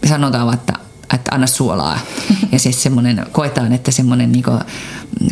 sanotaan, 0.05 0.53
että 0.53 0.73
että 1.13 1.31
anna 1.35 1.47
suolaa. 1.47 1.99
Ja 2.51 2.59
siis 2.59 2.83
semmoinen, 2.83 3.25
koetaan, 3.31 3.73
että 3.73 3.91
semmoinen 3.91 4.31
niinku 4.31 4.51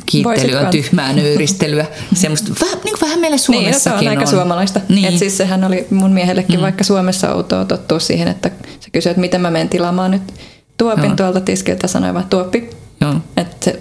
kiittely 0.05 0.55
on 0.55 0.67
tyhmää 0.67 1.13
nöyristelyä. 1.13 1.85
Semmoista, 2.13 2.51
vähän, 2.61 2.79
niin 2.83 2.97
kuin 2.99 3.01
vähän 3.01 3.19
meillä 3.19 3.37
Suomessakin 3.37 3.73
niin, 3.73 3.81
se 3.81 3.91
on. 4.05 4.07
aika 4.07 4.21
on. 4.21 4.27
suomalaista. 4.27 4.81
Niin. 4.89 5.05
Et 5.05 5.17
siis 5.17 5.37
sehän 5.37 5.63
oli 5.63 5.87
mun 5.89 6.11
miehellekin 6.11 6.59
mm. 6.59 6.61
vaikka 6.61 6.83
Suomessa 6.83 7.33
outoa 7.33 7.65
tottua 7.65 7.99
siihen, 7.99 8.27
että 8.27 8.51
se 8.79 8.89
kysyi, 8.91 9.09
että 9.09 9.21
miten 9.21 9.41
mä 9.41 9.51
menen 9.51 9.69
tilaamaan 9.69 10.11
nyt 10.11 10.33
tuopin 10.77 11.05
Joo. 11.05 11.15
tuolta 11.15 11.41
tiskiltä, 11.41 11.87
sanoi 11.87 12.13
vaan 12.13 12.29
tuoppi. 12.29 12.69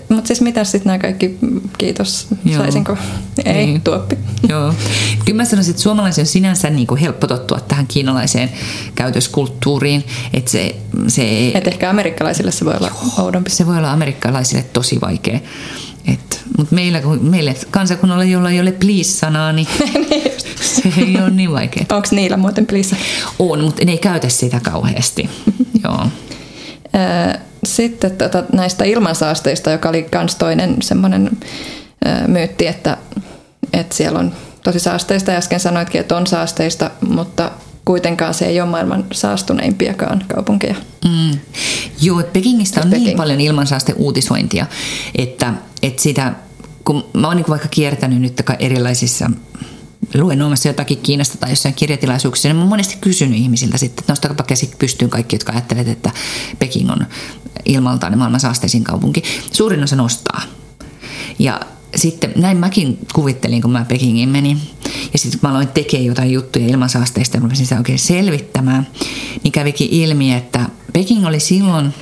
Mutta 0.08 0.26
siis 0.26 0.40
mitä 0.40 0.64
sitten 0.64 0.86
nämä 0.86 0.98
kaikki, 0.98 1.38
kiitos, 1.78 2.26
Joo. 2.44 2.58
saisinko? 2.58 2.96
Ei, 3.44 3.66
Niin. 3.66 3.80
tuoppi. 3.80 4.18
Joo. 4.48 4.74
Kyllä 5.24 5.36
mä 5.36 5.44
sanoisin, 5.44 5.70
että 5.70 5.82
suomalaisen 5.82 6.22
on 6.22 6.26
sinänsä 6.26 6.70
niin 6.70 6.86
kuin 6.86 7.00
helppo 7.00 7.26
tottua 7.26 7.60
tähän 7.74 7.86
kiinalaiseen 7.86 8.50
käytöskulttuuriin, 8.94 10.04
että 10.32 10.50
se, 10.50 10.76
se, 11.08 11.48
Et 11.54 11.66
ehkä 11.66 11.90
amerikkalaisille 11.90 12.50
se 12.52 12.64
voi 12.64 12.74
olla 12.74 12.90
oudompi. 13.18 13.50
se 13.50 13.66
voi 13.66 13.78
olla 13.78 13.92
amerikkalaisille 13.92 14.64
tosi 14.72 15.00
vaikea. 15.00 15.38
Mutta 16.58 16.74
meillä, 16.74 17.00
meille 17.20 17.54
kansakunnalla, 17.70 18.24
jolla 18.24 18.50
ei 18.50 18.60
ole 18.60 18.72
please-sanaa, 18.72 19.52
niin 19.52 19.66
se 20.74 20.92
ei 20.96 21.16
ole 21.20 21.30
niin 21.30 21.52
vaikea. 21.52 21.84
Onko 21.92 22.08
niillä 22.10 22.36
muuten 22.36 22.66
pliissa? 22.66 22.96
On, 23.38 23.60
mutta 23.60 23.84
ne 23.84 23.92
ei 23.92 23.98
käytä 23.98 24.28
sitä 24.28 24.60
kauheasti. 24.62 25.30
Joo. 25.84 26.06
Ö, 27.34 27.38
Sitten 27.64 28.10
tota, 28.10 28.44
näistä 28.52 28.84
ilmansaasteista, 28.84 29.70
joka 29.70 29.88
oli 29.88 30.06
myös 30.14 30.34
toinen 30.34 30.76
semmoinen 30.82 31.30
myytti, 32.26 32.66
että, 32.66 32.96
että 33.72 33.96
siellä 33.96 34.18
on 34.18 34.32
tosi 34.64 34.78
saasteista. 34.80 35.30
Ja 35.30 35.38
äsken 35.38 35.60
sanoitkin, 35.60 36.00
että 36.00 36.16
on 36.16 36.26
saasteista, 36.26 36.90
mutta 37.08 37.52
kuitenkaan 37.84 38.34
se 38.34 38.46
ei 38.46 38.60
ole 38.60 38.70
maailman 38.70 39.04
saastuneimpiakaan 39.12 40.24
kaupunkeja. 40.34 40.74
Mm. 41.04 41.38
Joo, 42.00 42.20
että 42.20 42.32
Pekingistä 42.32 42.80
on 42.80 42.82
Siis 42.82 42.92
niin 42.92 43.02
Peking. 43.02 43.18
paljon 43.18 43.40
ilmansaasteuutisointia, 43.40 44.66
että, 45.18 45.54
että 45.82 46.02
sitä, 46.02 46.32
kun 46.84 47.04
mä 47.12 47.26
oon 47.26 47.36
niin 47.36 47.46
vaikka 47.48 47.68
kiertänyt 47.68 48.20
nyt 48.20 48.42
erilaisissa 48.58 49.30
luennoimassa 50.14 50.68
jotakin 50.68 50.98
Kiinasta 50.98 51.38
tai 51.38 51.50
jossain 51.50 51.74
kirjatilaisuuksissa, 51.74 52.48
niin 52.48 52.56
mä 52.56 52.62
oon 52.62 52.68
monesti 52.68 52.96
kysynyt 53.00 53.38
ihmisiltä 53.38 53.78
sitten, 53.78 54.02
että 54.02 54.12
nostakapa 54.12 54.44
käsi 54.44 54.70
pystyyn 54.78 55.10
kaikki, 55.10 55.36
jotka 55.36 55.52
ajattelevat, 55.52 55.88
että 55.88 56.10
Peking 56.58 56.90
on 56.90 57.06
ilmaltaan 57.64 58.18
maailman 58.18 58.40
saasteisin 58.40 58.84
kaupunki. 58.84 59.22
Suurin 59.52 59.82
osa 59.82 59.96
nostaa. 59.96 60.42
Ja 61.38 61.60
sitten 61.96 62.32
näin 62.36 62.56
mäkin 62.56 62.98
kuvittelin, 63.14 63.62
kun 63.62 63.72
mä 63.72 63.84
Pekingiin 63.88 64.28
menin. 64.28 64.58
Ja 65.12 65.18
sitten 65.18 65.40
kun 65.40 65.48
mä 65.48 65.54
aloin 65.54 65.68
tekemään 65.68 66.06
jotain 66.06 66.32
juttuja 66.32 66.66
ilmansaasteista 66.66 67.36
ja 67.36 67.40
rupesin 67.40 67.66
sitä 67.66 67.78
oikein 67.78 67.98
selvittämään, 67.98 68.86
niin 69.42 69.52
kävikin 69.52 69.88
ilmi, 69.90 70.34
että 70.34 70.68
Peking 70.92 71.26
oli 71.26 71.40
silloin 71.40 71.94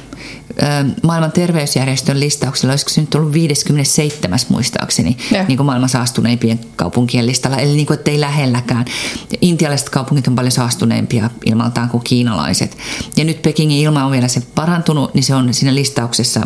maailman 1.03 1.33
terveysjärjestön 1.33 2.21
listauksella, 2.21 2.73
olisiko 2.73 2.91
se 2.91 3.01
nyt 3.01 3.15
ollut 3.15 3.33
57. 3.33 4.39
muistaakseni, 4.49 5.17
Joo. 5.31 5.45
niin 5.49 5.57
kuin 5.57 5.67
maailman 5.67 5.89
saastuneimpien 5.89 6.61
kaupunkien 6.77 7.27
listalla. 7.27 7.57
Eli 7.57 7.77
niin 7.77 7.87
kuin, 7.87 7.99
että 7.99 8.11
ei 8.11 8.21
lähelläkään. 8.21 8.85
Ja 9.33 9.39
intialaiset 9.41 9.89
kaupungit 9.89 10.29
on 10.29 10.35
paljon 10.35 10.53
saastuneimpia 10.53 11.31
ilmaltaan 11.45 11.89
kuin 11.89 12.05
kiinalaiset. 12.05 12.77
Ja 13.17 13.25
nyt 13.25 13.43
Pekingin 13.43 13.79
ilma 13.79 14.05
on 14.05 14.13
vielä 14.13 14.29
se 14.29 14.43
parantunut, 14.55 15.15
niin 15.15 15.25
se 15.25 15.35
on 15.35 15.55
siinä 15.55 15.75
listauksessa 15.75 16.41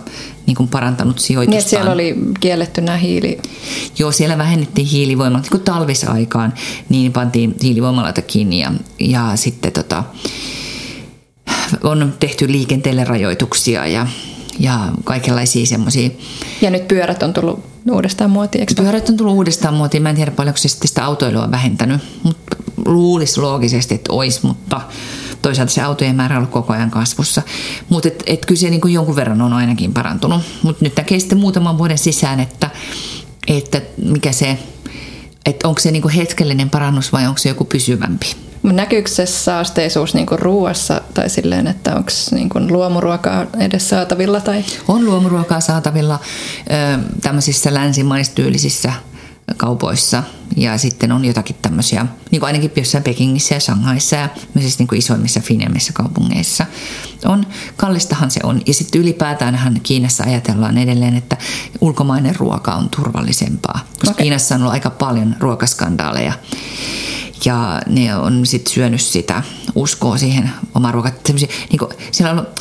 niin 0.46 0.54
kuin 0.54 0.68
parantanut 0.68 1.18
sijoitustaan. 1.18 1.60
Niin, 1.60 1.70
siellä 1.70 1.92
oli 1.92 2.16
kielletty 2.40 2.80
nämä 2.80 2.98
hiili... 2.98 3.38
Joo, 3.98 4.12
siellä 4.12 4.38
vähennettiin 4.38 4.86
hiilivoimaa. 4.86 5.40
Niin 5.40 5.50
kuin 5.50 5.62
talvisaikaan, 5.62 6.54
niin 6.88 7.12
pantiin 7.12 7.54
hiilivoimaloita 7.62 8.22
kiinni 8.22 8.60
ja, 8.60 8.72
ja 8.98 9.32
sitten 9.34 9.72
tota, 9.72 10.04
on 11.82 12.14
tehty 12.20 12.52
liikenteelle 12.52 13.04
rajoituksia 13.04 13.86
ja, 13.86 14.06
ja 14.58 14.88
kaikenlaisia 15.04 15.66
semmoisia. 15.66 16.10
Ja 16.60 16.70
nyt 16.70 16.88
pyörät 16.88 17.22
on 17.22 17.32
tullut 17.32 17.64
uudestaan 17.90 18.30
muotiin, 18.30 18.60
eikö? 18.60 18.74
Pyörät 18.76 19.08
on 19.08 19.16
tullut 19.16 19.34
uudestaan 19.34 19.74
muotiin. 19.74 20.02
Mä 20.02 20.10
en 20.10 20.16
tiedä 20.16 20.30
paljonko 20.30 20.58
se 20.58 20.68
sitten 20.68 20.88
sitä 20.88 21.04
autoilua 21.04 21.50
vähentänyt, 21.50 22.00
mutta 22.22 22.56
luulisi 22.86 23.40
loogisesti, 23.40 23.94
että 23.94 24.12
olisi, 24.12 24.40
mutta 24.46 24.80
toisaalta 25.42 25.72
se 25.72 25.82
autojen 25.82 26.16
määrä 26.16 26.34
on 26.34 26.38
ollut 26.38 26.50
koko 26.50 26.72
ajan 26.72 26.90
kasvussa. 26.90 27.42
Mutta 27.88 28.08
et, 28.08 28.22
et 28.26 28.46
kyllä 28.46 28.58
se 28.58 28.70
niin 28.70 28.92
jonkun 28.92 29.16
verran 29.16 29.42
on 29.42 29.52
ainakin 29.52 29.92
parantunut. 29.92 30.42
Mutta 30.62 30.84
nyt 30.84 30.96
näkee 30.96 31.18
sitten 31.18 31.38
muutaman 31.38 31.78
vuoden 31.78 31.98
sisään, 31.98 32.40
että, 32.40 32.70
että 33.46 33.82
mikä 33.96 34.32
se, 34.32 34.58
että 35.46 35.68
onko 35.68 35.80
se 35.80 35.90
niin 35.90 36.08
hetkellinen 36.08 36.70
parannus 36.70 37.12
vai 37.12 37.26
onko 37.26 37.38
se 37.38 37.48
joku 37.48 37.64
pysyvämpi. 37.64 38.45
Näkyykö 38.72 39.10
se 39.10 39.26
saasteisuus 39.26 40.14
niin 40.14 40.26
ruuassa 40.30 41.00
tai 41.14 41.30
silleen, 41.30 41.66
että 41.66 41.94
onko 41.96 42.10
niin 42.30 42.72
luomuruokaa 42.72 43.46
edes 43.60 43.88
saatavilla? 43.88 44.40
Tai... 44.40 44.64
On 44.88 45.04
luomuruokaa 45.04 45.60
saatavilla 45.60 46.18
tämmöisissä 47.22 47.74
länsimaistyylisissä 47.74 48.92
kaupoissa 49.56 50.22
ja 50.56 50.78
sitten 50.78 51.12
on 51.12 51.24
jotakin 51.24 51.56
tämmöisiä, 51.62 52.06
niin 52.30 52.40
kuin 52.40 52.46
ainakin 52.46 52.72
jossain 52.76 53.04
Pekingissä 53.04 53.54
ja 53.54 53.60
Shanghaissa 53.60 54.16
ja 54.16 54.28
myös 54.54 54.78
niin 54.78 54.86
kuin 54.86 54.98
isoimmissa 54.98 55.40
finemmissä 55.40 55.92
kaupungeissa. 55.92 56.66
On, 57.24 57.46
kallistahan 57.76 58.30
se 58.30 58.40
on. 58.42 58.60
Ja 58.66 58.74
sitten 58.74 59.00
ylipäätään 59.00 59.80
Kiinassa 59.82 60.24
ajatellaan 60.24 60.78
edelleen, 60.78 61.16
että 61.16 61.36
ulkomainen 61.80 62.36
ruoka 62.36 62.74
on 62.74 62.88
turvallisempaa, 62.88 63.80
koska 63.92 64.10
Okei. 64.10 64.24
Kiinassa 64.24 64.54
on 64.54 64.60
ollut 64.60 64.72
aika 64.72 64.90
paljon 64.90 65.36
ruokaskandaaleja 65.40 66.32
ja 67.44 67.80
ne 67.86 68.16
on 68.16 68.46
sitten 68.46 68.72
syönyt 68.72 69.00
sitä 69.00 69.42
uskoa 69.74 70.18
siihen 70.18 70.50
omaan 70.74 70.94
ruokaan. 70.94 71.14
Niin 71.70 71.78
kuin, 71.78 71.90
siellä 72.12 72.32
on 72.32 72.38
ollut 72.38 72.60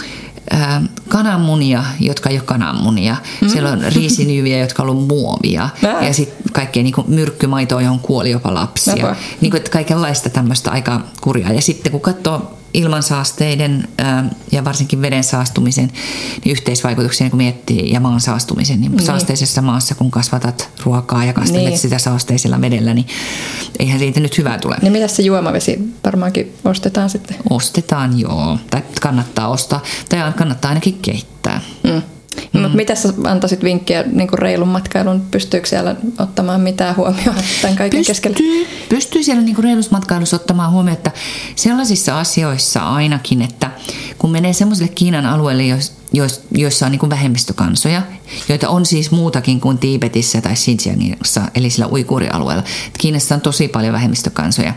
ää, 0.51 0.81
kananmunia, 1.09 1.83
jotka 1.99 2.29
ei 2.29 2.37
ole 2.37 2.45
kananmunia. 2.45 3.15
Mm. 3.41 3.49
Siellä 3.49 3.71
on 3.71 3.81
riisinyyviä, 3.95 4.59
jotka 4.59 4.83
on 4.83 4.89
ollut 4.89 5.07
muovia. 5.07 5.69
Ää. 5.85 6.07
Ja 6.07 6.13
sitten 6.13 6.53
kaikkea 6.53 6.83
niin 6.83 6.93
kuin 6.93 7.09
myrkkymaitoa, 7.09 7.81
johon 7.81 7.99
kuoli 7.99 8.31
jopa 8.31 8.53
lapsia. 8.53 9.15
Niin 9.41 9.51
kuin, 9.51 9.57
että 9.57 9.71
kaikenlaista 9.71 10.29
tämmöistä 10.29 10.71
aika 10.71 11.01
kurjaa. 11.21 11.53
Ja 11.53 11.61
sitten 11.61 11.91
kun 11.91 12.01
katsoo 12.01 12.57
ilmansaasteiden 12.75 13.87
ja 14.51 14.65
varsinkin 14.65 15.01
veden 15.01 15.23
saastumisen 15.23 15.91
niin 16.45 16.51
yhteisvaikutuksia, 16.51 17.25
niin 17.25 17.31
kun 17.31 17.37
miettii, 17.37 17.91
ja 17.91 17.99
maan 17.99 18.21
saastumisen, 18.21 18.81
niin, 18.81 18.91
niin 18.91 19.05
saasteisessa 19.05 19.61
maassa, 19.61 19.95
kun 19.95 20.11
kasvatat 20.11 20.69
ruokaa 20.83 21.25
ja 21.25 21.33
kastelet 21.33 21.65
Niin. 21.65 21.79
sitä 21.79 21.97
saasteisella 21.97 22.61
vedellä, 22.61 22.93
niin 22.93 23.07
eihän 23.79 23.99
siitä 23.99 24.19
nyt 24.19 24.37
hyvää 24.37 24.57
tule. 24.59 24.75
Niin 24.81 24.91
mitä 24.91 25.07
se 25.07 25.21
juomavesi 25.21 25.93
varmaankin 26.05 26.53
ostetaan 26.65 27.09
sitten? 27.09 27.37
Ostetaan, 27.49 28.19
joo. 28.19 28.57
Tai 28.69 28.81
kannattaa 29.01 29.47
ostaa. 29.47 29.83
Tai 30.09 30.33
kannattaa 30.33 30.69
ainakin 30.69 30.99
keittää. 31.01 31.61
Mm. 31.83 32.01
Mm. 32.53 32.61
Mutta 32.61 32.77
mitä 32.77 32.95
sä 32.95 33.13
antaisit 33.23 33.63
vinkkiä 33.63 34.03
niin 34.11 34.27
kuin 34.27 34.39
reilun 34.39 34.67
matkailun? 34.67 35.21
Pystyykö 35.31 35.67
siellä 35.67 35.95
ottamaan 36.19 36.61
mitään 36.61 36.95
huomioon 36.95 37.35
tämän 37.61 37.77
kaiken 37.77 38.05
keskellä? 38.05 38.37
Pystyy, 38.89 39.23
siellä 39.23 39.43
niin 39.43 39.63
reilusmatkailussa 39.63 40.35
ottamaan 40.35 40.71
huomioon, 40.71 40.97
että 40.97 41.11
sellaisissa 41.55 42.19
asioissa 42.19 42.89
ainakin, 42.89 43.41
että 43.41 43.71
kun 44.17 44.31
menee 44.31 44.53
semmoiselle 44.53 44.91
Kiinan 44.95 45.25
alueelle, 45.25 45.63
joissa 46.51 46.85
on 46.85 46.91
niin 46.91 47.09
vähemmistökansoja, 47.09 48.01
joita 48.49 48.69
on 48.69 48.85
siis 48.85 49.11
muutakin 49.11 49.61
kuin 49.61 49.77
Tiibetissä 49.77 50.41
tai 50.41 50.53
Xinjiangissa, 50.53 51.41
eli 51.55 51.69
sillä 51.69 51.87
uikuurialueella. 51.87 52.63
Kiinassa 52.97 53.35
on 53.35 53.41
tosi 53.41 53.67
paljon 53.67 53.93
vähemmistökansoja, 53.93 54.73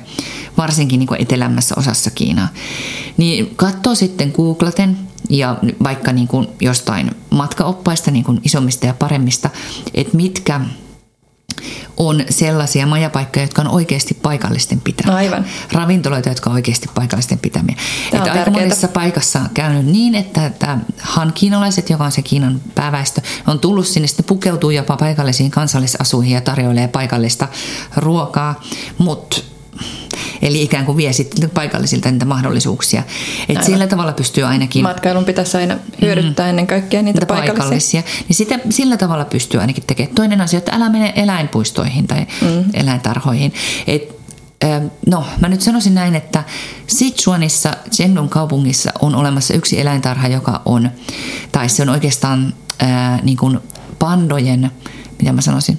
varsinkin 0.56 0.98
niin 0.98 1.08
etelämmässä 1.18 1.74
osassa 1.78 2.10
Kiinaa. 2.10 2.48
Niin 3.16 3.52
katsoo 3.56 3.94
sitten 3.94 4.32
googlaten 4.36 4.98
ja 5.30 5.56
vaikka 5.82 6.12
niin 6.12 6.28
kuin 6.28 6.48
jostain 6.60 7.10
matkaoppaista, 7.30 8.10
niin 8.10 8.24
kuin 8.24 8.40
isommista 8.44 8.86
ja 8.86 8.94
paremmista, 8.94 9.50
että 9.94 10.16
mitkä 10.16 10.60
on 11.98 12.24
sellaisia 12.30 12.86
majapaikkoja, 12.86 13.44
jotka 13.44 13.62
on 13.62 13.68
oikeasti 13.68 14.14
paikallisten 14.14 14.80
pitämiä. 14.80 15.16
Aivan. 15.16 15.44
Ravintoloita, 15.72 16.28
jotka 16.28 16.50
on 16.50 16.54
oikeasti 16.54 16.88
paikallisten 16.94 17.38
pitämiä. 17.38 17.76
Tämä 18.10 18.22
Että 18.22 18.32
aika 18.32 18.44
tärkeää. 18.44 18.64
monessa 18.64 18.88
paikassa 18.88 19.40
on 19.40 19.48
käynyt 19.54 19.86
niin, 19.86 20.14
että, 20.14 20.46
että 20.46 20.78
Han 20.98 21.32
kiinalaiset, 21.32 21.90
joka 21.90 22.04
on 22.04 22.12
se 22.12 22.22
Kiinan 22.22 22.60
pääväestö, 22.74 23.20
on 23.46 23.58
tullut 23.58 23.86
sinne, 23.86 24.08
sitten 24.08 24.24
pukeutuu 24.24 24.70
jopa 24.70 24.96
paikallisiin 24.96 25.50
kansallisasuihin 25.50 26.34
ja 26.34 26.40
tarjoilee 26.40 26.88
paikallista 26.88 27.48
ruokaa, 27.96 28.60
mutta 28.98 29.40
Eli 30.42 30.62
ikään 30.62 30.86
kuin 30.86 30.96
vie 30.96 31.12
sitten 31.12 31.50
paikallisilta 31.50 32.10
niitä 32.10 32.24
mahdollisuuksia. 32.24 33.02
Että 33.48 33.64
sillä 33.64 33.86
tavalla 33.86 34.12
pystyy 34.12 34.44
ainakin 34.44 34.82
Matkailun 34.82 35.24
pitäisi 35.24 35.56
aina 35.56 35.76
hyödyttää 36.02 36.46
mm. 36.46 36.50
ennen 36.50 36.66
kaikkea 36.66 37.02
niitä 37.02 37.26
paikallisia. 37.26 37.54
paikallisia. 37.54 38.02
Niin 38.28 38.36
sitä, 38.36 38.58
sillä 38.70 38.96
tavalla 38.96 39.24
pystyy 39.24 39.60
ainakin 39.60 39.84
tekemään. 39.86 40.14
Toinen 40.14 40.40
asia, 40.40 40.58
että 40.58 40.72
älä 40.74 40.88
mene 40.88 41.12
eläinpuistoihin 41.16 42.06
tai 42.06 42.26
mm. 42.40 42.64
eläintarhoihin. 42.74 43.52
Et, 43.86 44.02
ö, 44.64 44.80
no, 45.06 45.24
mä 45.40 45.48
nyt 45.48 45.60
sanoisin 45.60 45.94
näin, 45.94 46.14
että 46.14 46.44
Sichuanissa, 46.86 47.76
Chengdun 47.90 48.28
kaupungissa 48.28 48.90
on 49.00 49.14
olemassa 49.14 49.54
yksi 49.54 49.80
eläintarha, 49.80 50.28
joka 50.28 50.62
on, 50.64 50.90
tai 51.52 51.68
se 51.68 51.82
on 51.82 51.88
oikeastaan 51.88 52.54
ää, 52.78 53.18
niin 53.22 53.36
kuin 53.36 53.58
pandojen, 53.98 54.70
mitä 55.18 55.32
mä 55.32 55.40
sanoisin, 55.40 55.78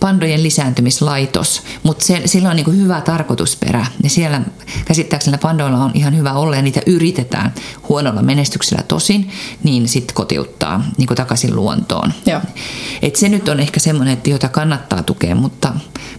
pandojen 0.00 0.42
lisääntymislaitos, 0.42 1.62
mutta 1.82 2.04
se, 2.04 2.22
sillä 2.24 2.50
on 2.50 2.56
niin 2.56 2.76
hyvä 2.82 3.00
tarkoitusperä. 3.00 3.86
Ja 4.02 4.10
siellä 4.10 4.40
käsittääkseni 4.84 5.38
pandoilla 5.38 5.78
on 5.84 5.90
ihan 5.94 6.16
hyvä 6.16 6.32
olla 6.32 6.56
ja 6.56 6.62
niitä 6.62 6.80
yritetään 6.86 7.54
huonolla 7.88 8.22
menestyksellä 8.22 8.82
tosin, 8.82 9.30
niin 9.62 9.88
sitten 9.88 10.14
kotiuttaa 10.14 10.84
niin 10.98 11.08
takaisin 11.08 11.56
luontoon. 11.56 12.12
Joo. 12.26 12.40
Et 13.02 13.16
se 13.16 13.28
nyt 13.28 13.48
on 13.48 13.60
ehkä 13.60 13.80
semmoinen, 13.80 14.12
että 14.14 14.30
jota 14.30 14.48
kannattaa 14.48 15.02
tukea, 15.02 15.34
mutta 15.34 15.72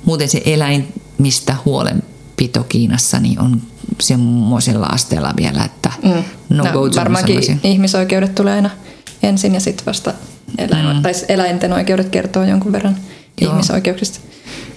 muuten 0.05 0.29
se 0.29 0.41
eläimistä 0.45 1.55
huolenpito 1.65 2.63
Kiinassa 2.63 3.19
niin 3.19 3.39
on 3.39 3.61
semmoisella 4.01 4.85
asteella 4.85 5.33
vielä, 5.37 5.63
että 5.65 5.91
Mm. 6.03 6.23
no, 6.49 6.63
to 6.63 6.81
varmaankin 6.95 7.43
sellaisia. 7.43 7.69
ihmisoikeudet 7.71 8.35
tulee 8.35 8.53
aina 8.53 8.69
ensin 9.23 9.53
ja 9.53 9.59
sitten 9.59 9.85
vasta 9.85 10.13
eläin, 10.57 10.95
Mm. 10.95 11.01
tai 11.01 11.11
eläinten 11.29 11.73
oikeudet 11.73 12.09
kertoo 12.09 12.43
jonkun 12.43 12.71
verran 12.71 12.97
Joo. 13.41 13.51
ihmisoikeuksista. 13.51 14.19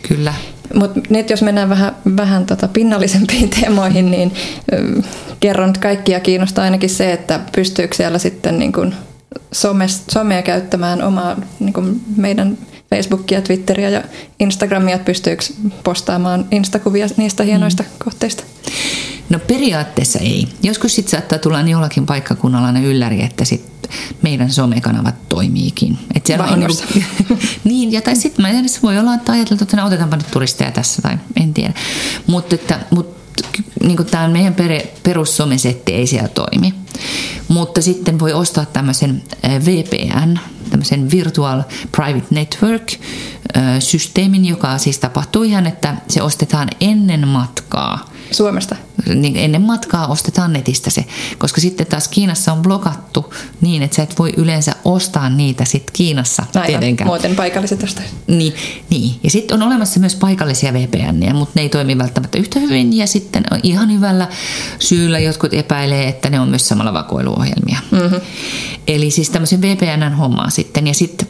Kyllä. 0.08 0.34
Mutta 0.74 1.00
nyt 1.08 1.30
jos 1.30 1.42
mennään 1.42 1.68
vähän, 1.68 1.96
vähän 2.16 2.46
tota 2.46 2.68
pinnallisempiin 2.68 3.50
teemoihin, 3.60 4.10
niin 4.10 4.32
kerron, 5.40 5.68
että 5.68 5.80
kaikkia 5.80 6.20
kiinnostaa 6.20 6.64
ainakin 6.64 6.90
se, 6.90 7.12
että 7.12 7.40
pystyykö 7.56 7.96
siellä 7.96 8.18
sitten 8.18 8.58
niin 8.58 8.72
kuin 8.72 8.94
somea 10.10 10.42
käyttämään 10.42 11.02
omaa 11.02 11.36
niin 11.60 11.72
kuin 11.72 12.00
meidän 12.16 12.58
Facebookia, 12.90 13.42
Twitteriä 13.42 13.90
ja 13.90 14.02
Instagramia, 14.40 14.94
että 14.94 15.04
pystyykö 15.06 15.44
postaamaan 15.84 16.46
instakuvia 16.50 17.06
niistä 17.16 17.42
hienoista 17.42 17.82
mm. 17.82 17.88
kohteista? 18.04 18.44
No 19.30 19.38
periaatteessa 19.38 20.18
ei. 20.18 20.48
Joskus 20.62 20.94
sitten 20.94 21.10
saattaa 21.10 21.38
tulla 21.38 21.62
niin 21.62 21.72
jollakin 21.72 22.06
paikkakunnalla 22.06 22.72
ne 22.72 22.84
ylläri, 22.84 23.22
että 23.22 23.44
sit 23.44 23.74
meidän 24.22 24.50
somekanavat 24.50 25.28
toimiikin. 25.28 25.98
Et 26.14 26.26
siellä 26.26 26.44
on 26.44 26.60
niinku, 26.60 26.76
niin, 27.64 27.92
ja 27.92 28.02
tai 28.02 28.16
sitten 28.16 28.42
mä 28.42 28.48
en 28.48 28.54
tiedä, 28.54 28.78
voi 28.82 28.98
olla, 28.98 29.14
että 29.14 29.32
ajateltu, 29.32 29.64
että 29.64 29.84
otetaanpa 29.84 30.16
nyt 30.16 30.30
turisteja 30.30 30.70
tässä, 30.70 31.02
tai 31.02 31.18
en 31.42 31.54
tiedä. 31.54 31.72
Mutta 32.26 32.56
mut, 32.90 33.16
niin 33.86 34.06
tämä 34.10 34.28
meidän 34.28 34.54
perussomesetti 35.02 35.94
ei 35.94 36.06
siellä 36.06 36.28
toimi. 36.28 36.74
Mutta 37.48 37.82
sitten 37.82 38.18
voi 38.18 38.32
ostaa 38.32 38.64
tämmöisen 38.64 39.22
VPN, 39.64 40.38
tämmöisen 40.70 41.10
Virtual 41.10 41.62
Private 41.92 42.26
Network-systeemin, 42.30 44.44
joka 44.44 44.78
siis 44.78 44.98
tapahtuu 44.98 45.42
ihan, 45.42 45.66
että 45.66 45.96
se 46.08 46.22
ostetaan 46.22 46.68
ennen 46.80 47.28
matkaa. 47.28 48.13
Suomesta? 48.30 48.76
Niin 49.14 49.36
ennen 49.36 49.62
matkaa 49.62 50.06
ostetaan 50.06 50.52
netistä 50.52 50.90
se, 50.90 51.04
koska 51.38 51.60
sitten 51.60 51.86
taas 51.86 52.08
Kiinassa 52.08 52.52
on 52.52 52.62
blokattu 52.62 53.34
niin, 53.60 53.82
että 53.82 53.96
sä 53.96 54.02
et 54.02 54.18
voi 54.18 54.32
yleensä 54.36 54.74
ostaa 54.84 55.30
niitä 55.30 55.64
sitten 55.64 55.92
Kiinassa 55.92 56.42
Aivan, 56.54 56.66
tietenkään. 56.66 57.08
muuten 57.08 57.36
paikalliset 57.36 57.82
ostaa. 57.82 58.04
Niin, 58.26 58.54
niin. 58.90 59.14
ja 59.22 59.30
sitten 59.30 59.54
on 59.62 59.66
olemassa 59.66 60.00
myös 60.00 60.16
paikallisia 60.16 60.72
VPN, 60.72 61.36
mutta 61.36 61.52
ne 61.54 61.62
ei 61.62 61.68
toimi 61.68 61.98
välttämättä 61.98 62.38
yhtä 62.38 62.60
hyvin 62.60 62.96
ja 62.96 63.06
sitten 63.06 63.44
ihan 63.62 63.92
hyvällä 63.92 64.28
syyllä 64.78 65.18
jotkut 65.18 65.54
epäilee, 65.54 66.08
että 66.08 66.30
ne 66.30 66.40
on 66.40 66.48
myös 66.48 66.68
samalla 66.68 66.92
vakoiluohjelmia. 66.92 67.78
Mm-hmm. 67.90 68.20
Eli 68.88 69.10
siis 69.10 69.30
tämmöisen 69.30 69.62
VPN-hommaa 69.62 70.50
sitten 70.50 70.86
ja 70.86 70.94
sitten 70.94 71.28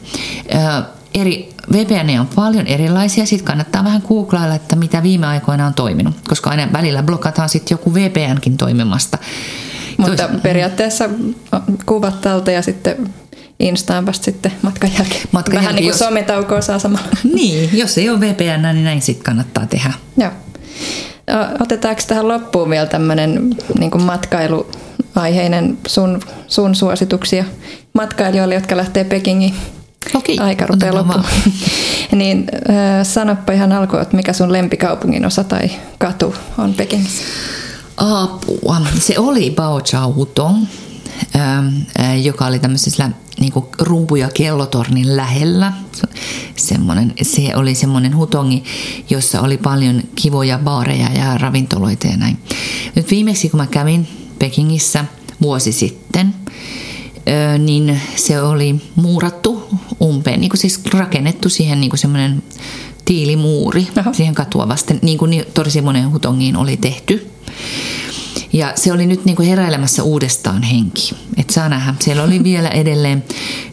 äh, 0.55 0.83
eri 1.13 1.54
VPN 1.71 2.19
on 2.19 2.27
paljon 2.35 2.67
erilaisia, 2.67 3.25
sitten 3.25 3.45
kannattaa 3.45 3.83
vähän 3.83 4.01
googlailla, 4.07 4.55
että 4.55 4.75
mitä 4.75 5.03
viime 5.03 5.27
aikoina 5.27 5.67
on 5.67 5.73
toiminut, 5.73 6.15
koska 6.27 6.49
aina 6.49 6.67
välillä 6.73 7.03
blokataan 7.03 7.49
sitten 7.49 7.75
joku 7.75 7.93
VPNkin 7.93 8.57
toimimasta. 8.57 9.17
Mutta 9.97 10.27
Tois... 10.27 10.41
periaatteessa 10.41 11.09
kuvat 11.85 12.21
talta 12.21 12.51
ja 12.51 12.61
sitten 12.61 13.13
Instaan 13.59 14.05
vasta 14.05 14.25
sitten 14.25 14.51
matkan 14.61 14.91
jälkeen. 14.97 15.21
Matkan 15.31 15.55
Vähän 15.55 15.63
jälkeen, 15.63 15.75
niin 15.75 15.83
kuin 15.83 15.99
jos... 15.99 15.99
sometaukoa 15.99 16.61
saa 16.61 16.79
samalla. 16.79 17.07
Niin, 17.35 17.69
jos 17.73 17.97
ei 17.97 18.09
ole 18.09 18.19
VPN, 18.19 18.61
niin 18.61 18.83
näin 18.83 19.01
sitten 19.01 19.23
kannattaa 19.23 19.65
tehdä. 19.65 19.93
Joo. 20.17 20.31
Otetaanko 21.59 22.01
tähän 22.07 22.27
loppuun 22.27 22.69
vielä 22.69 22.85
tämmöinen 22.85 23.49
niin 23.79 24.03
matkailuaiheinen 24.03 25.77
sun, 25.87 26.19
sun 26.47 26.75
suosituksia 26.75 27.45
matkailijoille, 27.93 28.55
jotka 28.55 28.77
lähtee 28.77 29.03
Pekingiin 29.03 29.55
Okei, 30.13 30.39
aika 30.39 30.67
rupeaa 30.67 30.95
loppumaan. 30.95 31.25
niin 32.11 32.45
äh, 32.69 33.05
sanoppa 33.05 33.53
ihan 33.53 33.71
alkuun, 33.71 34.01
että 34.01 34.15
mikä 34.15 34.33
sun 34.33 34.51
lempikaupungin 34.51 35.25
osa 35.25 35.43
tai 35.43 35.69
katu 35.97 36.35
on 36.57 36.73
Pekingissä? 36.73 37.23
Apua. 37.97 38.81
Se 38.99 39.19
oli 39.19 39.51
Bao 39.51 39.81
Hutong, 40.15 40.65
äh, 41.35 42.21
joka 42.23 42.45
oli 42.45 42.59
tämmöisessä 42.59 43.09
niin 43.39 43.53
rumpu- 43.81 44.15
ja 44.15 44.29
kellotornin 44.33 45.17
lähellä. 45.17 45.73
Semmoinen, 46.55 47.13
se 47.21 47.55
oli 47.55 47.75
semmoinen 47.75 48.17
hutongi, 48.17 48.63
jossa 49.09 49.41
oli 49.41 49.57
paljon 49.57 50.03
kivoja 50.15 50.59
baareja 50.63 51.09
ja 51.13 51.37
ravintoloita 51.37 52.07
ja 52.07 52.17
näin. 52.17 52.37
Nyt 52.95 53.11
viimeksi 53.11 53.49
kun 53.49 53.59
mä 53.59 53.67
kävin 53.67 54.07
Pekingissä 54.39 55.05
vuosi 55.41 55.71
sitten, 55.71 56.35
niin 57.59 58.01
se 58.15 58.41
oli 58.41 58.75
muurattu 58.95 59.67
umpeen, 60.01 60.41
niin 60.41 60.49
kuin 60.49 60.59
siis 60.59 60.79
rakennettu 60.93 61.49
siihen 61.49 61.81
niin 61.81 61.89
kuin 61.89 61.99
semmoinen 61.99 62.43
tiilimuuri 63.05 63.87
Aha. 63.99 64.13
siihen 64.13 64.35
katua 64.35 64.67
vasten, 64.67 64.99
niin 65.01 65.17
kuin 65.17 65.45
tosi 65.53 65.81
monen 65.81 66.11
hutongiin 66.11 66.55
oli 66.57 66.77
tehty. 66.77 67.31
Ja 68.53 68.71
se 68.75 68.93
oli 68.93 69.05
nyt 69.05 69.25
niin 69.25 69.35
kuin 69.35 69.47
heräilemässä 69.47 70.03
uudestaan 70.03 70.63
henki. 70.63 71.15
Et 71.37 71.49
saa 71.49 71.69
nähdä, 71.69 71.95
siellä 71.99 72.23
oli 72.23 72.43
vielä 72.53 72.69
edelleen 72.69 73.23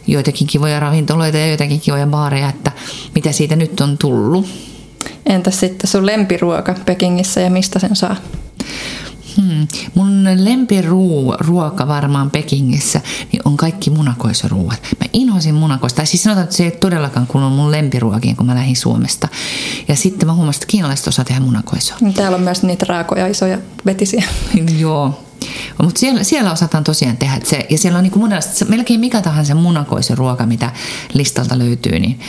joitakin 0.07 0.47
kivoja 0.47 0.79
ravintoloita 0.79 1.37
ja 1.37 1.47
joitakin 1.47 1.79
kivoja 1.79 2.07
baareja, 2.07 2.49
että 2.49 2.71
mitä 3.15 3.31
siitä 3.31 3.55
nyt 3.55 3.81
on 3.81 3.97
tullut. 3.97 4.45
Entäs 5.25 5.59
sitten 5.59 5.89
sun 5.89 6.05
lempiruoka 6.05 6.75
Pekingissä 6.85 7.41
ja 7.41 7.49
mistä 7.49 7.79
sen 7.79 7.95
saa? 7.95 8.15
Hmm. 9.37 9.67
Mun 9.95 10.23
lempiruoka 10.35 11.87
varmaan 11.87 12.31
Pekingissä 12.31 13.01
niin 13.31 13.41
on 13.45 13.57
kaikki 13.57 13.89
munakoisruuat. 13.89 14.81
Mä 14.99 15.05
inhoisin 15.13 15.55
munakoista. 15.55 15.97
Tai 15.97 16.07
siis 16.07 16.23
sanotaan, 16.23 16.43
että 16.43 16.55
se 16.55 16.63
ei 16.63 16.71
todellakaan 16.71 17.27
kuulu 17.27 17.49
mun 17.49 17.71
lempiruokiin, 17.71 18.35
kun 18.35 18.45
mä 18.45 18.55
lähdin 18.55 18.75
Suomesta. 18.75 19.27
Ja 19.87 19.95
sitten 19.95 20.27
mä 20.27 20.33
huomasin, 20.33 20.59
että 20.59 20.71
kiinalaiset 20.71 21.07
osaa 21.07 21.25
tehdä 21.25 21.41
munakoisoa. 21.41 21.97
Täällä 22.15 22.35
on 22.35 22.43
myös 22.43 22.63
niitä 22.63 22.85
raakoja, 22.89 23.27
isoja 23.27 23.57
vetisiä. 23.85 24.23
Joo. 24.79 25.23
Mutta 25.83 25.99
siellä, 25.99 26.23
siellä 26.23 26.51
osataan 26.51 26.83
tosiaan 26.83 27.17
tehdä. 27.17 27.39
Se, 27.43 27.65
ja 27.69 27.77
siellä 27.77 27.97
on 27.97 28.03
niin 28.03 28.19
monenlaista, 28.19 28.65
melkein 28.65 28.99
mikä 28.99 29.21
tahansa 29.21 29.55
munakoisen 29.55 30.17
ruoka, 30.17 30.45
mitä 30.45 30.71
listalta 31.13 31.59
löytyy, 31.59 31.99
niin 31.99 32.19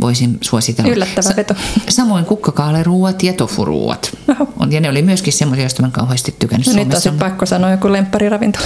voisin 0.00 0.38
suositella. 0.40 0.90
Yllättävä 0.90 1.36
veto. 1.36 1.54
Samoin 1.88 2.24
kukkakaaleruuat 2.24 3.22
ja 3.22 3.32
tofuruuat. 3.32 4.18
On, 4.58 4.72
ja 4.72 4.80
ne 4.80 4.88
oli 4.88 5.02
myöskin 5.02 5.32
semmoisia, 5.32 5.64
joista 5.64 5.82
mä 5.82 5.90
kauheasti 5.90 6.34
tykännyt 6.38 6.66
no, 6.66 6.72
Nyt 6.74 7.06
on 7.06 7.18
pakko 7.18 7.46
sanoa 7.46 7.70
joku 7.70 7.92
lemppariravinto. 7.92 8.58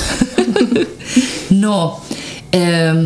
no, 1.61 2.03
ähm, 2.55 3.05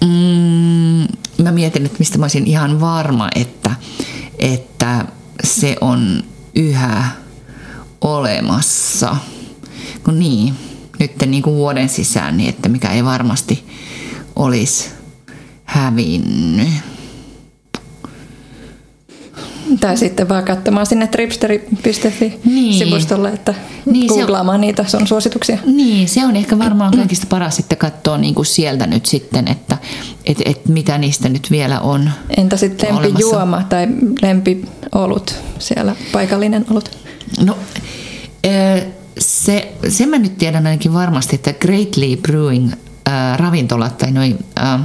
mm, 0.00 1.06
mä 1.44 1.52
mietin, 1.52 1.86
että 1.86 1.98
mistä 1.98 2.18
mä 2.18 2.24
olisin 2.24 2.46
ihan 2.46 2.80
varma, 2.80 3.28
että, 3.34 3.70
että 4.38 5.04
se 5.44 5.76
on 5.80 6.24
yhä 6.54 7.08
olemassa. 8.00 9.16
No 10.06 10.12
niin, 10.12 10.54
nyt 10.98 11.12
niin 11.26 11.42
kuin 11.42 11.56
vuoden 11.56 11.88
sisään, 11.88 12.36
niin 12.36 12.48
että 12.48 12.68
mikä 12.68 12.92
ei 12.92 13.04
varmasti 13.04 13.64
olisi 14.36 14.90
hävinnyt. 15.64 16.68
Tai 19.80 19.96
sitten 19.96 20.28
vaan 20.28 20.44
katsomaan 20.44 20.86
sinne 20.86 21.06
tripsteri.fi-sivustolle, 21.06 23.28
että 23.28 23.54
niin, 23.86 24.06
googlaamaan 24.06 24.54
on, 24.54 24.60
niitä 24.60 24.84
sun 24.84 25.06
suosituksia. 25.06 25.58
Niin, 25.66 26.08
se 26.08 26.24
on 26.24 26.36
ehkä 26.36 26.58
varmaan 26.58 26.96
kaikista 26.98 27.26
paras 27.28 27.56
sitten 27.56 27.78
katsoa 27.78 28.18
niin 28.18 28.34
kuin 28.34 28.46
sieltä 28.46 28.86
nyt 28.86 29.06
sitten, 29.06 29.48
että 29.48 29.78
et, 30.26 30.42
et 30.44 30.68
mitä 30.68 30.98
niistä 30.98 31.28
nyt 31.28 31.50
vielä 31.50 31.80
on 31.80 32.10
Entä 32.36 32.56
sitten 32.56 33.02
lempijuoma 33.02 33.62
tai 33.68 33.88
lempiolut 34.22 35.34
siellä, 35.58 35.96
paikallinen 36.12 36.66
olut? 36.70 36.90
No, 37.44 37.56
se, 39.18 39.72
sen 39.88 40.08
mä 40.08 40.18
nyt 40.18 40.38
tiedän 40.38 40.66
ainakin 40.66 40.94
varmasti, 40.94 41.34
että 41.34 41.52
Greatly 41.52 42.16
Brewing 42.16 42.72
äh, 43.08 43.38
ravintolat 43.38 43.98
tai 43.98 44.10
noin 44.10 44.44
äh, 44.58 44.80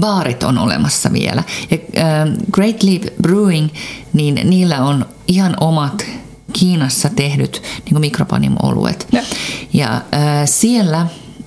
baarit 0.00 0.42
on 0.42 0.58
olemassa 0.58 1.12
vielä. 1.12 1.42
Ja 1.70 1.78
äh, 1.98 2.28
Great 2.52 2.82
Leap 2.82 3.02
Brewing, 3.22 3.68
niin 4.12 4.40
niillä 4.44 4.84
on 4.84 5.06
ihan 5.28 5.56
omat 5.60 6.06
Kiinassa 6.52 7.08
tehdyt 7.08 7.62
niin 7.84 8.00
mikropanimo-oluet. 8.00 9.08
Ja, 9.12 9.22
ja 9.72 9.94
äh, 9.94 10.02
siellä 10.44 11.06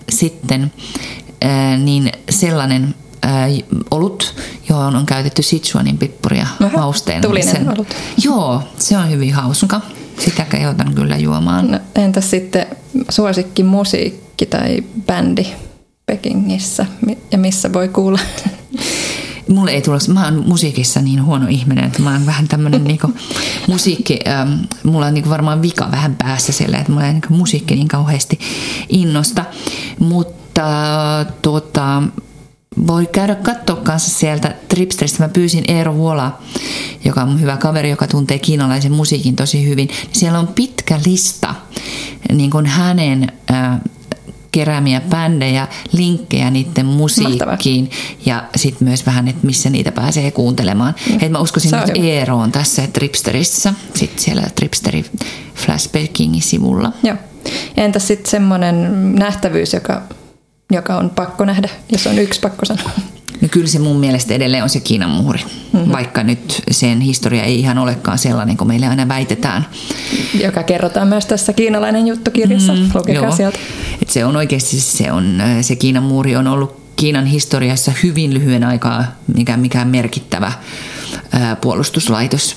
sitten 0.09 0.71
äh, 1.45 1.79
niin 1.79 2.11
sellainen 2.29 2.95
äh, 3.25 3.31
olut, 3.91 4.35
johon 4.69 4.95
on 4.95 5.05
käytetty 5.05 5.41
Sichuanin 5.41 5.97
pippuria 5.97 6.47
mausteena. 6.73 7.21
Tulinen 7.21 7.55
sen, 7.55 7.73
olut. 7.73 7.87
Joo, 8.23 8.63
se 8.77 8.97
on 8.97 9.09
hyvin 9.09 9.33
hauska. 9.33 9.81
Sitä 10.19 10.45
kehotan 10.45 10.93
kyllä 10.95 11.17
juomaan. 11.17 11.71
No, 11.71 11.79
entäs 11.95 12.29
sitten 12.29 12.65
suosikki 13.09 13.63
musiikki 13.63 14.45
tai 14.45 14.83
bändi 15.05 15.45
Pekingissä 16.05 16.85
ja 17.31 17.37
missä 17.37 17.73
voi 17.73 17.87
kuulla? 17.87 18.19
Mulle 19.49 19.71
ei 19.71 19.81
tule, 19.81 19.97
mä 20.13 20.25
oon 20.25 20.43
musiikissa 20.47 21.01
niin 21.01 21.25
huono 21.25 21.47
ihminen, 21.47 21.83
että 21.83 22.01
mä 22.01 22.11
oon 22.11 22.25
vähän 22.25 22.47
tämmönen 22.47 22.83
niinku 22.83 23.07
musiikki, 23.67 24.19
ähm, 24.27 24.53
mulla 24.83 25.05
on 25.05 25.13
niinku 25.13 25.29
varmaan 25.29 25.61
vika 25.61 25.91
vähän 25.91 26.15
päässä 26.15 26.51
siellä, 26.51 26.77
että 26.77 26.91
mulla 26.91 27.07
ei 27.07 27.13
niinku 27.13 27.33
musiikki 27.33 27.75
niin 27.75 27.87
kauheasti 27.87 28.39
innosta. 28.89 29.45
Mutta 29.99 31.25
tota, 31.41 32.03
voi 32.87 33.07
käydä 33.11 33.35
katsoa 33.35 33.75
kanssa 33.75 34.19
sieltä 34.19 34.55
Tripsteristä. 34.67 35.23
Mä 35.23 35.29
pyysin 35.29 35.63
Eero 35.67 35.95
Vuola, 35.95 36.39
joka 37.05 37.21
on 37.21 37.41
hyvä 37.41 37.57
kaveri, 37.57 37.89
joka 37.89 38.07
tuntee 38.07 38.39
kiinalaisen 38.39 38.91
musiikin 38.91 39.35
tosi 39.35 39.67
hyvin. 39.69 39.89
Siellä 40.11 40.39
on 40.39 40.47
pitkä 40.47 40.99
lista 41.05 41.55
niin 42.33 42.51
kuin 42.51 42.65
hänen 42.65 43.31
äh, 43.51 43.79
keräämiä 44.51 45.01
bändejä, 45.01 45.67
linkkejä 45.91 46.49
niiden 46.49 46.85
musiikkiin 46.85 47.83
Mahtavaa. 47.83 48.17
ja 48.25 48.43
sitten 48.55 48.87
myös 48.87 49.05
vähän, 49.05 49.27
että 49.27 49.47
missä 49.47 49.69
niitä 49.69 49.91
pääsee 49.91 50.31
kuuntelemaan. 50.31 50.95
Mm. 51.09 51.17
Et 51.21 51.31
mä 51.31 51.39
uskoisin 51.39 51.75
on 51.75 51.79
myös 51.79 51.97
hyvä. 51.97 52.07
Eeroon 52.07 52.51
tässä 52.51 52.87
Tripsterissä, 52.93 53.73
sitten 53.93 54.23
siellä 54.23 54.43
Tripsteri 54.55 55.05
Flashbackingin 55.55 56.41
sivulla. 56.41 56.93
Joo. 57.03 57.15
Entäs 57.77 58.07
sitten 58.07 58.31
semmoinen 58.31 59.15
nähtävyys, 59.15 59.73
joka, 59.73 60.01
joka 60.71 60.97
on 60.97 61.09
pakko 61.09 61.45
nähdä, 61.45 61.69
jos 61.91 62.07
on 62.07 62.19
yksi 62.19 62.39
pakko 62.39 62.65
sanoa? 62.65 62.91
No 63.41 63.47
kyllä 63.51 63.67
se 63.67 63.79
mun 63.79 63.99
mielestä 63.99 64.33
edelleen 64.33 64.63
on 64.63 64.69
se 64.69 64.79
Kiinan 64.79 65.09
muuri, 65.09 65.39
mm-hmm. 65.73 65.91
vaikka 65.91 66.23
nyt 66.23 66.61
sen 66.71 67.01
historia 67.01 67.43
ei 67.43 67.59
ihan 67.59 67.77
olekaan 67.77 68.17
sellainen 68.17 68.57
kuin 68.57 68.67
meille 68.67 68.87
aina 68.87 69.07
väitetään. 69.07 69.65
joka 70.41 70.63
kerrotaan 70.63 71.07
myös 71.07 71.25
tässä 71.25 71.53
kiinalainen 71.53 72.07
juttukirjassa. 72.07 72.73
Mm, 72.73 72.89
Lukekaa 72.93 73.23
Joo. 73.23 73.35
sieltä. 73.35 73.59
Et 74.01 74.09
se 74.09 74.25
on 74.25 74.35
oikeasti 74.35 74.79
se, 74.79 75.11
on, 75.11 75.41
äh, 75.41 75.57
se 75.61 75.75
Kiinan 75.75 76.03
muuri 76.03 76.35
on 76.35 76.47
ollut 76.47 76.79
Kiinan 76.95 77.25
historiassa 77.25 77.91
hyvin 78.03 78.33
lyhyen 78.33 78.63
aikaa 78.63 79.05
mikään, 79.35 79.59
mikään 79.59 79.87
merkittävä 79.87 80.51
ää, 81.31 81.55
puolustuslaitos. 81.55 82.55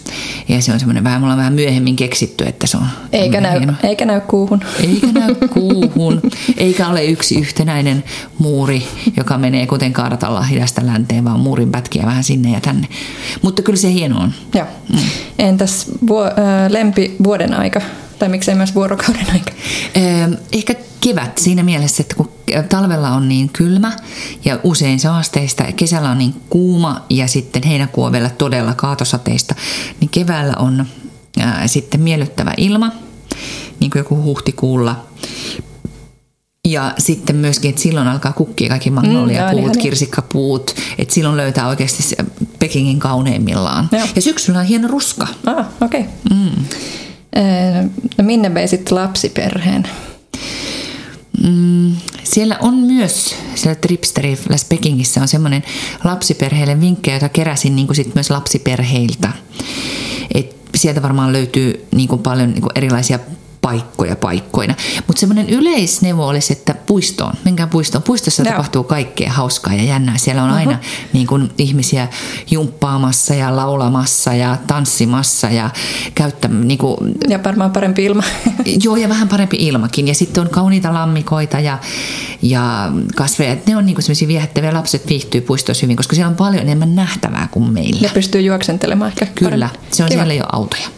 Ja 0.49 0.63
se 0.63 0.73
on 0.73 0.79
semmoinen 0.79 1.05
vähän, 1.05 1.21
mulla 1.21 1.33
on 1.33 1.39
vähän 1.39 1.53
myöhemmin 1.53 1.97
keksitty, 1.97 2.45
että 2.45 2.67
se 2.67 2.77
on 2.77 2.87
Eikä 3.13 3.41
näy, 3.41 3.59
hieno- 3.61 3.73
eikä 3.83 4.05
näy 4.05 4.21
kuuhun. 4.21 4.61
eikä 4.81 5.07
näy 5.13 5.35
kuuhun, 5.55 6.21
eikä 6.57 6.89
ole 6.89 7.05
yksi 7.05 7.39
yhtenäinen 7.39 8.05
muuri, 8.39 8.83
joka 9.17 9.39
menee 9.39 9.67
kuten 9.67 9.93
kartalla 9.93 10.47
idästä 10.53 10.87
länteen, 10.87 11.25
vaan 11.25 11.41
muurin 11.41 11.71
pätkiä 11.73 12.03
vähän 12.07 12.25
sinne 12.25 12.51
ja 12.53 12.61
tänne. 12.61 12.89
Mutta 13.43 13.63
kyllä 13.63 13.79
se 13.79 13.93
hieno 13.93 14.21
on. 14.21 14.33
Joo. 14.55 14.67
Mm. 14.93 14.99
Entäs 15.39 15.87
vuo, 16.09 16.25
äh, 16.27 16.33
lempi 16.69 17.17
vuoden 17.25 17.55
aika, 17.55 17.81
tai 18.23 18.29
miksei 18.29 18.55
myös 18.55 18.75
vuorokauden 18.75 19.27
aika? 19.33 19.53
Ö, 19.97 20.37
Ehkä 20.53 20.75
kevät 21.01 21.39
siinä 21.39 21.63
mielessä, 21.63 22.03
että 22.03 22.15
kun 22.15 22.33
talvella 22.69 23.11
on 23.11 23.29
niin 23.29 23.49
kylmä 23.49 23.93
ja 24.45 24.59
usein 24.65 25.01
saasteista, 25.01 25.63
ja 25.63 25.73
kesällä 25.73 26.11
on 26.11 26.19
niin 26.19 26.35
kuuma 26.51 27.05
ja 27.11 27.27
sitten 27.27 27.63
heinäkuu 27.63 28.05
on 28.05 28.13
vielä 28.13 28.31
todella 28.31 28.75
kaatosateista, 28.75 29.55
niin 30.01 30.09
keväällä 30.09 30.55
on 30.59 30.87
ää, 31.41 31.67
sitten 31.69 32.01
miellyttävä 32.01 32.53
ilma, 32.57 32.93
niin 33.81 33.91
kuin 33.91 34.01
joku 34.01 34.23
huhtikuulla. 34.23 35.07
Ja 36.69 36.95
sitten 36.99 37.37
myöskin, 37.37 37.69
että 37.69 37.83
silloin 37.83 38.09
alkaa 38.09 38.33
kukkia 38.33 38.69
kaikki 38.69 38.91
Mm, 38.91 38.95
magnoliapuut, 38.95 39.63
joo, 39.65 39.73
mm, 39.75 39.81
kirsikkapuut, 39.81 40.75
että 40.99 41.15
silloin 41.15 41.37
löytää 41.37 41.69
oikeasti 41.69 42.17
Pekingin 42.59 42.99
kauneimmillaan. 42.99 43.89
Joo. 43.93 44.07
Ja 44.17 44.23
syksyllä 44.23 44.59
on 44.59 44.65
hieno 44.67 44.89
ruska. 44.89 45.27
Ah, 45.47 45.67
okei. 45.81 46.01
Okay. 46.01 46.13
Mm. 46.31 46.65
No 48.19 48.25
minne 48.25 48.55
veisit 48.55 48.91
lapsiperheen? 48.91 49.89
Mm, 51.43 51.97
siellä 52.25 52.59
on 52.61 52.75
myös, 52.75 53.35
siellä 53.55 53.75
Tripsteri 53.75 54.39
Las 54.49 54.65
Pekingissä 54.65 55.21
on 55.21 55.29
semmoinen 55.29 55.63
lapsiperheille 56.05 56.81
vinkkejä, 56.81 57.17
jota 57.17 57.29
keräsin 57.29 57.77
niin 57.77 57.87
kuin 57.87 57.97
sit 57.97 58.15
myös 58.15 58.31
lapsiperheiltä. 58.31 59.33
Et 60.35 60.57
sieltä 60.75 61.03
varmaan 61.03 61.33
löytyy 61.33 61.87
niin 61.95 62.09
kuin 62.09 62.23
paljon 62.23 62.51
niin 62.51 62.63
kuin 62.63 62.73
erilaisia 62.75 63.19
paikkoja 63.63 64.17
paikkoina. 64.17 64.75
Mutta 65.07 65.21
semmoinen 65.21 65.51
yleisneuvo 65.51 66.27
olisi, 66.27 66.53
että 66.53 66.75
puistoon, 66.87 67.35
menkää 67.45 67.67
puistoon. 67.67 68.03
Puistossa 68.03 68.43
Joo. 68.43 68.51
tapahtuu 68.53 68.85
kaikkea 68.85 69.33
hauskaa 69.33 69.75
ja 69.75 69.83
jännää. 69.83 70.19
Siellä 70.19 70.45
on 70.45 70.51
aina 70.51 70.79
niin 71.13 71.27
kuin, 71.27 71.51
ihmisiä 71.59 72.09
jumppaamassa 72.51 73.35
ja 73.35 73.57
laulamassa 73.57 74.35
ja 74.35 74.57
tanssimassa 74.67 75.51
ja 75.51 75.71
käyttä, 76.15 76.49
niin 76.49 76.79
kuin, 76.79 76.97
Ja 77.29 77.45
varmaan 77.45 77.71
parempi 77.71 78.05
ilma. 78.05 78.23
Joo, 78.85 78.97
ja 78.97 79.09
vähän 79.09 79.29
parempi 79.29 79.57
ilmakin. 79.61 80.09
Ja 80.09 80.15
sitten 80.15 80.41
on 80.41 80.51
kauniita 80.51 80.95
lammikoita 80.95 81.61
ja, 81.61 81.79
ja 82.43 82.93
kasveja. 83.17 83.57
Ne 83.67 83.77
on 83.77 83.87
niinku 83.87 84.03
sellaisia 84.03 84.29
viehättäviä. 84.29 84.75
Lapset 84.75 85.09
viihtyy 85.09 85.41
puistoissa 85.41 85.85
hyvin, 85.87 85.97
koska 85.97 86.15
siellä 86.15 86.31
on 86.31 86.37
paljon 86.37 86.63
enemmän 86.63 86.95
nähtävää 86.95 87.49
kuin 87.51 87.73
meillä. 87.73 88.01
ne 88.01 88.15
pystyy 88.15 88.41
juoksentelemaan 88.41 89.09
ehkä 89.09 89.27
Kyllä, 89.27 89.69
paremmin. 89.69 89.93
se 89.93 90.03
on 90.03 90.09
Kiva. 90.09 90.19
siellä 90.19 90.35
jo 90.35 90.45
autoja. 90.53 90.89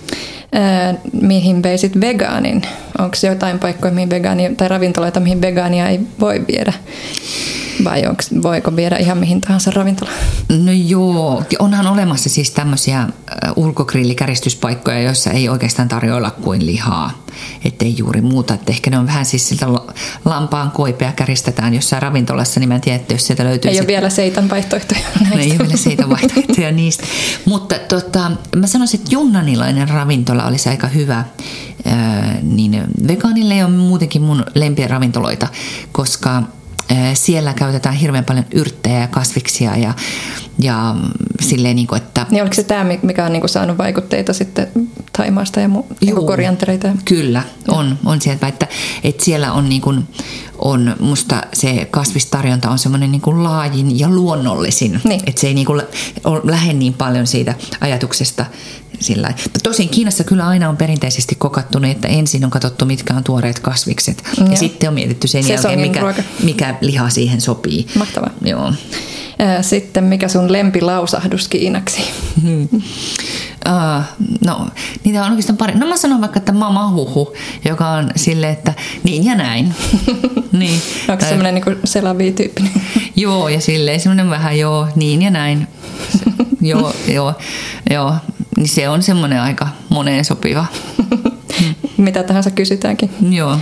Mihin 1.22 1.62
veisit 1.62 2.00
vegaanin? 2.00 2.62
Onko 2.98 3.16
jotain 3.26 3.58
paikkoja, 3.58 3.92
mihin 3.92 4.10
vegaani, 4.10 4.54
tai 4.56 4.68
ravintoloita, 4.68 5.20
mihin 5.20 5.40
vegaania 5.40 5.88
ei 5.88 6.00
voi 6.20 6.44
viedä? 6.48 6.72
Vai 7.84 8.06
onks, 8.06 8.30
voiko 8.42 8.76
viedä 8.76 8.96
ihan 8.96 9.18
mihin 9.18 9.40
tahansa 9.40 9.70
ravintolaan? 9.70 10.16
No 10.64 10.72
joo, 10.72 11.42
onhan 11.58 11.86
olemassa 11.86 12.28
siis 12.28 12.50
tämmöisiä 12.50 13.08
ulkogrillikäristyspaikkoja, 13.56 15.00
joissa 15.02 15.30
ei 15.30 15.48
oikeastaan 15.48 15.88
tarjoilla 15.88 16.30
kuin 16.30 16.66
lihaa. 16.66 17.24
Ettei 17.64 17.94
juuri 17.98 18.20
muuta. 18.20 18.54
Että 18.54 18.72
ehkä 18.72 18.90
ne 18.90 18.98
on 18.98 19.06
vähän 19.06 19.26
siis 19.26 19.48
siltä 19.48 19.72
la- 19.72 19.86
lampaan 20.24 20.70
koipea 20.70 21.12
käristetään 21.12 21.74
jossain 21.74 22.02
ravintolassa, 22.02 22.60
niin 22.60 22.68
mä 22.68 22.74
en 22.74 22.80
tiedä, 22.80 22.96
että 22.96 23.14
jos 23.14 23.26
sieltä 23.26 23.44
löytyy 23.44 23.68
Ei 23.70 23.74
ole 23.76 23.80
sit- 23.82 23.88
vielä 23.88 24.10
seitan 24.10 24.50
vaihtoehtoja 24.50 25.00
No 25.20 25.26
ei 25.30 25.36
näistä. 25.36 25.54
ole 25.54 25.58
vielä 25.68 25.76
siitä 25.76 26.08
vaihtoehtoja 26.08 26.72
niistä. 26.72 27.04
Mutta 27.44 27.74
tota, 27.88 28.30
mä 28.56 28.66
sanoisin, 28.66 29.00
että 29.00 29.14
junnanilainen 29.14 29.88
ravintola 29.88 30.44
olisi 30.46 30.68
aika 30.68 30.86
hyvä. 30.86 31.24
Niin 32.42 32.82
vegaanille 33.08 33.64
on 33.64 33.72
muutenkin 33.72 34.22
mun 34.22 34.44
lempiravintoloita, 34.54 35.48
koska 35.92 36.30
ää, 36.30 36.42
siellä 37.14 37.54
käytetään 37.54 37.94
hirveän 37.94 38.24
paljon 38.24 38.44
yrttejä 38.54 39.00
ja 39.00 39.08
kasviksia 39.08 39.76
ja, 39.76 39.94
ja 40.58 40.96
silleen 41.40 41.76
niin 41.76 41.86
kuin, 41.86 41.96
että 42.02 42.26
Niin 42.30 42.42
oliko 42.42 42.54
se 42.54 42.62
tämä, 42.62 42.86
mikä 43.02 43.24
on 43.26 43.32
niinku 43.32 43.48
saanut 43.48 43.78
vaikutteita 43.78 44.32
sitten 44.32 44.68
Taimaasta 45.16 45.60
ja 45.60 45.68
mu- 45.68 45.94
Juu, 46.00 46.26
koriantereita? 46.26 46.86
ja- 46.86 46.94
Kyllä, 47.04 47.42
on, 47.68 47.98
on 48.04 48.20
sieltä, 48.20 48.48
että, 48.48 48.66
että 49.04 49.24
siellä 49.24 49.52
on, 49.52 49.68
niin 49.68 49.80
kuin, 49.82 50.08
on 50.58 50.96
musta 51.00 51.42
se 51.52 51.88
kasvistarjonta 51.90 52.70
on 52.70 52.78
semmoinen 52.78 53.12
niin 53.12 53.22
kuin 53.22 53.44
laajin 53.44 53.98
ja 53.98 54.08
luonnollisin, 54.08 55.00
Niin. 55.04 55.20
että 55.26 55.40
se 55.40 55.46
ei 55.46 55.54
niin 55.54 55.66
kuin 55.66 55.82
lähde 56.44 56.72
niin 56.72 56.94
paljon 56.94 57.26
siitä 57.26 57.54
ajatuksesta 57.80 58.46
sillä. 59.00 59.32
Tosin 59.62 59.88
Kiinassa 59.88 60.24
kyllä 60.24 60.46
aina 60.46 60.68
on 60.68 60.76
perinteisesti 60.76 61.34
kokattu 61.34 61.78
niin, 61.78 61.90
että 61.92 62.08
ensin 62.08 62.44
on 62.44 62.50
katsottu, 62.50 62.84
mitkä 62.84 63.14
on 63.14 63.24
tuoreet 63.24 63.58
kasvikset 63.58 64.22
ja, 64.38 64.44
Joo. 64.44 64.56
sitten 64.56 64.88
on 64.88 64.94
mietitty 64.94 65.28
sen 65.28 65.38
jälkeen, 65.38 65.58
Sesongin 65.58 65.80
mikä, 65.80 66.00
ruoka. 66.00 66.22
mikä 66.42 66.73
liha 66.80 67.10
siihen 67.10 67.40
sopii. 67.40 67.86
Mahtavaa. 67.98 68.30
Joo. 68.42 68.72
Sitten 69.60 70.04
mikä 70.04 70.28
sun 70.28 70.52
lempilausahdus 70.52 71.48
kiinaksi? 71.48 72.02
Uh, 73.68 74.02
no, 74.46 74.68
niitä 75.04 75.24
on 75.24 75.30
oikeastaan 75.30 75.56
pari. 75.56 75.74
No 75.74 75.86
mä 75.86 75.96
sanon 75.96 76.20
vaikka, 76.20 76.38
että 76.38 76.52
mama 76.52 76.90
huhu, 76.90 77.34
joka 77.64 77.88
on 77.88 78.10
sille, 78.16 78.50
että 78.50 78.72
niin 79.04 79.24
ja 79.24 79.34
näin. 79.34 79.74
niin. 80.52 80.80
Onko 81.08 81.20
Tai- 81.20 81.28
semmoinen 81.28 81.54
niinku 81.54 81.70
selavi-tyyppinen? 81.84 82.72
Joo, 83.16 83.48
ja 83.48 83.60
silleen 83.60 84.00
semmoinen 84.00 84.30
vähän 84.30 84.58
joo, 84.58 84.88
niin 84.96 85.22
ja 85.22 85.30
näin. 85.30 85.68
joo, 86.60 86.92
joo, 87.08 87.34
joo. 87.90 88.14
Niin 88.56 88.68
se 88.68 88.88
on 88.88 89.02
semmoinen 89.02 89.40
aika 89.40 89.68
moneen 89.88 90.24
sopiva. 90.24 90.66
Mitä 91.96 92.22
tahansa 92.22 92.50
kysytäänkin. 92.50 93.10
Joo. 93.30 93.58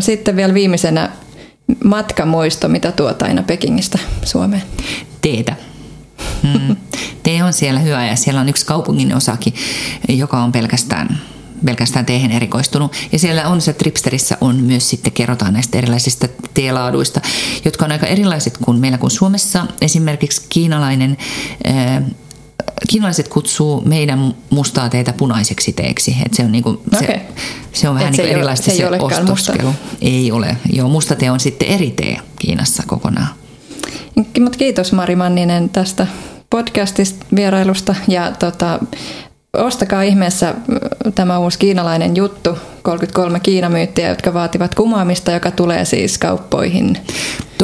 Sitten 0.00 0.36
vielä 0.36 0.54
viimeisenä 0.54 1.10
matkamuisto, 1.84 2.68
mitä 2.68 2.92
tuot 2.92 3.22
aina 3.22 3.42
Pekingistä 3.42 3.98
Suomeen. 4.24 4.62
teetä. 5.20 5.56
Mm. 6.42 6.76
Tee 7.22 7.44
on 7.44 7.52
siellä 7.52 7.80
hyvä 7.80 8.06
ja 8.06 8.16
siellä 8.16 8.40
on 8.40 8.48
yksi 8.48 8.66
kaupungin 8.66 9.14
osakin, 9.14 9.54
joka 10.08 10.42
on 10.42 10.52
pelkästään 10.52 11.20
pelkästään 11.64 12.06
teehen 12.06 12.30
erikoistunut. 12.30 12.92
Ja 13.12 13.18
siellä 13.18 13.48
on 13.48 13.60
se 13.60 13.72
Tripsterissä 13.72 14.38
on 14.40 14.56
myös 14.56 14.90
sitten 14.90 15.12
kerrotaan 15.12 15.52
näistä 15.52 15.78
erilaisista 15.78 16.28
teelaaduista, 16.54 17.20
jotka 17.64 17.84
on 17.84 17.92
aika 17.92 18.06
erilaiset 18.06 18.58
kuin 18.58 18.78
meillä 18.78 18.98
kuin 18.98 19.10
Suomessa. 19.10 19.66
Esimerkiksi 19.80 20.46
kiinalainen 20.48 21.16
ää, 21.64 22.02
Kiinalaiset 22.88 23.28
kutsuu 23.28 23.80
meidän 23.80 24.34
mustaa 24.50 24.88
teetä 24.88 25.12
punaiseksi 25.12 25.72
teeksi. 25.72 26.16
Et 26.26 26.34
se, 26.34 26.42
on 26.42 26.52
niinku, 26.52 26.70
Okei. 26.70 27.08
se, 27.08 27.20
se 27.72 27.88
on 27.88 27.94
vähän 27.94 28.08
Et 28.08 28.14
se 28.14 28.22
niinku 28.22 28.28
ei 28.28 28.34
ole- 28.34 28.38
erilaista 28.38 28.64
se 28.64 28.70
ei 28.72 28.78
se, 28.78 28.88
olekaan 28.88 29.22
ostoskelu. 29.32 29.74
Ei 30.00 30.32
ole. 30.32 30.56
Joo, 30.72 30.88
musta 30.88 31.14
tee 31.16 31.30
on 31.30 31.40
sitten 31.40 31.68
eri 31.68 31.90
tee 31.90 32.16
Kiinassa 32.38 32.82
kokonaan. 32.86 33.28
Mutta 34.40 34.58
kiitos 34.58 34.92
Mari 34.92 35.16
Manninen 35.16 35.68
tästä 35.68 36.06
podcastista 36.50 37.26
vierailusta 37.36 37.94
ja 38.08 38.32
tota, 38.38 38.78
ostakaa 39.56 40.02
ihmeessä 40.02 40.48
äh, 40.48 40.56
tämä 41.14 41.38
uusi 41.38 41.58
kiinalainen 41.58 42.16
juttu, 42.16 42.58
33 42.82 43.40
Kiinamyyttiä, 43.40 44.08
jotka 44.08 44.34
vaativat 44.34 44.74
kumoamista, 44.74 45.30
joka 45.30 45.50
tulee 45.50 45.84
siis 45.84 46.18
kauppoihin. 46.18 46.98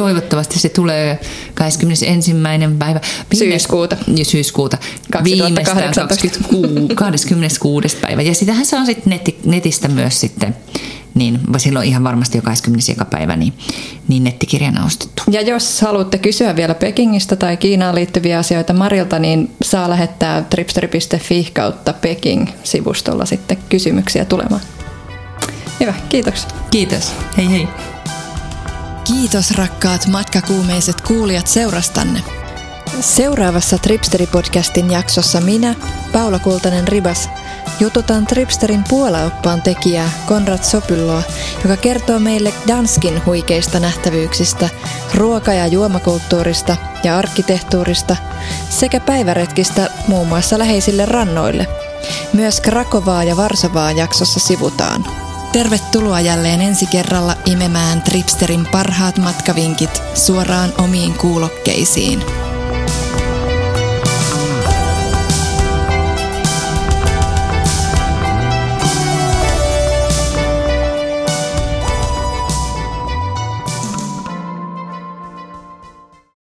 Toivottavasti 0.01 0.59
se 0.59 0.69
tulee 0.69 1.19
21. 1.53 2.33
päivä. 2.79 2.99
Viime- 3.31 3.51
Syyskuuta. 3.51 3.97
Ja 4.15 4.25
syyskuuta. 4.25 4.77
2018. 5.11 5.23
Viimeistään 5.23 6.07
26, 6.07 6.95
26. 6.95 7.97
päivä. 8.01 8.21
Ja 8.21 8.33
sitähän 8.33 8.65
saa 8.65 8.85
sitten 8.85 9.09
netti, 9.09 9.39
netistä 9.45 9.87
myös 9.87 10.19
sitten, 10.21 10.55
niin 11.13 11.39
silloin 11.57 11.87
ihan 11.87 12.03
varmasti 12.03 12.37
jo 12.37 12.41
20. 12.41 12.91
joka 12.91 13.05
päivä, 13.05 13.35
niin, 13.35 13.53
niin 14.07 14.23
nettikirjana 14.23 14.85
ostettu. 14.85 15.23
Ja 15.31 15.41
jos 15.41 15.81
haluatte 15.81 16.17
kysyä 16.17 16.55
vielä 16.55 16.73
Pekingistä 16.73 17.35
tai 17.35 17.57
Kiinaan 17.57 17.95
liittyviä 17.95 18.39
asioita 18.39 18.73
Marilta, 18.73 19.19
niin 19.19 19.51
saa 19.61 19.89
lähettää 19.89 20.41
tripsteri.fi 20.41 21.49
kautta 21.53 21.93
Peking-sivustolla 21.93 23.25
sitten 23.25 23.57
kysymyksiä 23.69 24.25
tulemaan. 24.25 24.61
Hyvä, 25.79 25.93
kiitoksia. 26.09 26.49
Kiitos. 26.71 27.11
Hei 27.37 27.49
hei. 27.49 27.67
Kiitos 29.03 29.51
rakkaat 29.51 30.07
matkakuumeiset 30.07 31.01
kuulijat 31.01 31.47
seurastanne. 31.47 32.23
Seuraavassa 32.99 33.77
Tripsteri-podcastin 33.77 34.91
jaksossa 34.91 35.41
minä, 35.41 35.75
Paula 36.13 36.39
Kultanen 36.39 36.87
Ribas, 36.87 37.29
jututan 37.79 38.27
Tripsterin 38.27 38.83
puolaoppaan 38.89 39.61
tekijää 39.61 40.09
Konrad 40.25 40.63
Sopylloa, 40.63 41.23
joka 41.63 41.77
kertoo 41.77 42.19
meille 42.19 42.53
Danskin 42.67 43.25
huikeista 43.25 43.79
nähtävyyksistä, 43.79 44.69
ruoka- 45.15 45.53
ja 45.53 45.67
juomakulttuurista 45.67 46.77
ja 47.03 47.17
arkkitehtuurista 47.17 48.15
sekä 48.69 48.99
päiväretkistä 48.99 49.89
muun 50.07 50.27
muassa 50.27 50.59
läheisille 50.59 51.05
rannoille. 51.05 51.67
Myös 52.33 52.61
Krakovaa 52.61 53.23
ja 53.23 53.37
Varsovaa 53.37 53.91
jaksossa 53.91 54.39
sivutaan. 54.39 55.30
Tervetuloa 55.51 56.19
jälleen 56.19 56.61
ensi 56.61 56.85
kerralla 56.85 57.35
imemään 57.45 58.01
Tripsterin 58.01 58.67
parhaat 58.71 59.17
matkavinkit 59.17 60.01
suoraan 60.13 60.73
omiin 60.77 61.13
kuulokkeisiin. 61.13 62.23